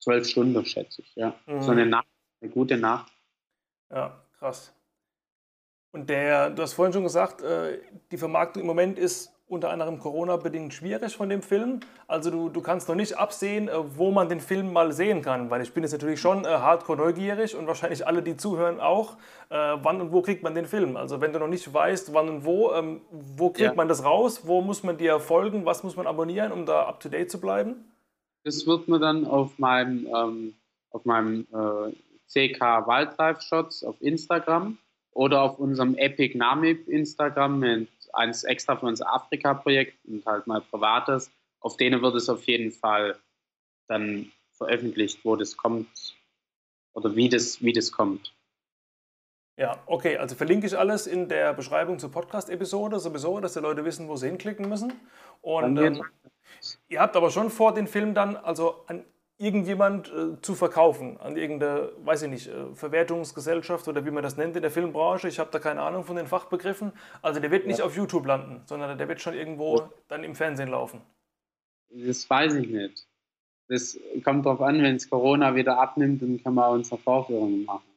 Zwölf 0.00 0.26
Stunden, 0.26 0.64
schätze 0.64 1.02
ich, 1.02 1.14
ja. 1.14 1.34
Mhm. 1.46 1.62
So 1.62 1.72
eine 1.72 1.86
Nacht, 1.86 2.08
eine 2.40 2.50
gute 2.50 2.76
Nacht. 2.76 3.12
Ja, 3.90 4.22
krass. 4.38 4.72
Und 5.92 6.08
der, 6.08 6.50
du 6.50 6.62
hast 6.62 6.74
vorhin 6.74 6.92
schon 6.92 7.02
gesagt, 7.02 7.42
äh, 7.42 7.80
die 8.10 8.16
Vermarktung 8.16 8.62
im 8.62 8.66
Moment 8.66 8.98
ist 8.98 9.32
unter 9.50 9.70
anderem 9.70 9.98
Corona-bedingt 9.98 10.72
schwierig 10.72 11.16
von 11.16 11.28
dem 11.28 11.42
Film. 11.42 11.80
Also 12.06 12.30
du, 12.30 12.48
du 12.48 12.60
kannst 12.60 12.88
noch 12.88 12.94
nicht 12.94 13.18
absehen, 13.18 13.68
äh, 13.68 13.72
wo 13.96 14.10
man 14.10 14.28
den 14.28 14.40
Film 14.40 14.72
mal 14.72 14.92
sehen 14.92 15.22
kann, 15.22 15.50
weil 15.50 15.62
ich 15.62 15.74
bin 15.74 15.82
jetzt 15.82 15.92
natürlich 15.92 16.20
schon 16.20 16.44
äh, 16.44 16.48
hardcore 16.48 16.98
neugierig 16.98 17.56
und 17.56 17.66
wahrscheinlich 17.66 18.06
alle, 18.06 18.22
die 18.22 18.36
zuhören, 18.36 18.80
auch. 18.80 19.16
Äh, 19.48 19.56
wann 19.82 20.00
und 20.00 20.12
wo 20.12 20.22
kriegt 20.22 20.42
man 20.42 20.54
den 20.54 20.66
Film? 20.66 20.96
Also 20.96 21.20
wenn 21.20 21.32
du 21.32 21.40
noch 21.40 21.48
nicht 21.48 21.72
weißt, 21.72 22.14
wann 22.14 22.28
und 22.28 22.44
wo, 22.44 22.72
ähm, 22.72 23.00
wo 23.10 23.50
kriegt 23.50 23.70
ja. 23.70 23.74
man 23.74 23.88
das 23.88 24.04
raus? 24.04 24.42
Wo 24.44 24.60
muss 24.60 24.84
man 24.84 24.96
dir 24.96 25.18
folgen? 25.18 25.66
Was 25.66 25.82
muss 25.82 25.96
man 25.96 26.06
abonnieren, 26.06 26.52
um 26.52 26.64
da 26.64 26.84
up-to-date 26.84 27.30
zu 27.30 27.40
bleiben? 27.40 27.84
Das 28.44 28.66
wird 28.66 28.88
mir 28.88 29.00
dann 29.00 29.26
auf 29.26 29.58
meinem, 29.58 30.06
ähm, 30.14 30.54
auf 30.92 31.04
meinem 31.04 31.46
äh, 31.52 31.92
CK 32.28 32.86
Wildlife 32.86 33.42
Shots 33.42 33.82
auf 33.82 34.00
Instagram 34.00 34.78
oder 35.12 35.42
auf 35.42 35.58
unserem 35.58 35.96
Epic 35.96 36.38
Namib 36.38 36.88
Instagram 36.88 37.58
mit 37.58 37.88
eins 38.14 38.44
extra 38.44 38.76
für 38.76 38.86
unser 38.86 39.12
Afrika-Projekt 39.12 39.98
und 40.04 40.24
halt 40.26 40.46
mal 40.46 40.60
privates. 40.60 41.30
Auf 41.60 41.76
denen 41.76 42.02
wird 42.02 42.14
es 42.14 42.28
auf 42.28 42.44
jeden 42.44 42.72
Fall 42.72 43.18
dann 43.88 44.32
veröffentlicht, 44.52 45.24
wo 45.24 45.36
das 45.36 45.56
kommt 45.56 46.16
oder 46.94 47.14
wie 47.16 47.28
das, 47.28 47.62
wie 47.62 47.72
das 47.72 47.92
kommt. 47.92 48.34
Ja, 49.56 49.78
okay, 49.86 50.16
also 50.16 50.36
verlinke 50.36 50.66
ich 50.66 50.78
alles 50.78 51.06
in 51.06 51.28
der 51.28 51.52
Beschreibung 51.52 51.98
zur 51.98 52.10
Podcast-Episode 52.10 52.98
sowieso, 52.98 53.40
dass 53.40 53.52
die 53.52 53.60
Leute 53.60 53.84
wissen, 53.84 54.08
wo 54.08 54.16
sie 54.16 54.28
hinklicken 54.28 54.68
müssen. 54.68 54.92
Und 55.42 55.76
ähm, 55.76 56.02
ihr 56.88 57.00
habt 57.00 57.14
aber 57.14 57.30
schon 57.30 57.50
vor, 57.50 57.74
den 57.74 57.86
Film 57.86 58.14
dann 58.14 58.36
also 58.36 58.84
an 58.86 59.04
irgendjemand 59.40 60.12
äh, 60.12 60.40
zu 60.42 60.54
verkaufen 60.54 61.18
an 61.18 61.36
irgendeine, 61.36 61.92
weiß 62.04 62.22
ich 62.22 62.28
nicht, 62.28 62.46
äh, 62.48 62.74
Verwertungsgesellschaft 62.74 63.88
oder 63.88 64.04
wie 64.04 64.10
man 64.10 64.22
das 64.22 64.36
nennt 64.36 64.54
in 64.54 64.62
der 64.62 64.70
Filmbranche. 64.70 65.28
Ich 65.28 65.38
habe 65.38 65.50
da 65.50 65.58
keine 65.58 65.80
Ahnung 65.80 66.04
von 66.04 66.16
den 66.16 66.26
Fachbegriffen. 66.26 66.92
Also 67.22 67.40
der 67.40 67.50
wird 67.50 67.66
nicht 67.66 67.78
ja. 67.78 67.86
auf 67.86 67.96
YouTube 67.96 68.26
landen, 68.26 68.60
sondern 68.66 68.98
der 68.98 69.08
wird 69.08 69.22
schon 69.22 69.32
irgendwo 69.32 69.88
dann 70.08 70.24
im 70.24 70.34
Fernsehen 70.34 70.68
laufen. 70.68 71.00
Das 71.88 72.28
weiß 72.28 72.54
ich 72.56 72.68
nicht. 72.68 73.06
Das 73.68 73.98
kommt 74.24 74.44
darauf 74.44 74.60
an, 74.60 74.82
wenn 74.82 74.96
es 74.96 75.08
Corona 75.08 75.54
wieder 75.54 75.80
abnimmt, 75.80 76.20
dann 76.20 76.42
kann 76.42 76.54
man 76.54 76.64
auch 76.64 76.74
unsere 76.74 76.98
Vorführungen 76.98 77.64
machen. 77.64 77.89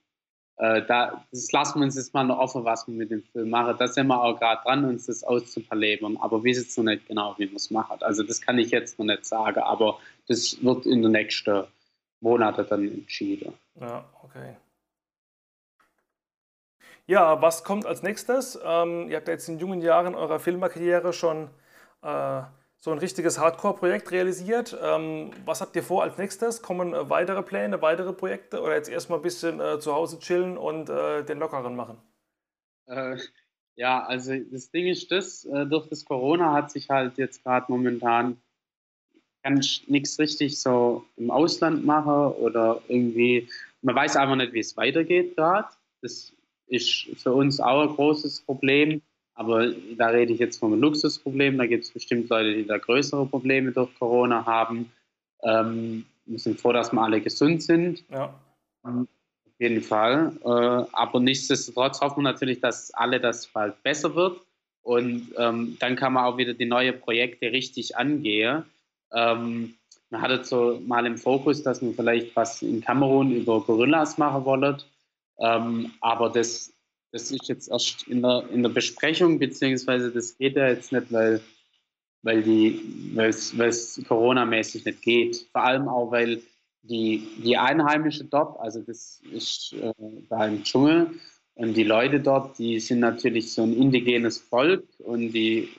Äh, 0.58 0.86
da, 0.86 1.26
das 1.32 1.52
lassen 1.52 1.80
wir 1.80 1.86
uns 1.86 1.96
jetzt 1.96 2.14
mal 2.14 2.24
noch 2.24 2.38
offen, 2.38 2.64
was 2.64 2.88
wir 2.88 2.94
mit 2.94 3.10
dem 3.10 3.24
Film 3.24 3.50
machen. 3.50 3.76
Da 3.78 3.88
sind 3.88 4.08
wir 4.08 4.22
auch 4.22 4.38
gerade 4.40 4.62
dran, 4.64 4.86
uns 4.86 5.08
das 5.08 5.24
auszupalebern. 5.24 6.18
Aber 6.18 6.44
wir 6.44 6.56
wissen 6.56 6.86
noch 6.86 6.92
nicht 6.92 7.08
genau, 7.08 7.36
wie 7.38 7.50
wir 7.50 7.56
es 7.56 7.72
machen. 7.72 7.98
Also 8.02 8.24
das 8.24 8.42
kann 8.42 8.58
ich 8.60 8.72
jetzt 8.72 9.00
noch 9.00 9.06
nicht 9.06 9.26
sagen, 9.26 9.60
aber 9.60 9.98
das 10.28 10.64
wird 10.64 10.86
in 10.86 11.02
den 11.02 11.12
nächsten 11.12 11.64
Monaten 12.22 12.66
dann 12.70 12.88
entschieden. 12.88 13.54
Ja, 13.80 14.06
okay. 14.24 14.56
Ja, 17.06 17.42
was 17.42 17.64
kommt 17.64 17.86
als 17.86 18.02
nächstes? 18.02 18.58
Ähm, 18.64 19.10
ihr 19.10 19.18
habt 19.18 19.28
ja 19.28 19.34
jetzt 19.34 19.50
in 19.50 19.60
jungen 19.60 19.82
Jahren 19.82 20.16
eurer 20.16 20.40
Filmkarriere 20.40 21.12
schon 21.12 21.50
äh, 22.02 22.44
so 22.84 22.92
ein 22.92 22.98
richtiges 22.98 23.40
Hardcore-Projekt 23.40 24.12
realisiert. 24.12 24.78
Ähm, 24.82 25.32
was 25.46 25.62
habt 25.62 25.74
ihr 25.78 25.84
vor 25.84 26.04
als 26.04 26.18
nächstes? 26.18 26.62
Kommen 26.62 26.94
äh, 26.94 27.10
weitere 27.10 27.42
Pläne, 27.42 27.82
weitere 27.82 28.12
Projekte 28.12 28.60
oder 28.60 28.76
jetzt 28.76 28.90
erstmal 28.90 29.20
ein 29.20 29.22
bisschen 29.22 29.62
äh, 29.62 29.80
zu 29.80 29.94
Hause 29.94 30.20
chillen 30.20 30.58
und 30.58 30.90
äh, 30.90 31.24
den 31.24 31.40
Lockeren 31.40 31.78
machen? 31.78 31.98
Äh, 32.88 33.16
ja, 33.76 34.04
also 34.04 34.34
das 34.52 34.70
Ding 34.70 34.88
ist 34.88 35.10
das, 35.12 35.42
durch 35.44 35.88
das 35.88 36.04
Corona 36.06 36.54
hat 36.54 36.72
sich 36.72 36.90
halt 36.90 37.18
jetzt 37.18 37.42
gerade 37.44 37.72
momentan 37.72 38.38
ich 39.60 39.88
nichts 39.88 40.20
richtig 40.20 40.62
so 40.62 41.06
im 41.16 41.32
Ausland 41.32 41.84
machen 41.84 42.34
oder 42.34 42.82
irgendwie, 42.88 43.50
man 43.82 43.96
weiß 43.96 44.16
einfach 44.16 44.36
nicht, 44.36 44.54
wie 44.54 44.60
es 44.60 44.78
weitergeht 44.78 45.36
gerade. 45.36 45.70
Das 46.02 46.34
ist 46.68 47.08
für 47.16 47.34
uns 47.34 47.60
auch 47.60 47.82
ein 47.82 47.96
großes 47.96 48.42
Problem 48.42 49.02
aber 49.36 49.72
da 49.98 50.08
rede 50.08 50.34
ich 50.34 50.40
jetzt 50.40 50.58
vom 50.60 50.80
Luxusproblem. 50.80 51.58
Da 51.58 51.66
gibt 51.66 51.86
es 51.86 51.92
bestimmt 51.92 52.30
Leute, 52.30 52.54
die 52.56 52.66
da 52.66 52.78
größere 52.78 53.26
Probleme 53.26 53.72
durch 53.72 53.90
Corona 53.98 54.46
haben. 54.46 54.92
Ähm, 55.44 56.06
wir 56.26 56.40
sind 56.40 56.60
froh, 56.60 56.72
dass 56.72 56.92
wir 56.92 57.02
alle 57.02 57.22
gesund 57.22 57.64
sind. 57.64 58.04
Ja. 58.12 58.34
Auf 58.84 59.60
jeden 59.60 59.82
Fall. 59.82 60.34
Äh, 60.44 60.48
aber 60.48 61.20
nichtsdestotrotz 61.20 62.02
hoffen 62.02 62.24
wir 62.24 62.32
natürlich, 62.32 62.60
dass 62.60 62.94
alle 62.94 63.20
das 63.20 63.48
bald 63.48 63.82
besser 63.84 64.16
wird. 64.16 64.42
Und 64.84 65.30
ähm, 65.38 65.78
dann 65.80 65.96
kann 65.96 66.14
man 66.14 66.26
auch 66.26 66.38
wieder 66.38 66.54
die 66.54 66.66
neuen 66.66 67.00
Projekte 67.00 67.52
richtig 67.52 67.96
angehen. 67.98 68.64
Ähm, 69.14 69.76
man 70.10 70.22
hatte 70.22 70.44
so 70.44 70.82
mal 70.86 71.06
im 71.06 71.18
Fokus, 71.18 71.64
dass 71.64 71.82
man 71.82 71.94
vielleicht 71.94 72.36
was 72.36 72.62
in 72.62 72.82
Kamerun 72.82 73.32
über 73.32 73.62
Gorillas 73.62 74.18
machen 74.18 74.46
wollen. 74.46 74.78
Ähm, 75.40 75.92
aber 76.02 76.30
das 76.30 76.73
das 77.14 77.32
ist 77.32 77.48
jetzt 77.48 77.70
erst 77.70 78.08
in 78.08 78.24
der, 78.24 78.44
in 78.52 78.64
der 78.64 78.72
Besprechung, 78.72 79.38
beziehungsweise 79.38 80.12
das 80.12 80.36
geht 80.36 80.56
ja 80.56 80.68
jetzt 80.68 80.92
nicht, 80.92 81.12
weil, 81.12 81.42
weil, 82.24 83.30
es 83.30 84.02
Corona-mäßig 84.08 84.84
nicht 84.84 85.02
geht. 85.04 85.48
Vor 85.52 85.64
allem 85.64 85.88
auch, 85.88 86.12
weil 86.12 86.42
die, 86.82 87.28
die 87.44 87.56
Einheimischen 87.56 88.30
dort, 88.32 88.60
also 88.60 88.82
das 88.82 89.22
ist 89.32 89.74
äh, 89.74 89.94
da 90.28 90.48
im 90.48 90.64
Dschungel, 90.64 91.12
und 91.56 91.78
die 91.78 91.84
Leute 91.84 92.20
dort, 92.20 92.58
die 92.58 92.80
sind 92.80 93.00
natürlich 93.00 93.54
so 93.54 93.62
ein 93.62 93.74
indigenes 93.74 94.40
Volk 94.40 94.84
und 94.98 95.34
die 95.34 95.70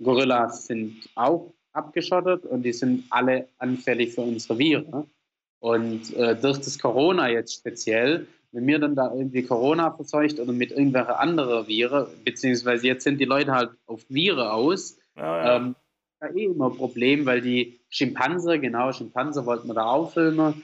Gorillas 0.00 0.66
sind 0.66 1.08
auch 1.16 1.52
abgeschottet 1.72 2.46
und 2.46 2.62
die 2.62 2.72
sind 2.72 3.04
alle 3.10 3.48
anfällig 3.58 4.14
für 4.14 4.20
unsere 4.20 4.56
Viren. 4.58 5.10
Und 5.58 6.14
äh, 6.14 6.36
durch 6.36 6.58
das 6.58 6.78
Corona 6.78 7.28
jetzt 7.28 7.54
speziell 7.54 8.28
wenn 8.52 8.64
mir 8.64 8.78
dann 8.78 8.94
da 8.94 9.12
irgendwie 9.12 9.42
Corona 9.42 9.90
verseucht 9.90 10.40
oder 10.40 10.52
mit 10.52 10.70
irgendwelchen 10.70 11.14
anderen 11.14 11.66
Viren, 11.66 12.06
beziehungsweise 12.24 12.86
jetzt 12.86 13.04
sind 13.04 13.18
die 13.20 13.24
Leute 13.24 13.52
halt 13.52 13.70
auf 13.86 14.04
Viren 14.08 14.48
aus, 14.48 14.98
ja, 15.16 15.44
ja. 15.44 15.56
Ähm, 15.56 15.76
ja 16.22 16.30
eh 16.34 16.44
immer 16.44 16.70
ein 16.70 16.76
Problem, 16.76 17.26
weil 17.26 17.40
die 17.40 17.80
Schimpanse, 17.88 18.58
genau, 18.58 18.92
Schimpanse 18.92 19.44
wollten 19.46 19.68
wir 19.68 19.74
da 19.74 19.86
auch 19.86 20.12
filmen. 20.12 20.62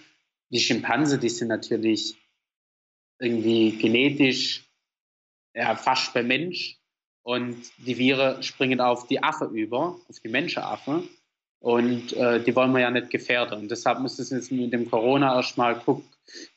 Die 0.50 0.61
Schimpanse, 0.61 1.18
die 1.18 1.28
sind 1.28 1.48
natürlich 1.48 2.16
irgendwie 3.18 3.76
genetisch 3.78 4.64
ja, 5.54 5.76
fast 5.76 6.12
bei 6.14 6.22
Mensch 6.22 6.78
und 7.22 7.56
die 7.78 7.96
Viren 7.96 8.42
springen 8.42 8.80
auf 8.80 9.06
die 9.06 9.22
Affe 9.22 9.46
über, 9.46 9.96
auf 10.09 10.20
die 10.20 10.28
Menschenaffe. 10.28 11.04
Und 11.64 12.12
äh, 12.12 12.40
die 12.40 12.54
wollen 12.54 12.72
wir 12.72 12.80
ja 12.80 12.90
nicht 12.90 13.08
gefährden. 13.08 13.60
Und 13.60 13.70
deshalb 13.70 13.98
muss 13.98 14.18
das 14.18 14.28
jetzt 14.28 14.52
mit 14.52 14.70
dem 14.70 14.90
Corona 14.90 15.36
erstmal 15.36 15.74
guck, 15.76 16.02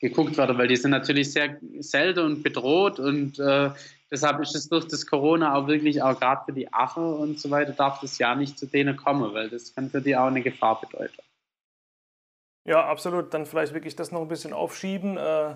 geguckt 0.00 0.36
werden, 0.36 0.58
weil 0.58 0.68
die 0.68 0.76
sind 0.76 0.90
natürlich 0.90 1.32
sehr 1.32 1.56
selten 1.78 2.20
und 2.20 2.42
bedroht. 2.42 3.00
Und 3.00 3.38
äh, 3.38 3.70
deshalb 4.10 4.38
ist 4.42 4.54
es 4.54 4.68
durch 4.68 4.86
das 4.86 5.06
Corona 5.06 5.54
auch 5.54 5.66
wirklich, 5.66 6.02
auch 6.02 6.20
gerade 6.20 6.42
für 6.44 6.52
die 6.52 6.70
Affen 6.74 7.02
und 7.02 7.40
so 7.40 7.48
weiter, 7.50 7.72
darf 7.72 8.00
das 8.02 8.18
ja 8.18 8.34
nicht 8.34 8.58
zu 8.58 8.66
denen 8.66 8.98
kommen, 8.98 9.32
weil 9.32 9.48
das 9.48 9.74
kann 9.74 9.88
für 9.88 10.02
die 10.02 10.14
auch 10.14 10.26
eine 10.26 10.42
Gefahr 10.42 10.78
bedeuten. 10.78 11.22
Ja, 12.66 12.84
absolut. 12.84 13.32
Dann 13.32 13.46
vielleicht 13.46 13.72
wirklich 13.72 13.96
das 13.96 14.12
noch 14.12 14.20
ein 14.20 14.28
bisschen 14.28 14.52
aufschieben. 14.52 15.16
Äh 15.16 15.54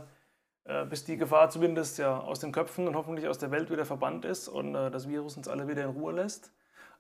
äh, 0.64 0.86
bis 0.86 1.04
die 1.04 1.16
Gefahr 1.16 1.50
zumindest 1.50 1.98
ja 1.98 2.20
aus 2.20 2.38
den 2.38 2.52
Köpfen 2.52 2.86
und 2.86 2.94
hoffentlich 2.94 3.26
aus 3.28 3.36
der 3.36 3.50
Welt 3.50 3.68
wieder 3.68 3.84
verbannt 3.84 4.24
ist 4.24 4.46
und 4.46 4.76
äh, 4.76 4.92
das 4.92 5.08
Virus 5.08 5.36
uns 5.36 5.48
alle 5.48 5.66
wieder 5.66 5.82
in 5.82 5.90
Ruhe 5.90 6.12
lässt. 6.12 6.52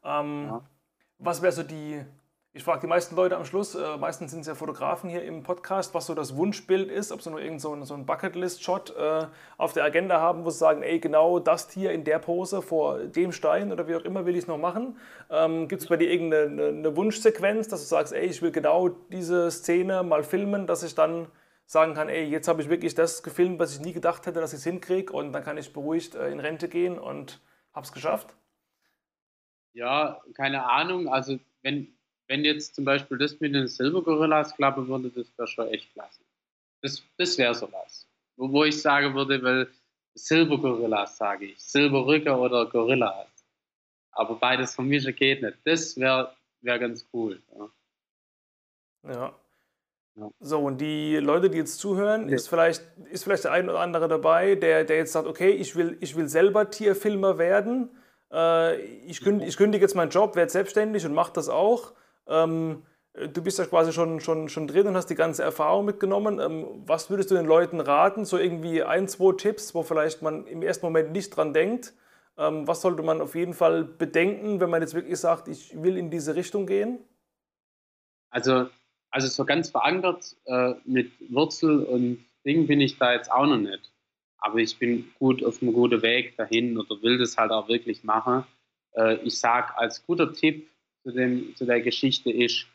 Ähm, 0.04 0.48
ja. 0.48 0.62
Was 1.18 1.42
wäre 1.42 1.52
so 1.52 1.62
die, 1.62 2.04
ich 2.54 2.64
frage 2.64 2.82
die 2.82 2.86
meisten 2.86 3.16
Leute 3.16 3.36
am 3.36 3.46
Schluss, 3.46 3.74
äh, 3.74 3.96
meistens 3.96 4.30
sind 4.30 4.40
es 4.40 4.46
ja 4.46 4.54
Fotografen 4.54 5.08
hier 5.08 5.24
im 5.24 5.42
Podcast, 5.42 5.94
was 5.94 6.04
so 6.04 6.14
das 6.14 6.36
Wunschbild 6.36 6.90
ist, 6.90 7.10
ob 7.10 7.22
sie 7.22 7.30
nur 7.30 7.40
irgend 7.40 7.62
so, 7.62 7.82
so 7.84 7.94
einen 7.94 8.04
Bucketlist-Shot 8.04 8.94
äh, 8.94 9.26
auf 9.56 9.72
der 9.72 9.84
Agenda 9.84 10.20
haben, 10.20 10.44
wo 10.44 10.50
sie 10.50 10.58
sagen, 10.58 10.82
ey, 10.82 11.00
genau 11.00 11.38
das 11.38 11.68
Tier 11.68 11.92
in 11.92 12.04
der 12.04 12.18
Pose 12.18 12.60
vor 12.60 12.98
dem 12.98 13.32
Stein 13.32 13.72
oder 13.72 13.88
wie 13.88 13.96
auch 13.96 14.04
immer 14.04 14.26
will 14.26 14.34
ich 14.34 14.42
es 14.42 14.48
noch 14.48 14.58
machen. 14.58 14.98
Ähm, 15.30 15.66
Gibt 15.66 15.80
es 15.80 15.88
bei 15.88 15.96
dir 15.96 16.10
irgendeine 16.10 16.68
eine 16.68 16.94
Wunschsequenz, 16.94 17.68
dass 17.68 17.80
du 17.80 17.86
sagst, 17.86 18.12
ey, 18.12 18.26
ich 18.26 18.42
will 18.42 18.52
genau 18.52 18.90
diese 18.90 19.50
Szene 19.50 20.02
mal 20.02 20.22
filmen, 20.22 20.66
dass 20.66 20.82
ich 20.82 20.94
dann 20.94 21.28
sagen 21.64 21.94
kann, 21.94 22.10
ey, 22.10 22.24
jetzt 22.24 22.48
habe 22.48 22.60
ich 22.60 22.68
wirklich 22.68 22.94
das 22.94 23.22
gefilmt, 23.22 23.60
was 23.60 23.72
ich 23.74 23.80
nie 23.80 23.94
gedacht 23.94 24.26
hätte, 24.26 24.40
dass 24.40 24.52
ich 24.52 24.58
es 24.58 24.64
hinkriege 24.64 25.10
und 25.10 25.32
dann 25.32 25.42
kann 25.42 25.56
ich 25.56 25.72
beruhigt 25.72 26.16
äh, 26.16 26.30
in 26.30 26.38
Rente 26.38 26.68
gehen 26.68 26.98
und 26.98 27.40
habe 27.72 27.86
es 27.86 27.92
geschafft? 27.92 28.36
Ja, 29.72 30.20
keine 30.36 30.68
Ahnung. 30.68 31.08
Also 31.08 31.38
wenn 31.62 31.96
wenn 32.32 32.46
jetzt 32.46 32.74
zum 32.74 32.86
Beispiel 32.86 33.18
das 33.18 33.38
mit 33.40 33.54
den 33.54 33.68
Silbergorillas 33.68 34.56
klappen 34.56 34.88
würde, 34.88 35.10
das 35.10 35.26
wäre 35.36 35.46
schon 35.46 35.68
echt 35.68 35.92
klasse. 35.92 36.22
Das, 36.80 37.02
das 37.18 37.36
wäre 37.36 37.54
sowas. 37.54 38.08
Wo, 38.36 38.50
wo 38.50 38.64
ich 38.64 38.80
sagen 38.80 39.14
würde, 39.14 39.42
weil 39.42 39.68
Silbergorillas 40.14 41.18
sage 41.18 41.46
ich, 41.46 41.60
Silberrücker 41.60 42.40
oder 42.40 42.64
Gorillas. 42.64 43.28
Aber 44.12 44.34
beides 44.36 44.74
von 44.74 44.88
mir 44.88 45.00
geht 45.12 45.42
nicht. 45.42 45.58
Das 45.64 45.94
wäre 45.98 46.34
wär 46.62 46.78
ganz 46.78 47.06
cool. 47.12 47.42
Ja. 47.54 49.12
ja. 49.12 49.34
ja. 50.16 50.30
So, 50.40 50.60
und 50.60 50.80
die 50.80 51.16
Leute, 51.16 51.50
die 51.50 51.58
jetzt 51.58 51.80
zuhören, 51.80 52.30
ja. 52.30 52.34
ist, 52.34 52.48
vielleicht, 52.48 52.82
ist 53.10 53.24
vielleicht 53.24 53.44
der 53.44 53.52
ein 53.52 53.68
oder 53.68 53.80
andere 53.80 54.08
dabei, 54.08 54.54
der, 54.54 54.84
der 54.84 54.96
jetzt 54.96 55.12
sagt, 55.12 55.28
okay, 55.28 55.50
ich 55.50 55.76
will, 55.76 55.98
ich 56.00 56.16
will 56.16 56.28
selber 56.28 56.70
Tierfilmer 56.70 57.36
werden. 57.36 57.90
Äh, 58.32 58.80
ich, 58.80 59.20
kündige, 59.20 59.50
ich 59.50 59.58
kündige 59.58 59.84
jetzt 59.84 59.94
meinen 59.94 60.10
Job, 60.10 60.34
werde 60.34 60.50
selbstständig 60.50 61.04
und 61.04 61.12
mache 61.12 61.34
das 61.34 61.50
auch. 61.50 61.92
Ähm, 62.26 62.82
du 63.14 63.42
bist 63.42 63.58
ja 63.58 63.66
quasi 63.66 63.92
schon, 63.92 64.20
schon, 64.20 64.48
schon 64.48 64.66
drin 64.66 64.86
und 64.86 64.96
hast 64.96 65.06
die 65.06 65.14
ganze 65.14 65.42
Erfahrung 65.42 65.84
mitgenommen. 65.84 66.40
Ähm, 66.40 66.82
was 66.86 67.10
würdest 67.10 67.30
du 67.30 67.34
den 67.34 67.46
Leuten 67.46 67.80
raten? 67.80 68.24
So 68.24 68.38
irgendwie 68.38 68.82
ein, 68.82 69.08
zwei 69.08 69.34
Tipps, 69.36 69.74
wo 69.74 69.82
vielleicht 69.82 70.22
man 70.22 70.46
im 70.46 70.62
ersten 70.62 70.86
Moment 70.86 71.12
nicht 71.12 71.30
dran 71.30 71.52
denkt. 71.52 71.92
Ähm, 72.38 72.66
was 72.66 72.80
sollte 72.80 73.02
man 73.02 73.20
auf 73.20 73.34
jeden 73.34 73.54
Fall 73.54 73.84
bedenken, 73.84 74.60
wenn 74.60 74.70
man 74.70 74.80
jetzt 74.80 74.94
wirklich 74.94 75.18
sagt, 75.18 75.48
ich 75.48 75.80
will 75.82 75.98
in 75.98 76.10
diese 76.10 76.34
Richtung 76.34 76.66
gehen? 76.66 76.98
Also, 78.30 78.68
also 79.10 79.28
so 79.28 79.44
ganz 79.44 79.68
verankert 79.68 80.34
äh, 80.46 80.74
mit 80.86 81.12
Wurzel 81.30 81.84
und 81.84 82.24
Ding 82.46 82.66
bin 82.66 82.80
ich 82.80 82.98
da 82.98 83.12
jetzt 83.12 83.30
auch 83.30 83.46
noch 83.46 83.58
nicht. 83.58 83.92
Aber 84.38 84.58
ich 84.58 84.78
bin 84.78 85.12
gut 85.18 85.44
auf 85.44 85.62
einem 85.62 85.72
guten 85.74 86.02
Weg 86.02 86.36
dahin 86.36 86.76
oder 86.78 87.00
will 87.02 87.18
das 87.18 87.36
halt 87.36 87.52
auch 87.52 87.68
wirklich 87.68 88.02
machen. 88.02 88.44
Äh, 88.96 89.16
ich 89.16 89.38
sage 89.38 89.76
als 89.76 90.04
guter 90.04 90.32
Tipp, 90.32 90.71
zu, 91.02 91.12
dem, 91.12 91.54
zu 91.56 91.66
der 91.66 91.80
Geschichte 91.80 92.30
ist, 92.30 92.66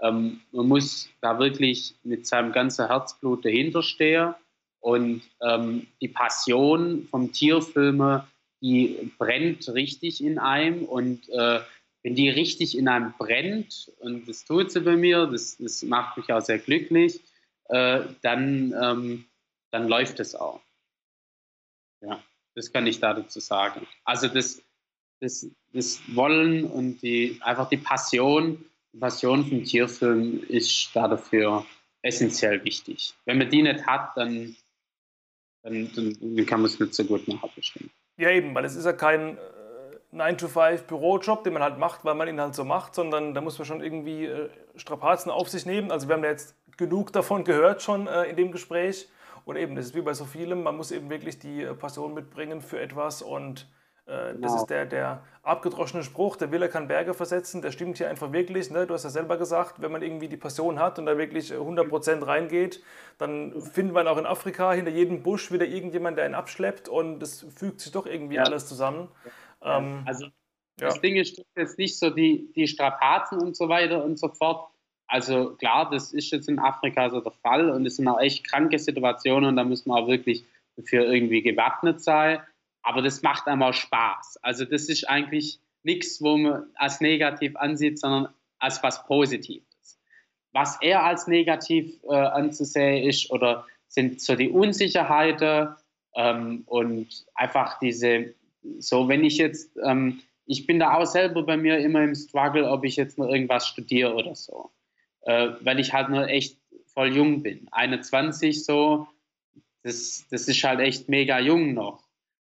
ähm, 0.00 0.40
man 0.52 0.68
muss 0.68 1.08
da 1.20 1.38
wirklich 1.38 1.94
mit 2.02 2.26
seinem 2.26 2.52
ganzen 2.52 2.86
Herzblut 2.86 3.44
dahinter 3.44 3.82
stehen 3.82 4.34
und 4.80 5.22
ähm, 5.42 5.86
die 6.00 6.08
Passion 6.08 7.06
vom 7.10 7.32
Tierfilme, 7.32 8.26
die 8.62 9.12
brennt 9.18 9.68
richtig 9.68 10.22
in 10.22 10.38
einem 10.38 10.84
und 10.84 11.28
äh, 11.30 11.60
wenn 12.02 12.14
die 12.14 12.30
richtig 12.30 12.76
in 12.76 12.88
einem 12.88 13.12
brennt, 13.18 13.92
und 13.98 14.26
das 14.26 14.44
tut 14.44 14.72
sie 14.72 14.80
bei 14.80 14.96
mir, 14.96 15.26
das, 15.26 15.58
das 15.58 15.82
macht 15.82 16.16
mich 16.16 16.32
auch 16.32 16.40
sehr 16.40 16.58
glücklich, 16.58 17.20
äh, 17.68 18.00
dann, 18.22 18.74
ähm, 18.80 19.24
dann 19.70 19.86
läuft 19.86 20.18
es 20.20 20.34
auch. 20.34 20.60
Ja, 22.00 22.22
das 22.54 22.72
kann 22.72 22.86
ich 22.86 23.00
da 23.00 23.12
dazu 23.12 23.40
sagen. 23.40 23.86
Also 24.04 24.28
das, 24.28 24.62
das, 25.20 25.46
das 25.72 26.00
Wollen 26.14 26.64
und 26.64 27.00
die, 27.02 27.38
einfach 27.42 27.68
die 27.68 27.76
Passion, 27.76 28.64
die 28.92 28.98
Passion 28.98 29.44
vom 29.44 29.64
Tierfilm 29.64 30.42
ist 30.48 30.90
da 30.94 31.06
dafür 31.08 31.64
essentiell 32.02 32.64
wichtig. 32.64 33.14
Wenn 33.26 33.38
man 33.38 33.50
die 33.50 33.62
nicht 33.62 33.86
hat, 33.86 34.16
dann, 34.16 34.56
dann, 35.62 35.90
dann 35.94 36.46
kann 36.46 36.60
man 36.60 36.70
es 36.70 36.80
nicht 36.80 36.94
so 36.94 37.04
gut 37.04 37.28
machen, 37.28 37.50
bestimmt. 37.54 37.90
Ja, 38.16 38.30
eben, 38.30 38.54
weil 38.54 38.64
es 38.64 38.74
ist 38.74 38.84
ja 38.84 38.92
kein 38.92 39.36
äh, 39.36 40.14
9-to-5-Bürojob, 40.14 41.44
den 41.44 41.52
man 41.52 41.62
halt 41.62 41.78
macht, 41.78 42.04
weil 42.04 42.14
man 42.14 42.28
ihn 42.28 42.40
halt 42.40 42.54
so 42.54 42.64
macht, 42.64 42.94
sondern 42.94 43.34
da 43.34 43.40
muss 43.40 43.58
man 43.58 43.66
schon 43.66 43.82
irgendwie 43.82 44.24
äh, 44.24 44.48
Strapazen 44.76 45.30
auf 45.30 45.48
sich 45.48 45.66
nehmen. 45.66 45.90
Also 45.90 46.08
wir 46.08 46.16
haben 46.16 46.24
ja 46.24 46.30
jetzt 46.30 46.56
genug 46.76 47.12
davon 47.12 47.44
gehört 47.44 47.82
schon 47.82 48.06
äh, 48.06 48.24
in 48.24 48.36
dem 48.36 48.52
Gespräch. 48.52 49.08
Und 49.44 49.56
eben, 49.56 49.74
das 49.74 49.86
ist 49.86 49.94
wie 49.94 50.02
bei 50.02 50.14
so 50.14 50.24
vielem, 50.24 50.62
man 50.62 50.76
muss 50.76 50.90
eben 50.90 51.10
wirklich 51.10 51.38
die 51.38 51.62
äh, 51.62 51.74
Passion 51.74 52.14
mitbringen 52.14 52.60
für 52.60 52.80
etwas 52.80 53.22
und 53.22 53.66
äh, 54.10 54.32
das 54.32 54.34
genau. 54.34 54.56
ist 54.56 54.66
der, 54.66 54.86
der 54.86 55.22
abgedroschene 55.42 56.02
Spruch, 56.02 56.36
der 56.36 56.50
Wille 56.50 56.68
kann 56.68 56.88
Berge 56.88 57.14
versetzen, 57.14 57.62
der 57.62 57.70
stimmt 57.70 57.98
hier 57.98 58.10
einfach 58.10 58.32
wirklich. 58.32 58.70
Ne? 58.70 58.86
Du 58.86 58.94
hast 58.94 59.04
ja 59.04 59.10
selber 59.10 59.36
gesagt, 59.38 59.80
wenn 59.80 59.92
man 59.92 60.02
irgendwie 60.02 60.28
die 60.28 60.36
Passion 60.36 60.78
hat 60.80 60.98
und 60.98 61.06
da 61.06 61.16
wirklich 61.16 61.52
100% 61.52 62.26
reingegeht, 62.26 62.82
dann 63.18 63.60
findet 63.60 63.94
man 63.94 64.08
auch 64.08 64.18
in 64.18 64.26
Afrika 64.26 64.72
hinter 64.72 64.90
jedem 64.90 65.22
Busch 65.22 65.52
wieder 65.52 65.64
irgendjemand, 65.64 66.18
der 66.18 66.24
einen 66.24 66.34
abschleppt 66.34 66.88
und 66.88 67.22
es 67.22 67.46
fügt 67.56 67.80
sich 67.80 67.92
doch 67.92 68.06
irgendwie 68.06 68.36
ja. 68.36 68.42
alles 68.42 68.66
zusammen. 68.66 69.08
Ähm, 69.62 70.02
also 70.06 70.26
das 70.76 70.96
ja. 70.96 71.00
Ding 71.00 71.16
ist 71.16 71.40
jetzt 71.56 71.78
nicht 71.78 71.98
so 71.98 72.10
die, 72.10 72.52
die 72.54 72.66
Strapazen 72.66 73.40
und 73.40 73.56
so 73.56 73.68
weiter 73.68 74.02
und 74.04 74.18
so 74.18 74.28
fort. 74.28 74.70
Also 75.06 75.54
klar, 75.56 75.88
das 75.90 76.12
ist 76.12 76.30
jetzt 76.30 76.48
in 76.48 76.58
Afrika 76.58 77.10
so 77.10 77.20
der 77.20 77.32
Fall 77.32 77.70
und 77.70 77.86
es 77.86 77.96
sind 77.96 78.08
auch 78.08 78.20
echt 78.20 78.48
kranke 78.48 78.78
Situationen 78.78 79.50
und 79.50 79.56
da 79.56 79.64
muss 79.64 79.86
man 79.86 80.02
auch 80.02 80.08
wirklich 80.08 80.44
dafür 80.76 81.12
irgendwie 81.12 81.42
gewappnet 81.42 82.00
sein 82.00 82.40
aber 82.82 83.02
das 83.02 83.22
macht 83.22 83.46
einmal 83.46 83.72
Spaß. 83.72 84.38
Also 84.42 84.64
das 84.64 84.88
ist 84.88 85.08
eigentlich 85.08 85.60
nichts, 85.82 86.20
wo 86.22 86.36
man 86.36 86.64
als 86.74 87.00
negativ 87.00 87.56
ansieht, 87.56 87.98
sondern 87.98 88.32
als 88.58 88.82
was 88.82 89.04
Positives. 89.06 89.98
Was 90.52 90.80
eher 90.82 91.04
als 91.04 91.26
negativ 91.26 92.02
äh, 92.04 92.14
anzusehen 92.14 93.08
ist 93.08 93.30
oder 93.30 93.66
sind 93.88 94.20
so 94.20 94.36
die 94.36 94.48
Unsicherheiten 94.48 95.74
ähm, 96.14 96.62
und 96.66 97.26
einfach 97.34 97.78
diese, 97.78 98.34
so 98.78 99.08
wenn 99.08 99.24
ich 99.24 99.38
jetzt, 99.38 99.70
ähm, 99.84 100.20
ich 100.46 100.66
bin 100.66 100.78
da 100.78 100.94
auch 100.94 101.06
selber 101.06 101.44
bei 101.44 101.56
mir 101.56 101.78
immer 101.78 102.02
im 102.02 102.14
Struggle, 102.14 102.68
ob 102.68 102.84
ich 102.84 102.96
jetzt 102.96 103.18
noch 103.18 103.28
irgendwas 103.28 103.66
studiere 103.66 104.14
oder 104.14 104.34
so, 104.34 104.70
äh, 105.22 105.50
weil 105.60 105.78
ich 105.78 105.92
halt 105.92 106.08
nur 106.08 106.28
echt 106.28 106.58
voll 106.92 107.14
jung 107.14 107.42
bin. 107.42 107.68
21 107.70 108.64
so, 108.64 109.06
das, 109.82 110.26
das 110.30 110.48
ist 110.48 110.62
halt 110.64 110.80
echt 110.80 111.08
mega 111.08 111.38
jung 111.38 111.74
noch. 111.74 112.02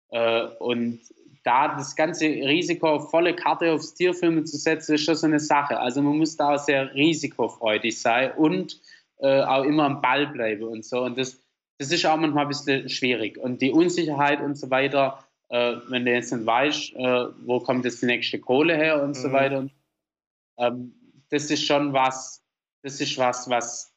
Äh, 0.09 0.47
und 0.59 0.99
da 1.43 1.75
das 1.75 1.95
ganze 1.95 2.25
Risiko 2.25 2.99
volle 2.99 3.33
Karte 3.33 3.71
aufs 3.71 3.93
Tierfilmen 3.93 4.45
zu 4.45 4.57
setzen, 4.57 4.95
ist 4.95 5.05
schon 5.05 5.15
so 5.15 5.27
eine 5.27 5.39
Sache. 5.39 5.79
Also 5.79 6.01
man 6.01 6.17
muss 6.17 6.35
da 6.35 6.55
auch 6.55 6.59
sehr 6.59 6.93
risikofreudig 6.93 7.99
sein 7.99 8.31
und 8.33 8.81
äh, 9.19 9.41
auch 9.41 9.63
immer 9.63 9.85
am 9.85 10.01
Ball 10.01 10.27
bleiben 10.27 10.63
und 10.63 10.83
so. 10.83 11.03
Und 11.03 11.17
das, 11.17 11.39
das 11.77 11.91
ist 11.91 12.05
auch 12.05 12.17
manchmal 12.17 12.45
ein 12.45 12.49
bisschen 12.49 12.89
schwierig. 12.89 13.37
Und 13.37 13.61
die 13.61 13.71
Unsicherheit 13.71 14.41
und 14.41 14.57
so 14.57 14.69
weiter, 14.69 15.23
äh, 15.49 15.75
wenn 15.87 16.05
du 16.05 16.11
jetzt 16.11 16.33
nicht 16.33 16.45
weißt, 16.45 16.95
äh, 16.95 17.25
wo 17.45 17.59
kommt 17.59 17.85
jetzt 17.85 18.01
die 18.01 18.07
nächste 18.07 18.39
Kohle 18.39 18.75
her 18.75 19.01
und 19.01 19.09
mhm. 19.09 19.13
so 19.13 19.31
weiter, 19.31 19.69
ähm, 20.57 20.93
das 21.29 21.49
ist 21.49 21.65
schon 21.65 21.93
was, 21.93 22.43
das 22.83 22.99
ist 22.99 23.17
was, 23.17 23.49
was 23.49 23.93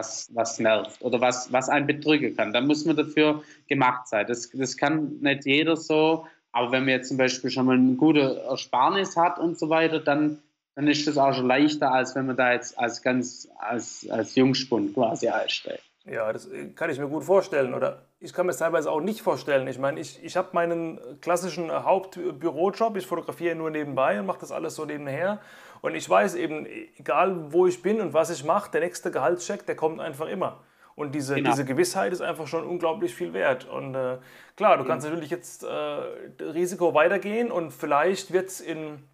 was, 0.00 0.30
was 0.34 0.58
nervt 0.58 1.02
oder 1.02 1.20
was, 1.20 1.52
was 1.52 1.68
einen 1.68 1.86
betrügen 1.86 2.36
kann. 2.36 2.52
Da 2.52 2.60
muss 2.60 2.84
man 2.84 2.96
dafür 2.96 3.42
gemacht 3.68 4.08
sein. 4.08 4.26
Das, 4.26 4.50
das 4.50 4.76
kann 4.76 5.18
nicht 5.20 5.44
jeder 5.44 5.76
so, 5.76 6.26
aber 6.52 6.72
wenn 6.72 6.84
man 6.84 6.90
jetzt 6.90 7.08
zum 7.08 7.18
Beispiel 7.18 7.50
schon 7.50 7.66
mal 7.66 7.76
eine 7.76 7.94
gute 7.94 8.42
Ersparnis 8.48 9.16
hat 9.16 9.38
und 9.38 9.58
so 9.58 9.68
weiter, 9.68 10.00
dann, 10.00 10.38
dann 10.74 10.88
ist 10.88 11.06
das 11.06 11.18
auch 11.18 11.34
schon 11.34 11.46
leichter, 11.46 11.92
als 11.92 12.14
wenn 12.14 12.26
man 12.26 12.36
da 12.36 12.52
jetzt 12.52 12.78
als 12.78 13.02
ganz 13.02 13.48
als, 13.58 14.08
als 14.10 14.34
Jungspund 14.34 14.94
quasi 14.94 15.28
einsteigt. 15.28 15.84
Ja, 16.06 16.32
das 16.32 16.48
kann 16.74 16.90
ich 16.90 16.98
mir 16.98 17.08
gut 17.08 17.24
vorstellen. 17.24 17.74
Oder 17.74 18.02
ich 18.20 18.32
kann 18.32 18.46
mir 18.46 18.52
es 18.52 18.58
teilweise 18.58 18.90
auch 18.90 19.00
nicht 19.00 19.20
vorstellen. 19.20 19.68
Ich 19.68 19.78
meine, 19.78 20.00
ich, 20.00 20.18
ich 20.24 20.36
habe 20.36 20.48
meinen 20.52 20.98
klassischen 21.20 21.70
Hauptbürojob, 21.70 22.96
ich 22.96 23.06
fotografiere 23.06 23.54
nur 23.54 23.70
nebenbei 23.70 24.18
und 24.18 24.26
mache 24.26 24.40
das 24.40 24.50
alles 24.50 24.74
so 24.74 24.86
nebenher. 24.86 25.40
Und 25.80 25.94
ich 25.94 26.08
weiß 26.08 26.34
eben, 26.34 26.66
egal 26.96 27.52
wo 27.52 27.66
ich 27.66 27.82
bin 27.82 28.00
und 28.00 28.12
was 28.12 28.30
ich 28.30 28.44
mache, 28.44 28.70
der 28.70 28.80
nächste 28.80 29.10
Gehaltscheck, 29.10 29.66
der 29.66 29.76
kommt 29.76 30.00
einfach 30.00 30.28
immer. 30.28 30.60
Und 30.94 31.14
diese, 31.14 31.36
genau. 31.36 31.50
diese 31.50 31.64
Gewissheit 31.64 32.12
ist 32.12 32.20
einfach 32.20 32.46
schon 32.46 32.64
unglaublich 32.64 33.14
viel 33.14 33.32
wert. 33.32 33.66
Und 33.66 33.94
äh, 33.94 34.18
klar, 34.56 34.76
du 34.76 34.84
kannst 34.84 35.06
natürlich 35.06 35.30
jetzt 35.30 35.64
äh, 35.64 35.68
Risiko 35.68 36.92
weitergehen 36.92 37.50
und 37.50 37.70
vielleicht 37.70 38.32
wird's 38.32 38.60
in, 38.60 39.08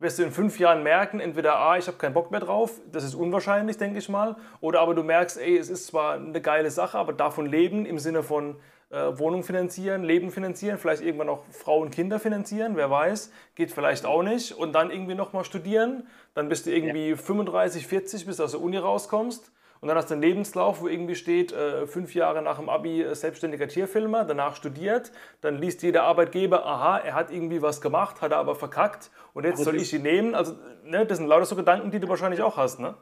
wirst 0.00 0.18
du 0.18 0.24
in 0.24 0.32
fünf 0.32 0.58
Jahren 0.58 0.82
merken, 0.82 1.20
entweder 1.20 1.56
A, 1.56 1.76
ich 1.76 1.86
habe 1.86 1.98
keinen 1.98 2.14
Bock 2.14 2.32
mehr 2.32 2.40
drauf, 2.40 2.80
das 2.90 3.04
ist 3.04 3.14
unwahrscheinlich, 3.14 3.76
denke 3.76 3.98
ich 3.98 4.08
mal, 4.08 4.36
oder 4.60 4.80
aber 4.80 4.94
du 4.94 5.04
merkst, 5.04 5.38
ey, 5.38 5.56
es 5.56 5.68
ist 5.68 5.86
zwar 5.86 6.14
eine 6.14 6.40
geile 6.40 6.70
Sache, 6.70 6.98
aber 6.98 7.12
davon 7.12 7.46
leben 7.46 7.86
im 7.86 7.98
Sinne 7.98 8.24
von, 8.24 8.56
äh, 8.90 9.18
Wohnung 9.18 9.44
finanzieren, 9.44 10.02
Leben 10.02 10.30
finanzieren, 10.30 10.76
vielleicht 10.76 11.02
irgendwann 11.02 11.28
auch 11.28 11.44
Frau 11.50 11.78
und 11.78 11.90
Kinder 11.90 12.18
finanzieren, 12.18 12.76
wer 12.76 12.90
weiß, 12.90 13.32
geht 13.54 13.70
vielleicht 13.70 14.04
auch 14.04 14.22
nicht. 14.22 14.52
Und 14.52 14.72
dann 14.72 14.90
irgendwie 14.90 15.14
nochmal 15.14 15.44
studieren, 15.44 16.08
dann 16.34 16.48
bist 16.48 16.66
du 16.66 16.70
irgendwie 16.70 17.10
ja. 17.10 17.16
35, 17.16 17.86
40, 17.86 18.26
bis 18.26 18.38
du 18.38 18.44
aus 18.44 18.50
der 18.50 18.60
Uni 18.60 18.76
rauskommst. 18.76 19.52
Und 19.80 19.88
dann 19.88 19.96
hast 19.96 20.10
du 20.10 20.14
einen 20.14 20.22
Lebenslauf, 20.22 20.82
wo 20.82 20.88
irgendwie 20.88 21.14
steht, 21.14 21.52
äh, 21.52 21.86
fünf 21.86 22.14
Jahre 22.14 22.42
nach 22.42 22.58
dem 22.58 22.68
Abi 22.68 23.00
äh, 23.00 23.14
selbstständiger 23.14 23.66
Tierfilmer, 23.66 24.24
danach 24.24 24.56
studiert. 24.56 25.10
Dann 25.40 25.56
liest 25.56 25.82
jeder 25.82 26.02
Arbeitgeber, 26.02 26.66
aha, 26.66 26.98
er 26.98 27.14
hat 27.14 27.30
irgendwie 27.30 27.62
was 27.62 27.80
gemacht, 27.80 28.20
hat 28.20 28.32
er 28.32 28.38
aber 28.38 28.56
verkackt 28.56 29.10
und 29.32 29.44
jetzt 29.44 29.62
soll 29.62 29.76
ich 29.76 29.94
ihn 29.94 30.02
nehmen. 30.02 30.34
Also, 30.34 30.56
ne, 30.84 31.06
das 31.06 31.18
sind 31.18 31.28
lauter 31.28 31.46
so 31.46 31.56
Gedanken, 31.56 31.90
die 31.90 32.00
du 32.00 32.08
wahrscheinlich 32.08 32.42
auch 32.42 32.56
hast, 32.56 32.78
ne? 32.78 32.94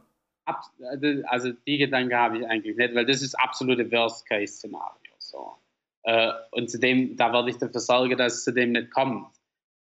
Also 1.26 1.52
die 1.66 1.78
Gedanken 1.78 2.14
habe 2.14 2.38
ich 2.38 2.46
eigentlich 2.46 2.76
nicht, 2.76 2.94
weil 2.94 3.04
das 3.04 3.22
ist 3.22 3.34
absolute 3.34 3.90
Worst-Case-Szenario. 3.90 5.12
So. 5.18 5.58
Äh, 6.08 6.32
und 6.52 6.70
zudem, 6.70 7.18
da 7.18 7.34
werde 7.34 7.50
ich 7.50 7.58
dafür 7.58 7.82
sorgen, 7.82 8.16
dass 8.16 8.36
es 8.36 8.44
zu 8.44 8.52
dem 8.54 8.72
nicht 8.72 8.90
kommt. 8.92 9.26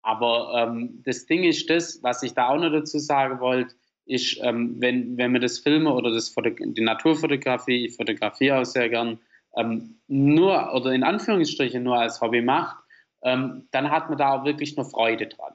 Aber 0.01 0.55
ähm, 0.57 1.03
das 1.05 1.27
Ding 1.27 1.45
ist 1.45 1.69
das, 1.69 2.03
was 2.03 2.23
ich 2.23 2.33
da 2.33 2.49
auch 2.49 2.57
noch 2.57 2.71
dazu 2.71 2.99
sagen 2.99 3.41
wollte, 3.41 3.75
ist, 4.07 4.39
ähm, 4.43 4.77
wenn, 4.81 5.19
wenn 5.19 5.33
man 5.33 5.43
das 5.43 5.59
Filme 5.59 5.93
oder 5.93 6.11
das 6.11 6.35
die 6.35 6.81
Naturfotografie, 6.81 7.85
ich 7.85 7.97
fotografiere 7.97 8.59
auch 8.59 8.65
sehr 8.65 8.89
gern, 8.89 9.19
ähm, 9.59 10.01
nur 10.09 10.73
oder 10.73 10.93
in 10.93 11.03
Anführungsstrichen 11.03 11.83
nur 11.83 11.99
als 11.99 12.23
Hobby 12.23 12.41
macht, 12.41 12.83
ähm, 13.23 13.69
dann 13.71 13.91
hat 13.91 14.09
man 14.09 14.17
da 14.17 14.33
auch 14.33 14.45
wirklich 14.47 14.77
nur 14.77 14.87
Freude 14.87 15.27
dran. 15.27 15.53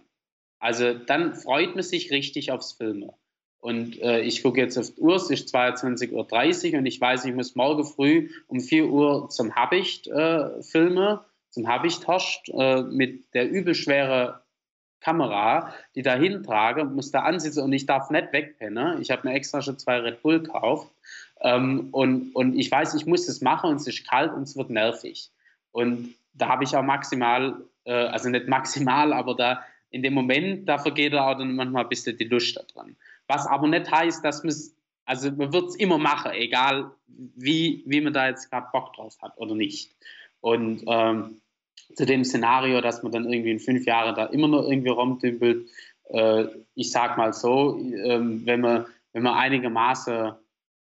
Also 0.60 0.94
dann 0.94 1.34
freut 1.34 1.74
man 1.74 1.84
sich 1.84 2.12
richtig 2.12 2.52
aufs 2.52 2.74
Filme. 2.74 3.16
Und 3.60 4.02
äh, 4.02 4.22
ich 4.22 4.42
gucke 4.42 4.62
jetzt 4.62 4.78
auf 4.78 4.92
die 4.92 5.02
Uhr, 5.02 5.16
es 5.16 5.30
ist 5.30 5.54
22.30 5.54 6.72
Uhr 6.72 6.80
und 6.80 6.86
ich 6.86 7.00
weiß, 7.00 7.26
ich 7.26 7.36
muss 7.36 7.56
morgen 7.56 7.84
früh 7.84 8.30
um 8.48 8.62
4 8.62 8.88
Uhr 8.88 9.30
zum 9.30 9.56
Habicht 9.56 10.08
äh, 10.08 10.64
filmen, 10.64 11.20
zum 11.50 11.68
Habicht-Horst 11.68 12.50
äh, 12.54 12.84
mit 12.84 13.34
der 13.34 13.50
übelschwere 13.50 14.42
Kamera, 15.02 15.74
die 15.96 16.02
da 16.02 16.16
hintrage, 16.16 16.86
muss 16.86 17.12
da 17.12 17.22
ansitzen 17.22 17.64
und 17.64 17.74
ich 17.74 17.86
darf 17.86 18.10
nicht 18.10 18.32
wegpennen. 18.32 19.02
Ich 19.02 19.12
habe 19.12 19.28
mir 19.28 19.34
extra 19.34 19.62
schon 19.62 19.78
zwei 19.78 19.98
Red 20.00 20.22
Bull 20.22 20.42
gekauft 20.42 20.90
ähm, 21.42 21.90
und, 21.92 22.36
und 22.36 22.58
ich 22.58 22.72
weiß, 22.72 22.94
ich 22.96 23.06
muss 23.06 23.26
das 23.26 23.42
machen 23.42 23.72
und 23.72 23.78
es 23.78 23.88
ist 23.88 24.08
kalt 24.08 24.34
und 24.34 24.44
es 24.44 24.56
wird 24.56 24.70
nervig. 24.70 25.32
Und 25.72 26.16
da 26.34 26.50
habe 26.50 26.64
ich 26.64 26.76
auch 26.76 26.84
maximal, 26.84 27.62
äh, 27.86 27.92
also 27.92 28.30
nicht 28.30 28.48
maximal, 28.48 29.14
aber 29.14 29.36
da 29.36 29.64
in 29.92 30.04
dem 30.04 30.14
Moment, 30.14 30.68
da 30.70 30.78
vergeht 30.78 31.16
auch 31.16 31.38
dann 31.38 31.56
manchmal 31.56 31.84
ein 31.84 31.90
bisschen 31.90 32.18
die 32.18 32.26
Lust 32.26 32.58
daran. 32.58 32.96
Was 33.30 33.46
aber 33.46 33.68
nicht 33.68 33.90
heißt, 33.90 34.26
dass 34.26 34.44
man 34.44 34.50
es, 34.50 34.76
also 35.06 35.32
man 35.32 35.54
wird 35.54 35.70
es 35.70 35.76
immer 35.76 36.00
machen, 36.00 36.32
egal 36.34 36.92
wie, 37.08 37.84
wie 37.86 38.02
man 38.02 38.12
da 38.12 38.28
jetzt 38.28 38.50
gerade 38.50 38.68
Bock 38.74 38.94
drauf 38.94 39.16
hat 39.22 39.38
oder 39.38 39.56
nicht. 39.56 39.96
Und 40.42 40.84
ähm, 40.88 41.40
zu 41.96 42.06
dem 42.06 42.26
Szenario, 42.26 42.82
dass 42.82 43.04
man 43.04 43.12
dann 43.12 43.32
irgendwie 43.32 43.52
in 43.52 43.60
fünf 43.60 43.86
Jahren 43.86 44.16
da 44.16 44.26
immer 44.26 44.48
noch 44.48 44.68
irgendwie 44.68 44.90
rumdümpelt, 44.90 45.70
äh, 46.10 46.46
ich 46.74 46.92
sag 46.92 47.18
mal 47.18 47.32
so, 47.34 47.78
ähm, 47.80 48.42
wenn 48.46 48.62
man, 48.62 48.88
wenn 49.14 49.24
man 49.24 49.36
einigermaßen 49.36 50.34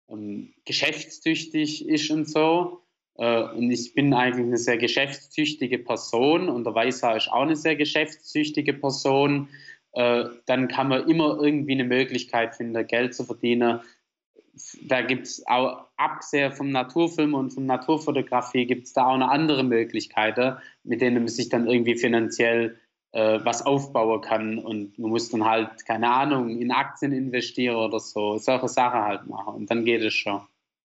ähm, 0.09 0.53
geschäftstüchtig 0.65 1.89
ist 1.89 2.11
und 2.11 2.29
so, 2.29 2.83
äh, 3.19 3.43
und 3.43 3.71
ich 3.71 3.95
bin 3.95 4.15
eigentlich 4.15 4.47
eine 4.47 4.59
sehr 4.59 4.79
geschäftstüchtige 4.79 5.79
Person 5.79 6.49
und 6.49 6.65
der 6.65 6.75
Weißer 6.75 7.17
ist 7.17 7.31
auch 7.31 7.43
eine 7.43 7.57
sehr 7.57 7.77
geschäftstüchtige 7.77 8.75
Person, 8.75 9.49
äh, 9.93 10.25
dann 10.47 10.69
kann 10.69 10.89
man 10.89 11.09
immer 11.09 11.39
irgendwie 11.41 11.73
eine 11.73 11.85
Möglichkeit 11.85 12.55
finden, 12.55 12.87
Geld 12.87 13.15
zu 13.15 13.25
verdienen. 13.25 13.81
Da 14.83 15.03
gibt 15.03 15.27
es 15.27 15.47
auch, 15.47 15.87
abgesehen 15.97 16.53
vom 16.53 16.71
Naturfilm 16.71 17.35
und 17.35 17.51
von 17.51 17.67
Naturfotografie, 17.67 18.67
gibt 18.67 18.87
es 18.87 18.93
da 18.93 19.07
auch 19.07 19.15
eine 19.15 19.31
andere 19.31 19.65
Möglichkeiten, 19.65 20.57
mit 20.85 21.01
denen 21.01 21.19
man 21.19 21.29
sich 21.29 21.49
dann 21.49 21.67
irgendwie 21.67 21.97
finanziell 21.97 22.79
äh, 23.13 23.41
was 23.45 23.65
aufbauen 23.65 24.21
kann. 24.21 24.59
Und 24.59 24.99
man 24.99 25.11
muss 25.11 25.31
dann 25.31 25.45
halt, 25.45 25.87
keine 25.87 26.11
Ahnung, 26.11 26.59
in 26.59 26.71
Aktien 26.71 27.13
investieren 27.13 27.77
oder 27.77 28.01
so, 28.01 28.39
solche 28.39 28.69
Sachen 28.69 29.01
halt 29.01 29.27
machen. 29.27 29.55
Und 29.55 29.71
dann 29.71 29.85
geht 29.85 30.03
es 30.03 30.15
schon. 30.15 30.43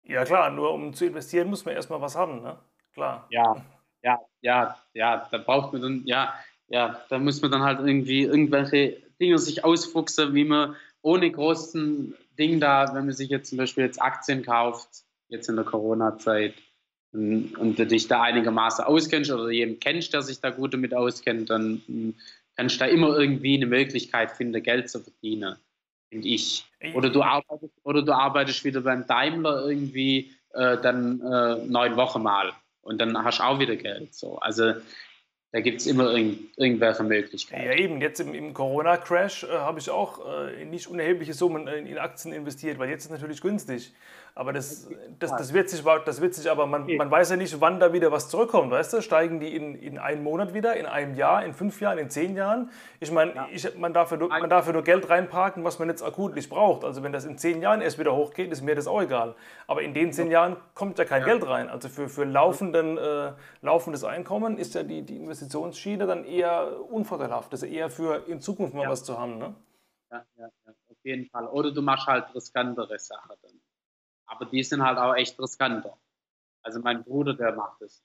Ja, 0.03 0.25
klar, 0.25 0.49
nur 0.49 0.73
um 0.73 0.93
zu 0.93 1.05
investieren, 1.05 1.49
muss 1.49 1.65
man 1.65 1.75
erstmal 1.75 2.01
was 2.01 2.15
haben, 2.15 2.41
ne? 2.41 2.57
Klar. 2.93 3.27
Ja, 3.29 3.63
ja, 4.01 4.19
ja, 4.41 4.77
ja, 4.93 5.27
da 5.31 5.37
braucht 5.37 5.73
man 5.73 5.81
dann, 5.81 6.01
ja, 6.05 6.33
ja, 6.69 7.03
da 7.09 7.19
muss 7.19 7.41
man 7.41 7.51
dann 7.51 7.63
halt 7.63 7.79
irgendwie 7.79 8.23
irgendwelche 8.23 8.97
Dinge 9.19 9.37
sich 9.37 9.63
ausfuchsen, 9.65 10.33
wie 10.33 10.45
man 10.45 10.75
ohne 11.01 11.31
großen 11.31 12.15
Ding 12.37 12.59
da, 12.59 12.93
wenn 12.93 13.05
man 13.05 13.15
sich 13.15 13.29
jetzt 13.29 13.49
zum 13.49 13.57
Beispiel 13.57 13.83
jetzt 13.83 14.01
Aktien 14.01 14.43
kauft, 14.43 15.03
jetzt 15.29 15.49
in 15.49 15.55
der 15.55 15.65
Corona-Zeit, 15.65 16.53
und, 17.11 17.57
und 17.57 17.79
du 17.79 17.87
dich 17.87 18.07
da 18.07 18.21
einigermaßen 18.21 18.85
auskennst 18.85 19.31
oder 19.31 19.49
jemand 19.49 19.81
kennst, 19.81 20.13
der 20.13 20.21
sich 20.21 20.39
da 20.39 20.51
gut 20.51 20.73
damit 20.73 20.93
auskennt, 20.93 21.49
dann 21.49 21.81
hm, 21.87 22.15
kannst 22.55 22.75
du 22.75 22.79
da 22.79 22.85
immer 22.85 23.17
irgendwie 23.17 23.55
eine 23.55 23.65
Möglichkeit 23.65 24.31
finden, 24.31 24.61
Geld 24.61 24.89
zu 24.89 24.99
verdienen, 24.99 25.55
finde 26.09 26.27
ich. 26.27 26.65
Oder 26.93 27.09
du 27.09 27.23
arbeitest, 27.23 27.73
oder 27.83 28.03
du 28.03 28.13
arbeitest 28.13 28.63
wieder 28.63 28.81
beim 28.81 29.07
Daimler 29.07 29.65
irgendwie 29.65 30.31
äh, 30.53 30.77
dann 30.77 31.21
äh, 31.21 31.65
neun 31.65 31.95
Wochen 31.95 32.21
mal 32.21 32.53
und 32.81 32.99
dann 32.99 33.17
hast 33.23 33.39
du 33.39 33.43
auch 33.43 33.59
wieder 33.59 33.75
Geld. 33.75 34.13
So. 34.13 34.37
Also 34.37 34.73
da 35.51 35.61
gibt 35.61 35.81
es 35.81 35.87
immer 35.87 36.11
irgend, 36.11 36.55
irgendwelche 36.57 37.03
Möglichkeiten. 37.03 37.65
Ja, 37.65 37.73
eben. 37.73 38.01
Jetzt 38.01 38.19
im, 38.19 38.35
im 38.35 38.53
Corona-Crash 38.53 39.45
äh, 39.45 39.47
habe 39.47 39.79
ich 39.79 39.89
auch 39.89 40.19
äh, 40.47 40.65
nicht 40.65 40.87
unerhebliche 40.87 41.33
Summen 41.33 41.67
in, 41.67 41.87
in, 41.87 41.97
Aktien 41.97 42.33
investiert, 42.33 42.77
weil 42.77 42.89
jetzt 42.89 43.01
ist 43.01 43.05
es 43.07 43.11
natürlich 43.11 43.41
günstig. 43.41 43.91
Aber 44.35 44.53
das, 44.53 44.87
das, 45.19 45.31
das, 45.35 45.53
wird, 45.53 45.69
sich, 45.69 45.83
das 46.05 46.21
wird 46.21 46.33
sich 46.33 46.49
aber, 46.49 46.65
man, 46.65 46.87
man 46.95 47.11
weiß 47.11 47.31
ja 47.31 47.35
nicht, 47.35 47.59
wann 47.59 47.79
da 47.79 47.91
wieder 47.93 48.11
was 48.11 48.29
zurückkommt, 48.29 48.71
weißt 48.71 48.93
du? 48.93 49.01
Steigen 49.01 49.39
die 49.39 49.55
in, 49.55 49.75
in 49.75 49.97
einem 49.97 50.23
Monat 50.23 50.53
wieder, 50.53 50.75
in 50.75 50.85
einem 50.85 51.15
Jahr, 51.15 51.43
in 51.43 51.53
fünf 51.53 51.81
Jahren, 51.81 51.97
in 51.97 52.09
zehn 52.09 52.35
Jahren? 52.35 52.69
Ich 52.99 53.11
meine, 53.11 53.35
ja. 53.35 53.47
man, 53.77 53.93
darf 53.93 54.11
ja 54.11 54.17
nur, 54.17 54.29
man 54.29 54.49
darf 54.49 54.67
ja 54.67 54.73
nur 54.73 54.83
Geld 54.83 55.09
reinparken, 55.09 55.63
was 55.63 55.79
man 55.79 55.89
jetzt 55.89 56.03
akut 56.03 56.35
nicht 56.35 56.49
braucht. 56.49 56.83
Also 56.83 57.03
wenn 57.03 57.11
das 57.11 57.25
in 57.25 57.37
zehn 57.37 57.61
Jahren 57.61 57.81
erst 57.81 57.99
wieder 57.99 58.15
hochgeht, 58.15 58.51
ist 58.51 58.61
mir 58.61 58.75
das 58.75 58.87
auch 58.87 59.01
egal. 59.01 59.35
Aber 59.67 59.81
in 59.81 59.93
den 59.93 60.13
zehn 60.13 60.31
Jahren 60.31 60.57
kommt 60.73 60.99
ja 60.99 61.05
kein 61.05 61.21
ja. 61.21 61.27
Geld 61.27 61.47
rein. 61.47 61.69
Also 61.69 61.89
für, 61.89 62.07
für 62.07 62.23
laufenden, 62.23 62.97
äh, 62.97 63.33
laufendes 63.61 64.03
Einkommen 64.03 64.57
ist 64.57 64.75
ja 64.75 64.83
die, 64.83 65.01
die 65.01 65.17
Investitionsschiene 65.17 66.05
dann 66.05 66.23
eher 66.25 66.79
unvorteilhaft. 66.89 67.51
Das 67.51 67.63
ist 67.63 67.71
eher 67.71 67.89
für 67.89 68.27
in 68.27 68.39
Zukunft 68.39 68.73
mal 68.73 68.83
ja. 68.83 68.89
was 68.89 69.03
zu 69.03 69.19
haben, 69.19 69.37
ne? 69.37 69.53
Ja, 70.11 70.25
ja, 70.37 70.47
ja, 70.65 70.73
auf 70.89 70.97
jeden 71.03 71.29
Fall. 71.29 71.47
Oder 71.47 71.71
du 71.71 71.81
machst 71.81 72.07
halt 72.07 72.33
riskantere 72.33 72.97
Sachen 72.97 73.35
dann. 73.41 73.58
Aber 74.29 74.45
die 74.45 74.63
sind 74.63 74.83
halt 74.83 74.97
auch 74.97 75.15
echt 75.15 75.39
riskanter. 75.39 75.97
Also 76.61 76.79
mein 76.79 77.03
Bruder, 77.03 77.33
der 77.33 77.53
macht 77.53 77.81
das. 77.81 78.03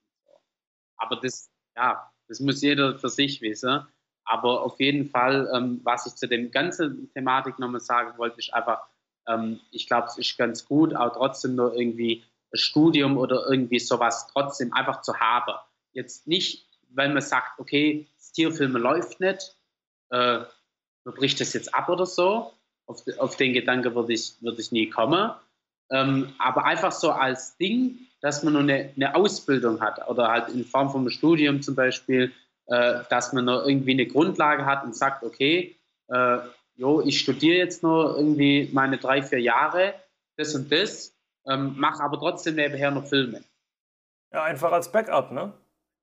Aber 0.97 1.17
das, 1.17 1.51
ja, 1.77 2.11
das 2.29 2.41
muss 2.41 2.63
jeder 2.63 2.99
für 2.99 3.11
sich 3.11 3.41
wissen. 3.41 3.87
Aber 4.25 4.63
auf 4.63 4.81
jeden 4.81 5.11
Fall, 5.11 5.51
ähm, 5.55 5.81
was 5.85 6.07
ich 6.07 6.15
zu 6.15 6.27
dem 6.27 6.51
ganzen 6.51 7.13
Thematik 7.13 7.59
nochmal 7.59 7.81
sagen 7.81 8.17
wollte, 8.17 8.39
ist 8.39 8.55
einfach, 8.55 8.81
ähm, 9.29 9.61
ich 9.71 9.87
glaube, 9.87 10.09
es 10.09 10.17
ist 10.17 10.39
ganz 10.39 10.65
gut, 10.65 10.97
auch 10.97 11.13
trotzdem 11.13 11.57
nur 11.57 11.75
irgendwie 11.75 12.25
ein 12.53 12.59
Studium 12.59 13.19
oder 13.19 13.47
irgendwie 13.49 13.79
sowas 13.79 14.29
trotzdem 14.33 14.73
einfach 14.73 15.03
zu 15.03 15.21
haben. 15.21 15.59
Jetzt 15.93 16.27
nicht, 16.27 16.67
weil 16.89 17.13
man 17.13 17.23
sagt, 17.23 17.59
okay, 17.59 18.09
das 18.17 18.33
Tierfilme 18.33 18.79
läuft 18.79 19.21
nicht, 19.21 19.57
äh, 20.11 20.39
man 21.05 21.15
bricht 21.15 21.41
das 21.41 21.53
jetzt 21.53 21.75
ab 21.75 21.91
oder 21.91 22.07
so. 22.07 22.53
Auf, 22.87 23.03
auf 23.19 23.37
den 23.37 23.53
Gedanke 23.53 23.95
würde 23.95 24.15
ich, 24.15 24.41
würde 24.41 24.61
ich 24.61 24.73
nie 24.73 24.89
kommen. 24.89 25.33
Ähm, 25.91 26.33
aber 26.39 26.65
einfach 26.65 26.93
so 26.93 27.11
als 27.11 27.57
Ding, 27.57 27.99
dass 28.21 28.43
man 28.43 28.55
nur 28.55 28.63
eine, 28.63 28.91
eine, 28.97 29.15
Ausbildung 29.15 29.81
hat 29.81 30.09
oder 30.09 30.29
halt 30.29 30.49
in 30.49 30.65
Form 30.65 30.91
von 30.91 31.03
einem 31.03 31.11
Studium 31.11 31.61
zum 31.61 31.75
Beispiel, 31.75 32.33
äh, 32.67 33.01
dass 33.11 33.33
man 33.33 33.45
nur 33.45 33.67
irgendwie 33.69 33.93
eine 33.93 34.07
Grundlage 34.07 34.65
hat 34.65 34.85
und 34.85 34.97
sagt, 34.97 35.23
okay, 35.23 35.77
äh, 36.09 36.39
jo, 36.77 37.03
ich 37.03 37.21
studiere 37.21 37.59
jetzt 37.59 37.83
nur 37.83 38.17
irgendwie 38.17 38.71
meine 38.73 38.99
drei, 38.99 39.23
vier 39.23 39.41
Jahre, 39.41 39.95
das 40.37 40.55
und 40.55 40.73
das, 40.73 41.15
ähm, 41.47 41.75
mache 41.77 42.03
aber 42.03 42.19
trotzdem 42.19 42.55
nebenher 42.55 42.91
noch 42.91 43.07
Filme. 43.07 43.45
Ja, 44.33 44.45
einfach 44.45 44.73
als 44.73 44.91
Backup, 44.91 45.31
ne? 45.31 45.53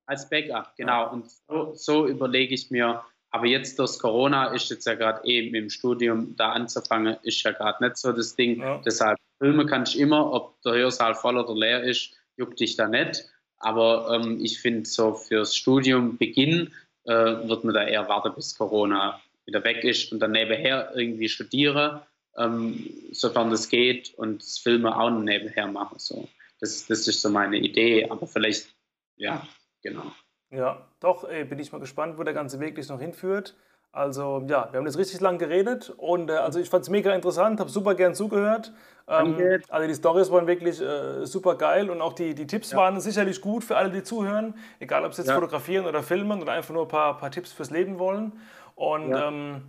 Als 0.06 0.28
Backup, 0.28 0.74
genau. 0.76 1.02
Ja. 1.02 1.06
Und 1.08 1.30
so, 1.30 1.74
so 1.74 2.06
überlege 2.06 2.54
ich 2.54 2.70
mir, 2.70 3.04
aber 3.30 3.46
jetzt 3.46 3.78
durch 3.78 3.98
Corona 3.98 4.48
ist 4.48 4.70
jetzt 4.70 4.86
ja 4.86 4.94
gerade 4.94 5.26
eben 5.26 5.54
im 5.54 5.70
Studium 5.70 6.36
da 6.36 6.52
anzufangen, 6.52 7.16
ist 7.22 7.42
ja 7.42 7.52
gerade 7.52 7.82
nicht 7.82 7.96
so 7.96 8.12
das 8.12 8.36
Ding. 8.36 8.60
Ja. 8.60 8.80
Deshalb 8.84 9.18
filmen 9.42 9.66
kann 9.66 9.82
ich 9.82 9.98
immer, 9.98 10.32
ob 10.32 10.62
der 10.62 10.74
Hörsaal 10.74 11.16
voll 11.16 11.36
oder 11.36 11.52
leer 11.52 11.82
ist, 11.82 12.12
juckt 12.36 12.60
dich 12.60 12.76
da 12.76 12.86
nicht. 12.86 13.28
Aber 13.58 14.08
ähm, 14.14 14.38
ich 14.40 14.60
finde, 14.60 14.88
so 14.88 15.14
fürs 15.14 15.56
Studium 15.56 16.16
Beginn 16.16 16.72
äh, 17.06 17.12
wird 17.12 17.64
man 17.64 17.74
da 17.74 17.84
eher 17.84 18.08
warten, 18.08 18.32
bis 18.36 18.56
Corona 18.56 19.20
wieder 19.44 19.64
weg 19.64 19.82
ist 19.82 20.12
und 20.12 20.20
dann 20.20 20.30
nebenher 20.30 20.92
irgendwie 20.94 21.28
studieren, 21.28 22.00
ähm, 22.36 22.88
sofern 23.10 23.50
das 23.50 23.68
geht 23.68 24.14
und 24.16 24.42
das 24.42 24.58
Filme 24.58 24.96
auch 24.96 25.10
nebenher 25.10 25.66
machen. 25.66 25.98
So. 25.98 26.28
Das, 26.60 26.86
das 26.86 27.08
ist 27.08 27.20
so 27.20 27.28
meine 27.28 27.56
Idee, 27.56 28.08
aber 28.08 28.28
vielleicht, 28.28 28.72
ja, 29.16 29.44
genau. 29.82 30.12
Ja, 30.50 30.88
doch, 31.00 31.28
ey, 31.28 31.44
bin 31.44 31.58
ich 31.58 31.72
mal 31.72 31.80
gespannt, 31.80 32.16
wo 32.16 32.22
der 32.22 32.34
ganze 32.34 32.60
Weg 32.60 32.76
dich 32.76 32.88
noch 32.88 33.00
hinführt. 33.00 33.56
Also 33.92 34.42
ja, 34.48 34.68
wir 34.70 34.78
haben 34.78 34.86
jetzt 34.86 34.96
richtig 34.96 35.20
lang 35.20 35.36
geredet 35.36 35.92
und 35.98 36.30
äh, 36.30 36.34
also 36.34 36.58
ich 36.58 36.70
fand 36.70 36.82
es 36.82 36.88
mega 36.88 37.14
interessant, 37.14 37.60
habe 37.60 37.68
super 37.68 37.94
gern 37.94 38.14
zugehört. 38.14 38.72
Ähm, 39.06 39.60
also 39.68 39.86
die 39.86 39.94
Stories 39.94 40.30
waren 40.30 40.46
wirklich 40.46 40.80
äh, 40.80 41.26
super 41.26 41.56
geil 41.56 41.90
und 41.90 42.00
auch 42.00 42.14
die, 42.14 42.34
die 42.34 42.46
Tipps 42.46 42.70
ja. 42.70 42.78
waren 42.78 42.98
sicherlich 43.00 43.42
gut 43.42 43.64
für 43.64 43.76
alle, 43.76 43.90
die 43.90 44.02
zuhören, 44.02 44.54
egal 44.80 45.04
ob 45.04 45.12
sie 45.12 45.20
jetzt 45.20 45.28
ja. 45.28 45.34
fotografieren 45.34 45.84
oder 45.84 46.02
filmen 46.02 46.40
oder 46.40 46.52
einfach 46.52 46.72
nur 46.72 46.84
ein 46.84 46.88
paar, 46.88 47.18
paar 47.18 47.30
Tipps 47.30 47.52
fürs 47.52 47.70
Leben 47.70 47.98
wollen. 47.98 48.32
Und 48.76 49.10
ja, 49.10 49.28
ähm, 49.28 49.62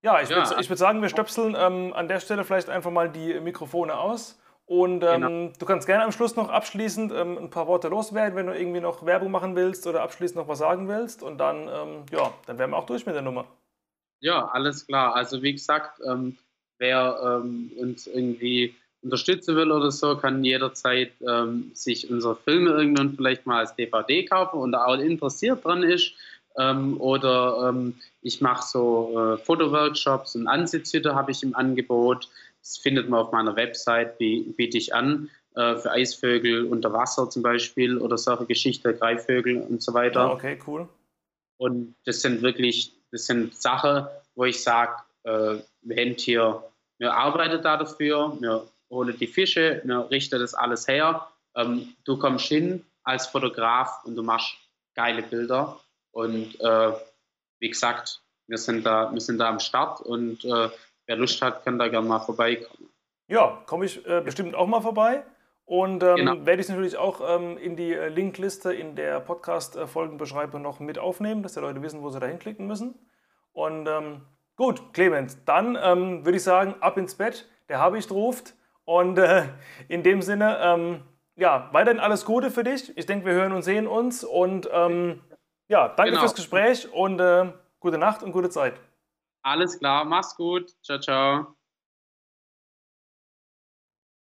ja 0.00 0.20
ich 0.20 0.30
würde 0.30 0.48
würd 0.48 0.78
sagen, 0.78 1.02
wir 1.02 1.08
stöpseln 1.08 1.56
ähm, 1.58 1.92
an 1.92 2.06
der 2.06 2.20
Stelle 2.20 2.44
vielleicht 2.44 2.70
einfach 2.70 2.92
mal 2.92 3.10
die 3.10 3.40
Mikrofone 3.40 3.98
aus 3.98 4.38
Und 4.66 5.04
ähm, 5.04 5.20
genau. 5.20 5.52
du 5.56 5.64
kannst 5.64 5.86
gerne 5.86 6.04
am 6.04 6.10
Schluss 6.10 6.34
noch 6.34 6.48
abschließend 6.48 7.12
ähm, 7.12 7.38
ein 7.38 7.50
paar 7.50 7.68
Worte 7.68 7.86
loswerden, 7.86 8.36
wenn 8.36 8.46
du 8.46 8.58
irgendwie 8.58 8.80
noch 8.80 9.06
Werbung 9.06 9.30
machen 9.30 9.54
willst 9.54 9.86
oder 9.86 10.02
abschließend 10.02 10.36
noch 10.36 10.48
was 10.48 10.58
sagen 10.58 10.88
willst. 10.88 11.22
Und 11.22 11.38
dann, 11.38 11.68
ähm, 11.68 12.04
ja, 12.10 12.34
dann 12.46 12.58
wären 12.58 12.70
wir 12.70 12.76
auch 12.76 12.86
durch 12.86 13.06
mit 13.06 13.14
der 13.14 13.22
Nummer. 13.22 13.46
Ja, 14.20 14.46
alles 14.48 14.84
klar. 14.86 15.14
Also 15.14 15.40
wie 15.42 15.52
gesagt, 15.52 16.00
ähm, 16.04 16.36
wer 16.78 17.40
ähm, 17.44 17.70
uns 17.76 18.08
irgendwie 18.08 18.74
unterstützen 19.02 19.54
will 19.54 19.70
oder 19.70 19.92
so, 19.92 20.16
kann 20.16 20.42
jederzeit 20.42 21.12
ähm, 21.20 21.70
sich 21.72 22.10
unsere 22.10 22.34
Filme 22.34 22.70
irgendwann 22.70 23.14
vielleicht 23.14 23.46
mal 23.46 23.60
als 23.60 23.76
DVD 23.76 24.24
kaufen 24.24 24.58
und 24.58 24.74
auch 24.74 24.98
interessiert 24.98 25.64
dran 25.64 25.84
ist. 25.84 26.12
oder 26.58 27.74
ich 28.22 28.40
mache 28.40 28.66
so 28.66 29.12
äh, 29.14 29.36
Fotoworkshops 29.36 30.34
und 30.34 30.48
Ansitzhütte 30.48 31.14
habe 31.14 31.30
ich 31.30 31.42
im 31.42 31.54
Angebot. 31.54 32.30
Das 32.66 32.78
findet 32.78 33.08
man 33.08 33.20
auf 33.20 33.30
meiner 33.30 33.54
Website, 33.54 34.18
biete 34.18 34.76
ich 34.76 34.92
an, 34.92 35.30
äh, 35.54 35.76
für 35.76 35.92
Eisvögel 35.92 36.64
unter 36.66 36.92
Wasser 36.92 37.30
zum 37.30 37.42
Beispiel 37.42 37.96
oder 37.96 38.18
solche 38.18 38.44
Geschichten, 38.44 38.98
Greifvögel 38.98 39.62
und 39.62 39.80
so 39.80 39.94
weiter. 39.94 40.20
Ja, 40.20 40.32
okay, 40.32 40.58
cool. 40.66 40.88
Und 41.58 41.94
das 42.06 42.22
sind 42.22 42.42
wirklich, 42.42 42.92
das 43.12 43.26
sind 43.26 43.54
Sachen, 43.54 44.08
wo 44.34 44.44
ich 44.46 44.60
sage, 44.60 44.96
äh, 45.22 45.58
wir 45.82 45.96
haben 45.96 46.16
hier, 46.18 46.64
wir 46.98 47.14
arbeiten 47.14 47.62
da 47.62 47.76
dafür, 47.76 48.36
wir 48.40 48.66
holen 48.90 49.16
die 49.16 49.28
Fische, 49.28 49.80
wir 49.84 50.10
richten 50.10 50.40
das 50.40 50.54
alles 50.54 50.88
her. 50.88 51.28
Ähm, 51.54 51.94
du 52.04 52.18
kommst 52.18 52.46
hin 52.46 52.84
als 53.04 53.28
Fotograf 53.28 54.04
und 54.04 54.16
du 54.16 54.24
machst 54.24 54.56
geile 54.96 55.22
Bilder. 55.22 55.78
Und 56.10 56.58
äh, 56.60 56.92
wie 57.60 57.68
gesagt, 57.68 58.22
wir 58.48 58.58
sind 58.58 58.84
da, 58.84 59.12
wir 59.12 59.20
sind 59.20 59.38
da 59.38 59.50
am 59.50 59.60
Start 59.60 60.00
und 60.00 60.44
äh, 60.44 60.68
wer 61.06 61.16
Lust 61.16 61.40
hat, 61.42 61.64
kann 61.64 61.78
da 61.78 61.88
gerne 61.88 62.06
mal 62.06 62.20
vorbeikommen. 62.20 62.90
Ja, 63.28 63.62
komme 63.66 63.86
ich 63.86 64.06
äh, 64.06 64.20
bestimmt 64.20 64.54
auch 64.54 64.66
mal 64.66 64.80
vorbei. 64.80 65.24
Und 65.64 66.04
ähm, 66.04 66.16
genau. 66.16 66.46
werde 66.46 66.62
ich 66.62 66.68
natürlich 66.68 66.96
auch 66.96 67.20
ähm, 67.28 67.58
in 67.58 67.74
die 67.74 67.92
äh, 67.92 68.08
Linkliste 68.08 68.72
in 68.72 68.94
der 68.94 69.18
Podcast-Folgenbeschreibung 69.18 70.62
noch 70.62 70.78
mit 70.78 70.96
aufnehmen, 70.96 71.42
dass 71.42 71.54
die 71.54 71.60
Leute 71.60 71.82
wissen, 71.82 72.02
wo 72.02 72.10
sie 72.10 72.20
da 72.20 72.26
hinklicken 72.26 72.68
müssen. 72.68 72.94
Und 73.52 73.88
ähm, 73.88 74.22
gut, 74.54 74.94
Clemens, 74.94 75.44
dann 75.44 75.76
ähm, 75.82 76.24
würde 76.24 76.36
ich 76.36 76.44
sagen, 76.44 76.76
ab 76.80 76.96
ins 76.98 77.16
Bett. 77.16 77.48
Der 77.68 77.80
Habicht 77.80 78.12
ruft. 78.12 78.54
Und 78.84 79.18
äh, 79.18 79.42
in 79.88 80.04
dem 80.04 80.22
Sinne, 80.22 80.58
ähm, 80.62 81.02
ja, 81.34 81.68
weiterhin 81.72 81.98
alles 81.98 82.24
Gute 82.24 82.52
für 82.52 82.62
dich. 82.62 82.96
Ich 82.96 83.06
denke, 83.06 83.26
wir 83.26 83.32
hören 83.32 83.50
und 83.50 83.62
sehen 83.62 83.88
uns. 83.88 84.22
Und 84.22 84.68
ähm, 84.72 85.20
ja, 85.66 85.88
danke 85.88 86.12
genau. 86.12 86.20
fürs 86.20 86.36
Gespräch 86.36 86.92
und 86.92 87.18
äh, 87.18 87.52
gute 87.80 87.98
Nacht 87.98 88.22
und 88.22 88.30
gute 88.30 88.50
Zeit. 88.50 88.74
Alles 89.46 89.78
klar, 89.78 90.04
mach's 90.04 90.34
gut. 90.34 90.74
Ciao, 90.82 90.98
ciao. 90.98 91.56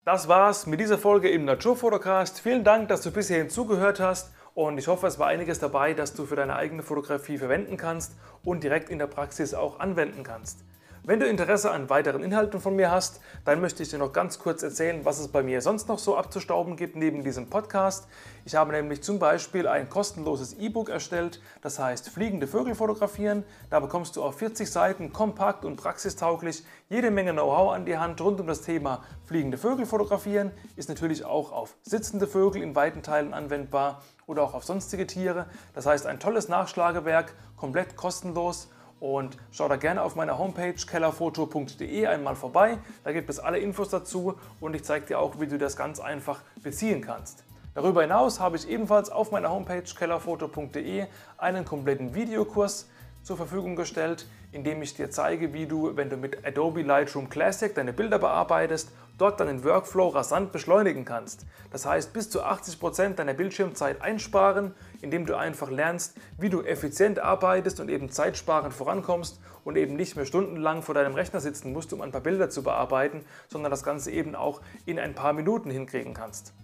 Das 0.02 0.28
war's 0.28 0.66
mit 0.66 0.80
dieser 0.80 0.96
Folge 0.96 1.28
im 1.28 1.44
Naturfotocast. 1.44 2.40
Vielen 2.40 2.64
Dank, 2.64 2.88
dass 2.88 3.02
du 3.02 3.10
bis 3.10 3.28
hierhin 3.28 3.50
zugehört 3.50 4.00
hast 4.00 4.32
und 4.54 4.78
ich 4.78 4.88
hoffe, 4.88 5.06
es 5.06 5.18
war 5.18 5.26
einiges 5.26 5.58
dabei, 5.58 5.92
das 5.92 6.14
du 6.14 6.24
für 6.24 6.36
deine 6.36 6.56
eigene 6.56 6.82
Fotografie 6.82 7.36
verwenden 7.36 7.76
kannst 7.76 8.16
und 8.44 8.64
direkt 8.64 8.88
in 8.88 8.98
der 8.98 9.08
Praxis 9.08 9.52
auch 9.52 9.78
anwenden 9.78 10.22
kannst. 10.22 10.64
Wenn 11.02 11.18
du 11.18 11.26
Interesse 11.26 11.70
an 11.70 11.88
weiteren 11.88 12.22
Inhalten 12.22 12.60
von 12.60 12.76
mir 12.76 12.90
hast, 12.90 13.22
dann 13.46 13.62
möchte 13.62 13.82
ich 13.82 13.88
dir 13.88 13.96
noch 13.96 14.12
ganz 14.12 14.38
kurz 14.38 14.62
erzählen, 14.62 15.02
was 15.06 15.18
es 15.18 15.28
bei 15.28 15.42
mir 15.42 15.62
sonst 15.62 15.88
noch 15.88 15.98
so 15.98 16.14
abzustauben 16.14 16.76
gibt 16.76 16.94
neben 16.94 17.24
diesem 17.24 17.48
Podcast. 17.48 18.06
Ich 18.44 18.54
habe 18.54 18.72
nämlich 18.72 19.02
zum 19.02 19.18
Beispiel 19.18 19.66
ein 19.66 19.88
kostenloses 19.88 20.58
E-Book 20.58 20.90
erstellt, 20.90 21.40
das 21.62 21.78
heißt 21.78 22.10
Fliegende 22.10 22.46
Vögel 22.46 22.74
fotografieren. 22.74 23.44
Da 23.70 23.80
bekommst 23.80 24.16
du 24.16 24.22
auf 24.22 24.36
40 24.36 24.70
Seiten 24.70 25.10
kompakt 25.10 25.64
und 25.64 25.76
praxistauglich 25.76 26.64
jede 26.90 27.10
Menge 27.10 27.32
Know-how 27.32 27.72
an 27.72 27.86
die 27.86 27.96
Hand 27.96 28.20
rund 28.20 28.38
um 28.38 28.46
das 28.46 28.60
Thema 28.60 29.02
Fliegende 29.24 29.56
Vögel 29.56 29.86
fotografieren. 29.86 30.50
Ist 30.76 30.90
natürlich 30.90 31.24
auch 31.24 31.50
auf 31.50 31.76
sitzende 31.82 32.26
Vögel 32.26 32.62
in 32.62 32.74
weiten 32.74 33.02
Teilen 33.02 33.32
anwendbar 33.32 34.02
oder 34.26 34.42
auch 34.42 34.52
auf 34.52 34.64
sonstige 34.64 35.06
Tiere. 35.06 35.46
Das 35.72 35.86
heißt 35.86 36.06
ein 36.06 36.20
tolles 36.20 36.48
Nachschlagewerk, 36.48 37.32
komplett 37.56 37.96
kostenlos 37.96 38.68
und 39.00 39.38
schau 39.50 39.66
da 39.66 39.76
gerne 39.76 40.02
auf 40.02 40.14
meiner 40.14 40.38
Homepage 40.38 40.74
kellerfoto.de 40.74 42.06
einmal 42.06 42.36
vorbei. 42.36 42.78
Da 43.02 43.12
gibt 43.12 43.30
es 43.30 43.40
alle 43.40 43.58
Infos 43.58 43.88
dazu 43.88 44.34
und 44.60 44.76
ich 44.76 44.84
zeige 44.84 45.06
dir 45.06 45.18
auch, 45.18 45.40
wie 45.40 45.46
du 45.46 45.58
das 45.58 45.76
ganz 45.76 45.98
einfach 45.98 46.42
beziehen 46.62 47.00
kannst. 47.00 47.44
Darüber 47.74 48.02
hinaus 48.02 48.40
habe 48.40 48.56
ich 48.56 48.68
ebenfalls 48.68 49.10
auf 49.10 49.30
meiner 49.30 49.50
Homepage 49.50 49.82
kellerfoto.de 49.82 51.06
einen 51.38 51.64
kompletten 51.64 52.14
Videokurs 52.14 52.88
zur 53.22 53.36
Verfügung 53.36 53.76
gestellt, 53.76 54.26
indem 54.52 54.82
ich 54.82 54.94
dir 54.94 55.10
zeige, 55.10 55.52
wie 55.52 55.66
du, 55.66 55.96
wenn 55.96 56.10
du 56.10 56.16
mit 56.16 56.44
Adobe 56.44 56.82
Lightroom 56.82 57.28
Classic 57.28 57.74
deine 57.74 57.92
Bilder 57.92 58.18
bearbeitest, 58.18 58.90
dort 59.20 59.40
deinen 59.40 59.64
Workflow 59.64 60.08
rasant 60.08 60.52
beschleunigen 60.52 61.04
kannst. 61.04 61.46
Das 61.70 61.86
heißt, 61.86 62.12
bis 62.12 62.30
zu 62.30 62.42
80% 62.42 63.14
deiner 63.14 63.34
Bildschirmzeit 63.34 64.00
einsparen, 64.00 64.74
indem 65.02 65.26
du 65.26 65.36
einfach 65.36 65.70
lernst, 65.70 66.16
wie 66.38 66.48
du 66.48 66.62
effizient 66.62 67.18
arbeitest 67.18 67.80
und 67.80 67.88
eben 67.88 68.10
zeitsparend 68.10 68.72
vorankommst 68.72 69.40
und 69.64 69.76
eben 69.76 69.94
nicht 69.94 70.16
mehr 70.16 70.24
stundenlang 70.24 70.82
vor 70.82 70.94
deinem 70.94 71.14
Rechner 71.14 71.40
sitzen 71.40 71.72
musst, 71.72 71.92
um 71.92 72.00
ein 72.00 72.12
paar 72.12 72.22
Bilder 72.22 72.50
zu 72.50 72.62
bearbeiten, 72.62 73.24
sondern 73.48 73.70
das 73.70 73.82
Ganze 73.82 74.10
eben 74.10 74.34
auch 74.34 74.60
in 74.86 74.98
ein 74.98 75.14
paar 75.14 75.32
Minuten 75.32 75.70
hinkriegen 75.70 76.14
kannst. 76.14 76.54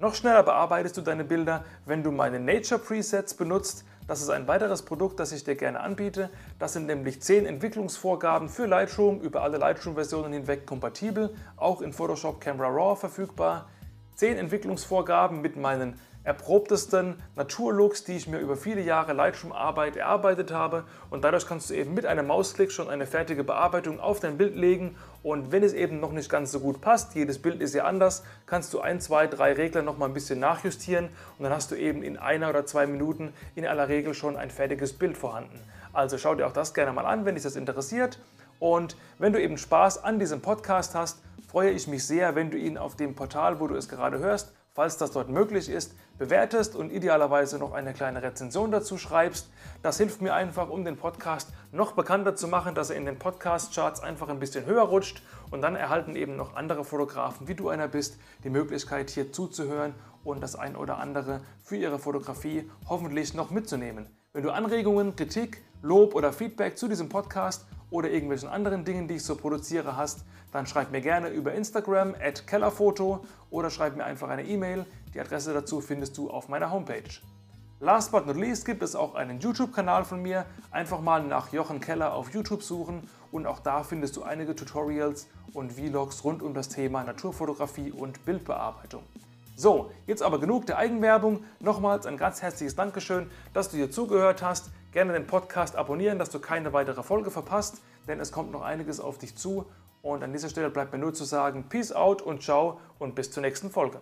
Noch 0.00 0.14
schneller 0.14 0.42
bearbeitest 0.42 0.96
du 0.96 1.00
deine 1.00 1.24
Bilder, 1.24 1.64
wenn 1.86 2.02
du 2.02 2.10
meine 2.10 2.40
Nature 2.40 2.80
Presets 2.80 3.34
benutzt. 3.34 3.84
Das 4.06 4.20
ist 4.20 4.28
ein 4.28 4.46
weiteres 4.46 4.82
Produkt, 4.82 5.18
das 5.18 5.32
ich 5.32 5.44
dir 5.44 5.56
gerne 5.56 5.80
anbiete. 5.80 6.28
Das 6.58 6.74
sind 6.74 6.84
nämlich 6.86 7.22
10 7.22 7.46
Entwicklungsvorgaben 7.46 8.50
für 8.50 8.66
Lightroom, 8.66 9.20
über 9.20 9.42
alle 9.42 9.56
Lightroom-Versionen 9.56 10.32
hinweg 10.34 10.66
kompatibel, 10.66 11.34
auch 11.56 11.80
in 11.80 11.94
Photoshop 11.94 12.38
Camera 12.38 12.68
Raw 12.68 12.96
verfügbar. 12.96 13.70
10 14.16 14.36
Entwicklungsvorgaben 14.36 15.40
mit 15.40 15.56
meinen 15.56 15.98
erprobtesten 16.22 17.22
Naturlooks, 17.36 18.04
die 18.04 18.16
ich 18.16 18.28
mir 18.28 18.38
über 18.38 18.56
viele 18.56 18.82
Jahre 18.82 19.14
Lightroom-Arbeit 19.14 19.96
erarbeitet 19.96 20.52
habe. 20.52 20.84
Und 21.08 21.24
dadurch 21.24 21.46
kannst 21.46 21.70
du 21.70 21.74
eben 21.74 21.94
mit 21.94 22.04
einem 22.04 22.26
Mausklick 22.26 22.72
schon 22.72 22.90
eine 22.90 23.06
fertige 23.06 23.42
Bearbeitung 23.42 24.00
auf 24.00 24.20
dein 24.20 24.36
Bild 24.36 24.54
legen. 24.54 24.96
Und 25.24 25.52
wenn 25.52 25.62
es 25.62 25.72
eben 25.72 26.00
noch 26.00 26.12
nicht 26.12 26.28
ganz 26.28 26.52
so 26.52 26.60
gut 26.60 26.82
passt, 26.82 27.14
jedes 27.14 27.40
Bild 27.40 27.62
ist 27.62 27.74
ja 27.74 27.84
anders, 27.84 28.24
kannst 28.44 28.74
du 28.74 28.80
ein, 28.80 29.00
zwei, 29.00 29.26
drei 29.26 29.54
Regler 29.54 29.80
noch 29.80 29.96
mal 29.96 30.04
ein 30.04 30.12
bisschen 30.12 30.38
nachjustieren 30.38 31.08
und 31.38 31.44
dann 31.44 31.52
hast 31.52 31.70
du 31.70 31.76
eben 31.76 32.02
in 32.02 32.18
einer 32.18 32.50
oder 32.50 32.66
zwei 32.66 32.86
Minuten 32.86 33.32
in 33.54 33.66
aller 33.66 33.88
Regel 33.88 34.12
schon 34.12 34.36
ein 34.36 34.50
fertiges 34.50 34.92
Bild 34.92 35.16
vorhanden. 35.16 35.58
Also 35.94 36.18
schau 36.18 36.34
dir 36.34 36.46
auch 36.46 36.52
das 36.52 36.74
gerne 36.74 36.92
mal 36.92 37.06
an, 37.06 37.24
wenn 37.24 37.36
dich 37.36 37.42
das 37.42 37.56
interessiert. 37.56 38.18
Und 38.58 38.98
wenn 39.18 39.32
du 39.32 39.40
eben 39.40 39.56
Spaß 39.56 40.04
an 40.04 40.18
diesem 40.18 40.42
Podcast 40.42 40.94
hast, 40.94 41.22
freue 41.48 41.70
ich 41.70 41.88
mich 41.88 42.06
sehr, 42.06 42.34
wenn 42.34 42.50
du 42.50 42.58
ihn 42.58 42.76
auf 42.76 42.94
dem 42.94 43.14
Portal, 43.14 43.60
wo 43.60 43.66
du 43.66 43.76
es 43.76 43.88
gerade 43.88 44.18
hörst, 44.18 44.52
falls 44.74 44.98
das 44.98 45.12
dort 45.12 45.28
möglich 45.28 45.68
ist, 45.68 45.94
bewertest 46.18 46.74
und 46.74 46.90
idealerweise 46.90 47.58
noch 47.58 47.72
eine 47.72 47.92
kleine 47.92 48.22
Rezension 48.22 48.72
dazu 48.72 48.98
schreibst. 48.98 49.48
Das 49.82 49.98
hilft 49.98 50.20
mir 50.20 50.34
einfach, 50.34 50.68
um 50.68 50.84
den 50.84 50.96
Podcast 50.96 51.50
noch 51.70 51.92
bekannter 51.92 52.34
zu 52.34 52.48
machen, 52.48 52.74
dass 52.74 52.90
er 52.90 52.96
in 52.96 53.06
den 53.06 53.18
Podcast-Charts 53.18 54.00
einfach 54.00 54.28
ein 54.28 54.40
bisschen 54.40 54.66
höher 54.66 54.82
rutscht 54.82 55.22
und 55.50 55.62
dann 55.62 55.76
erhalten 55.76 56.16
eben 56.16 56.36
noch 56.36 56.56
andere 56.56 56.84
Fotografen, 56.84 57.46
wie 57.46 57.54
du 57.54 57.68
einer 57.68 57.88
bist, 57.88 58.18
die 58.42 58.50
Möglichkeit 58.50 59.10
hier 59.10 59.32
zuzuhören 59.32 59.94
und 60.24 60.42
das 60.42 60.56
ein 60.56 60.74
oder 60.74 60.98
andere 60.98 61.40
für 61.62 61.76
ihre 61.76 62.00
Fotografie 62.00 62.68
hoffentlich 62.88 63.34
noch 63.34 63.50
mitzunehmen. 63.50 64.08
Wenn 64.32 64.42
du 64.42 64.50
Anregungen, 64.50 65.14
Kritik, 65.14 65.62
Lob 65.82 66.14
oder 66.16 66.32
Feedback 66.32 66.76
zu 66.76 66.88
diesem 66.88 67.08
Podcast 67.08 67.66
oder 67.90 68.10
irgendwelchen 68.10 68.48
anderen 68.48 68.84
Dingen, 68.84 69.08
die 69.08 69.14
ich 69.14 69.24
so 69.24 69.36
produziere, 69.36 69.96
hast, 69.96 70.24
dann 70.52 70.66
schreib 70.66 70.92
mir 70.92 71.00
gerne 71.00 71.28
über 71.28 71.52
Instagram 71.52 72.14
at 72.20 72.46
kellerfoto 72.46 73.24
oder 73.50 73.70
schreib 73.70 73.96
mir 73.96 74.04
einfach 74.04 74.28
eine 74.28 74.44
E-Mail. 74.44 74.86
Die 75.12 75.20
Adresse 75.20 75.52
dazu 75.52 75.80
findest 75.80 76.16
du 76.16 76.30
auf 76.30 76.48
meiner 76.48 76.70
Homepage. 76.70 77.20
Last 77.80 78.12
but 78.12 78.26
not 78.26 78.36
least 78.36 78.64
gibt 78.64 78.82
es 78.82 78.94
auch 78.94 79.14
einen 79.14 79.40
YouTube-Kanal 79.40 80.04
von 80.04 80.22
mir. 80.22 80.46
Einfach 80.70 81.00
mal 81.00 81.22
nach 81.22 81.52
Jochen 81.52 81.80
Keller 81.80 82.14
auf 82.14 82.32
YouTube 82.32 82.62
suchen 82.62 83.08
und 83.30 83.46
auch 83.46 83.60
da 83.60 83.82
findest 83.82 84.16
du 84.16 84.22
einige 84.22 84.54
Tutorials 84.54 85.26
und 85.52 85.72
Vlogs 85.72 86.24
rund 86.24 86.42
um 86.42 86.54
das 86.54 86.68
Thema 86.68 87.02
Naturfotografie 87.04 87.90
und 87.90 88.24
Bildbearbeitung. 88.24 89.02
So, 89.56 89.90
jetzt 90.06 90.22
aber 90.22 90.40
genug 90.40 90.66
der 90.66 90.78
Eigenwerbung. 90.78 91.44
Nochmals 91.60 92.06
ein 92.06 92.16
ganz 92.16 92.42
herzliches 92.42 92.74
Dankeschön, 92.74 93.30
dass 93.52 93.70
du 93.70 93.76
hier 93.76 93.90
zugehört 93.90 94.42
hast. 94.42 94.70
Gerne 94.94 95.12
den 95.12 95.26
Podcast 95.26 95.74
abonnieren, 95.74 96.20
dass 96.20 96.30
du 96.30 96.38
keine 96.38 96.72
weitere 96.72 97.02
Folge 97.02 97.32
verpasst, 97.32 97.82
denn 98.06 98.20
es 98.20 98.30
kommt 98.30 98.52
noch 98.52 98.62
einiges 98.62 99.00
auf 99.00 99.18
dich 99.18 99.34
zu. 99.36 99.66
Und 100.02 100.22
an 100.22 100.32
dieser 100.32 100.48
Stelle 100.48 100.70
bleibt 100.70 100.92
mir 100.92 101.00
nur 101.00 101.12
zu 101.12 101.24
sagen, 101.24 101.68
Peace 101.68 101.90
out 101.90 102.22
und 102.22 102.44
ciao 102.44 102.78
und 103.00 103.16
bis 103.16 103.32
zur 103.32 103.40
nächsten 103.40 103.72
Folge. 103.72 104.00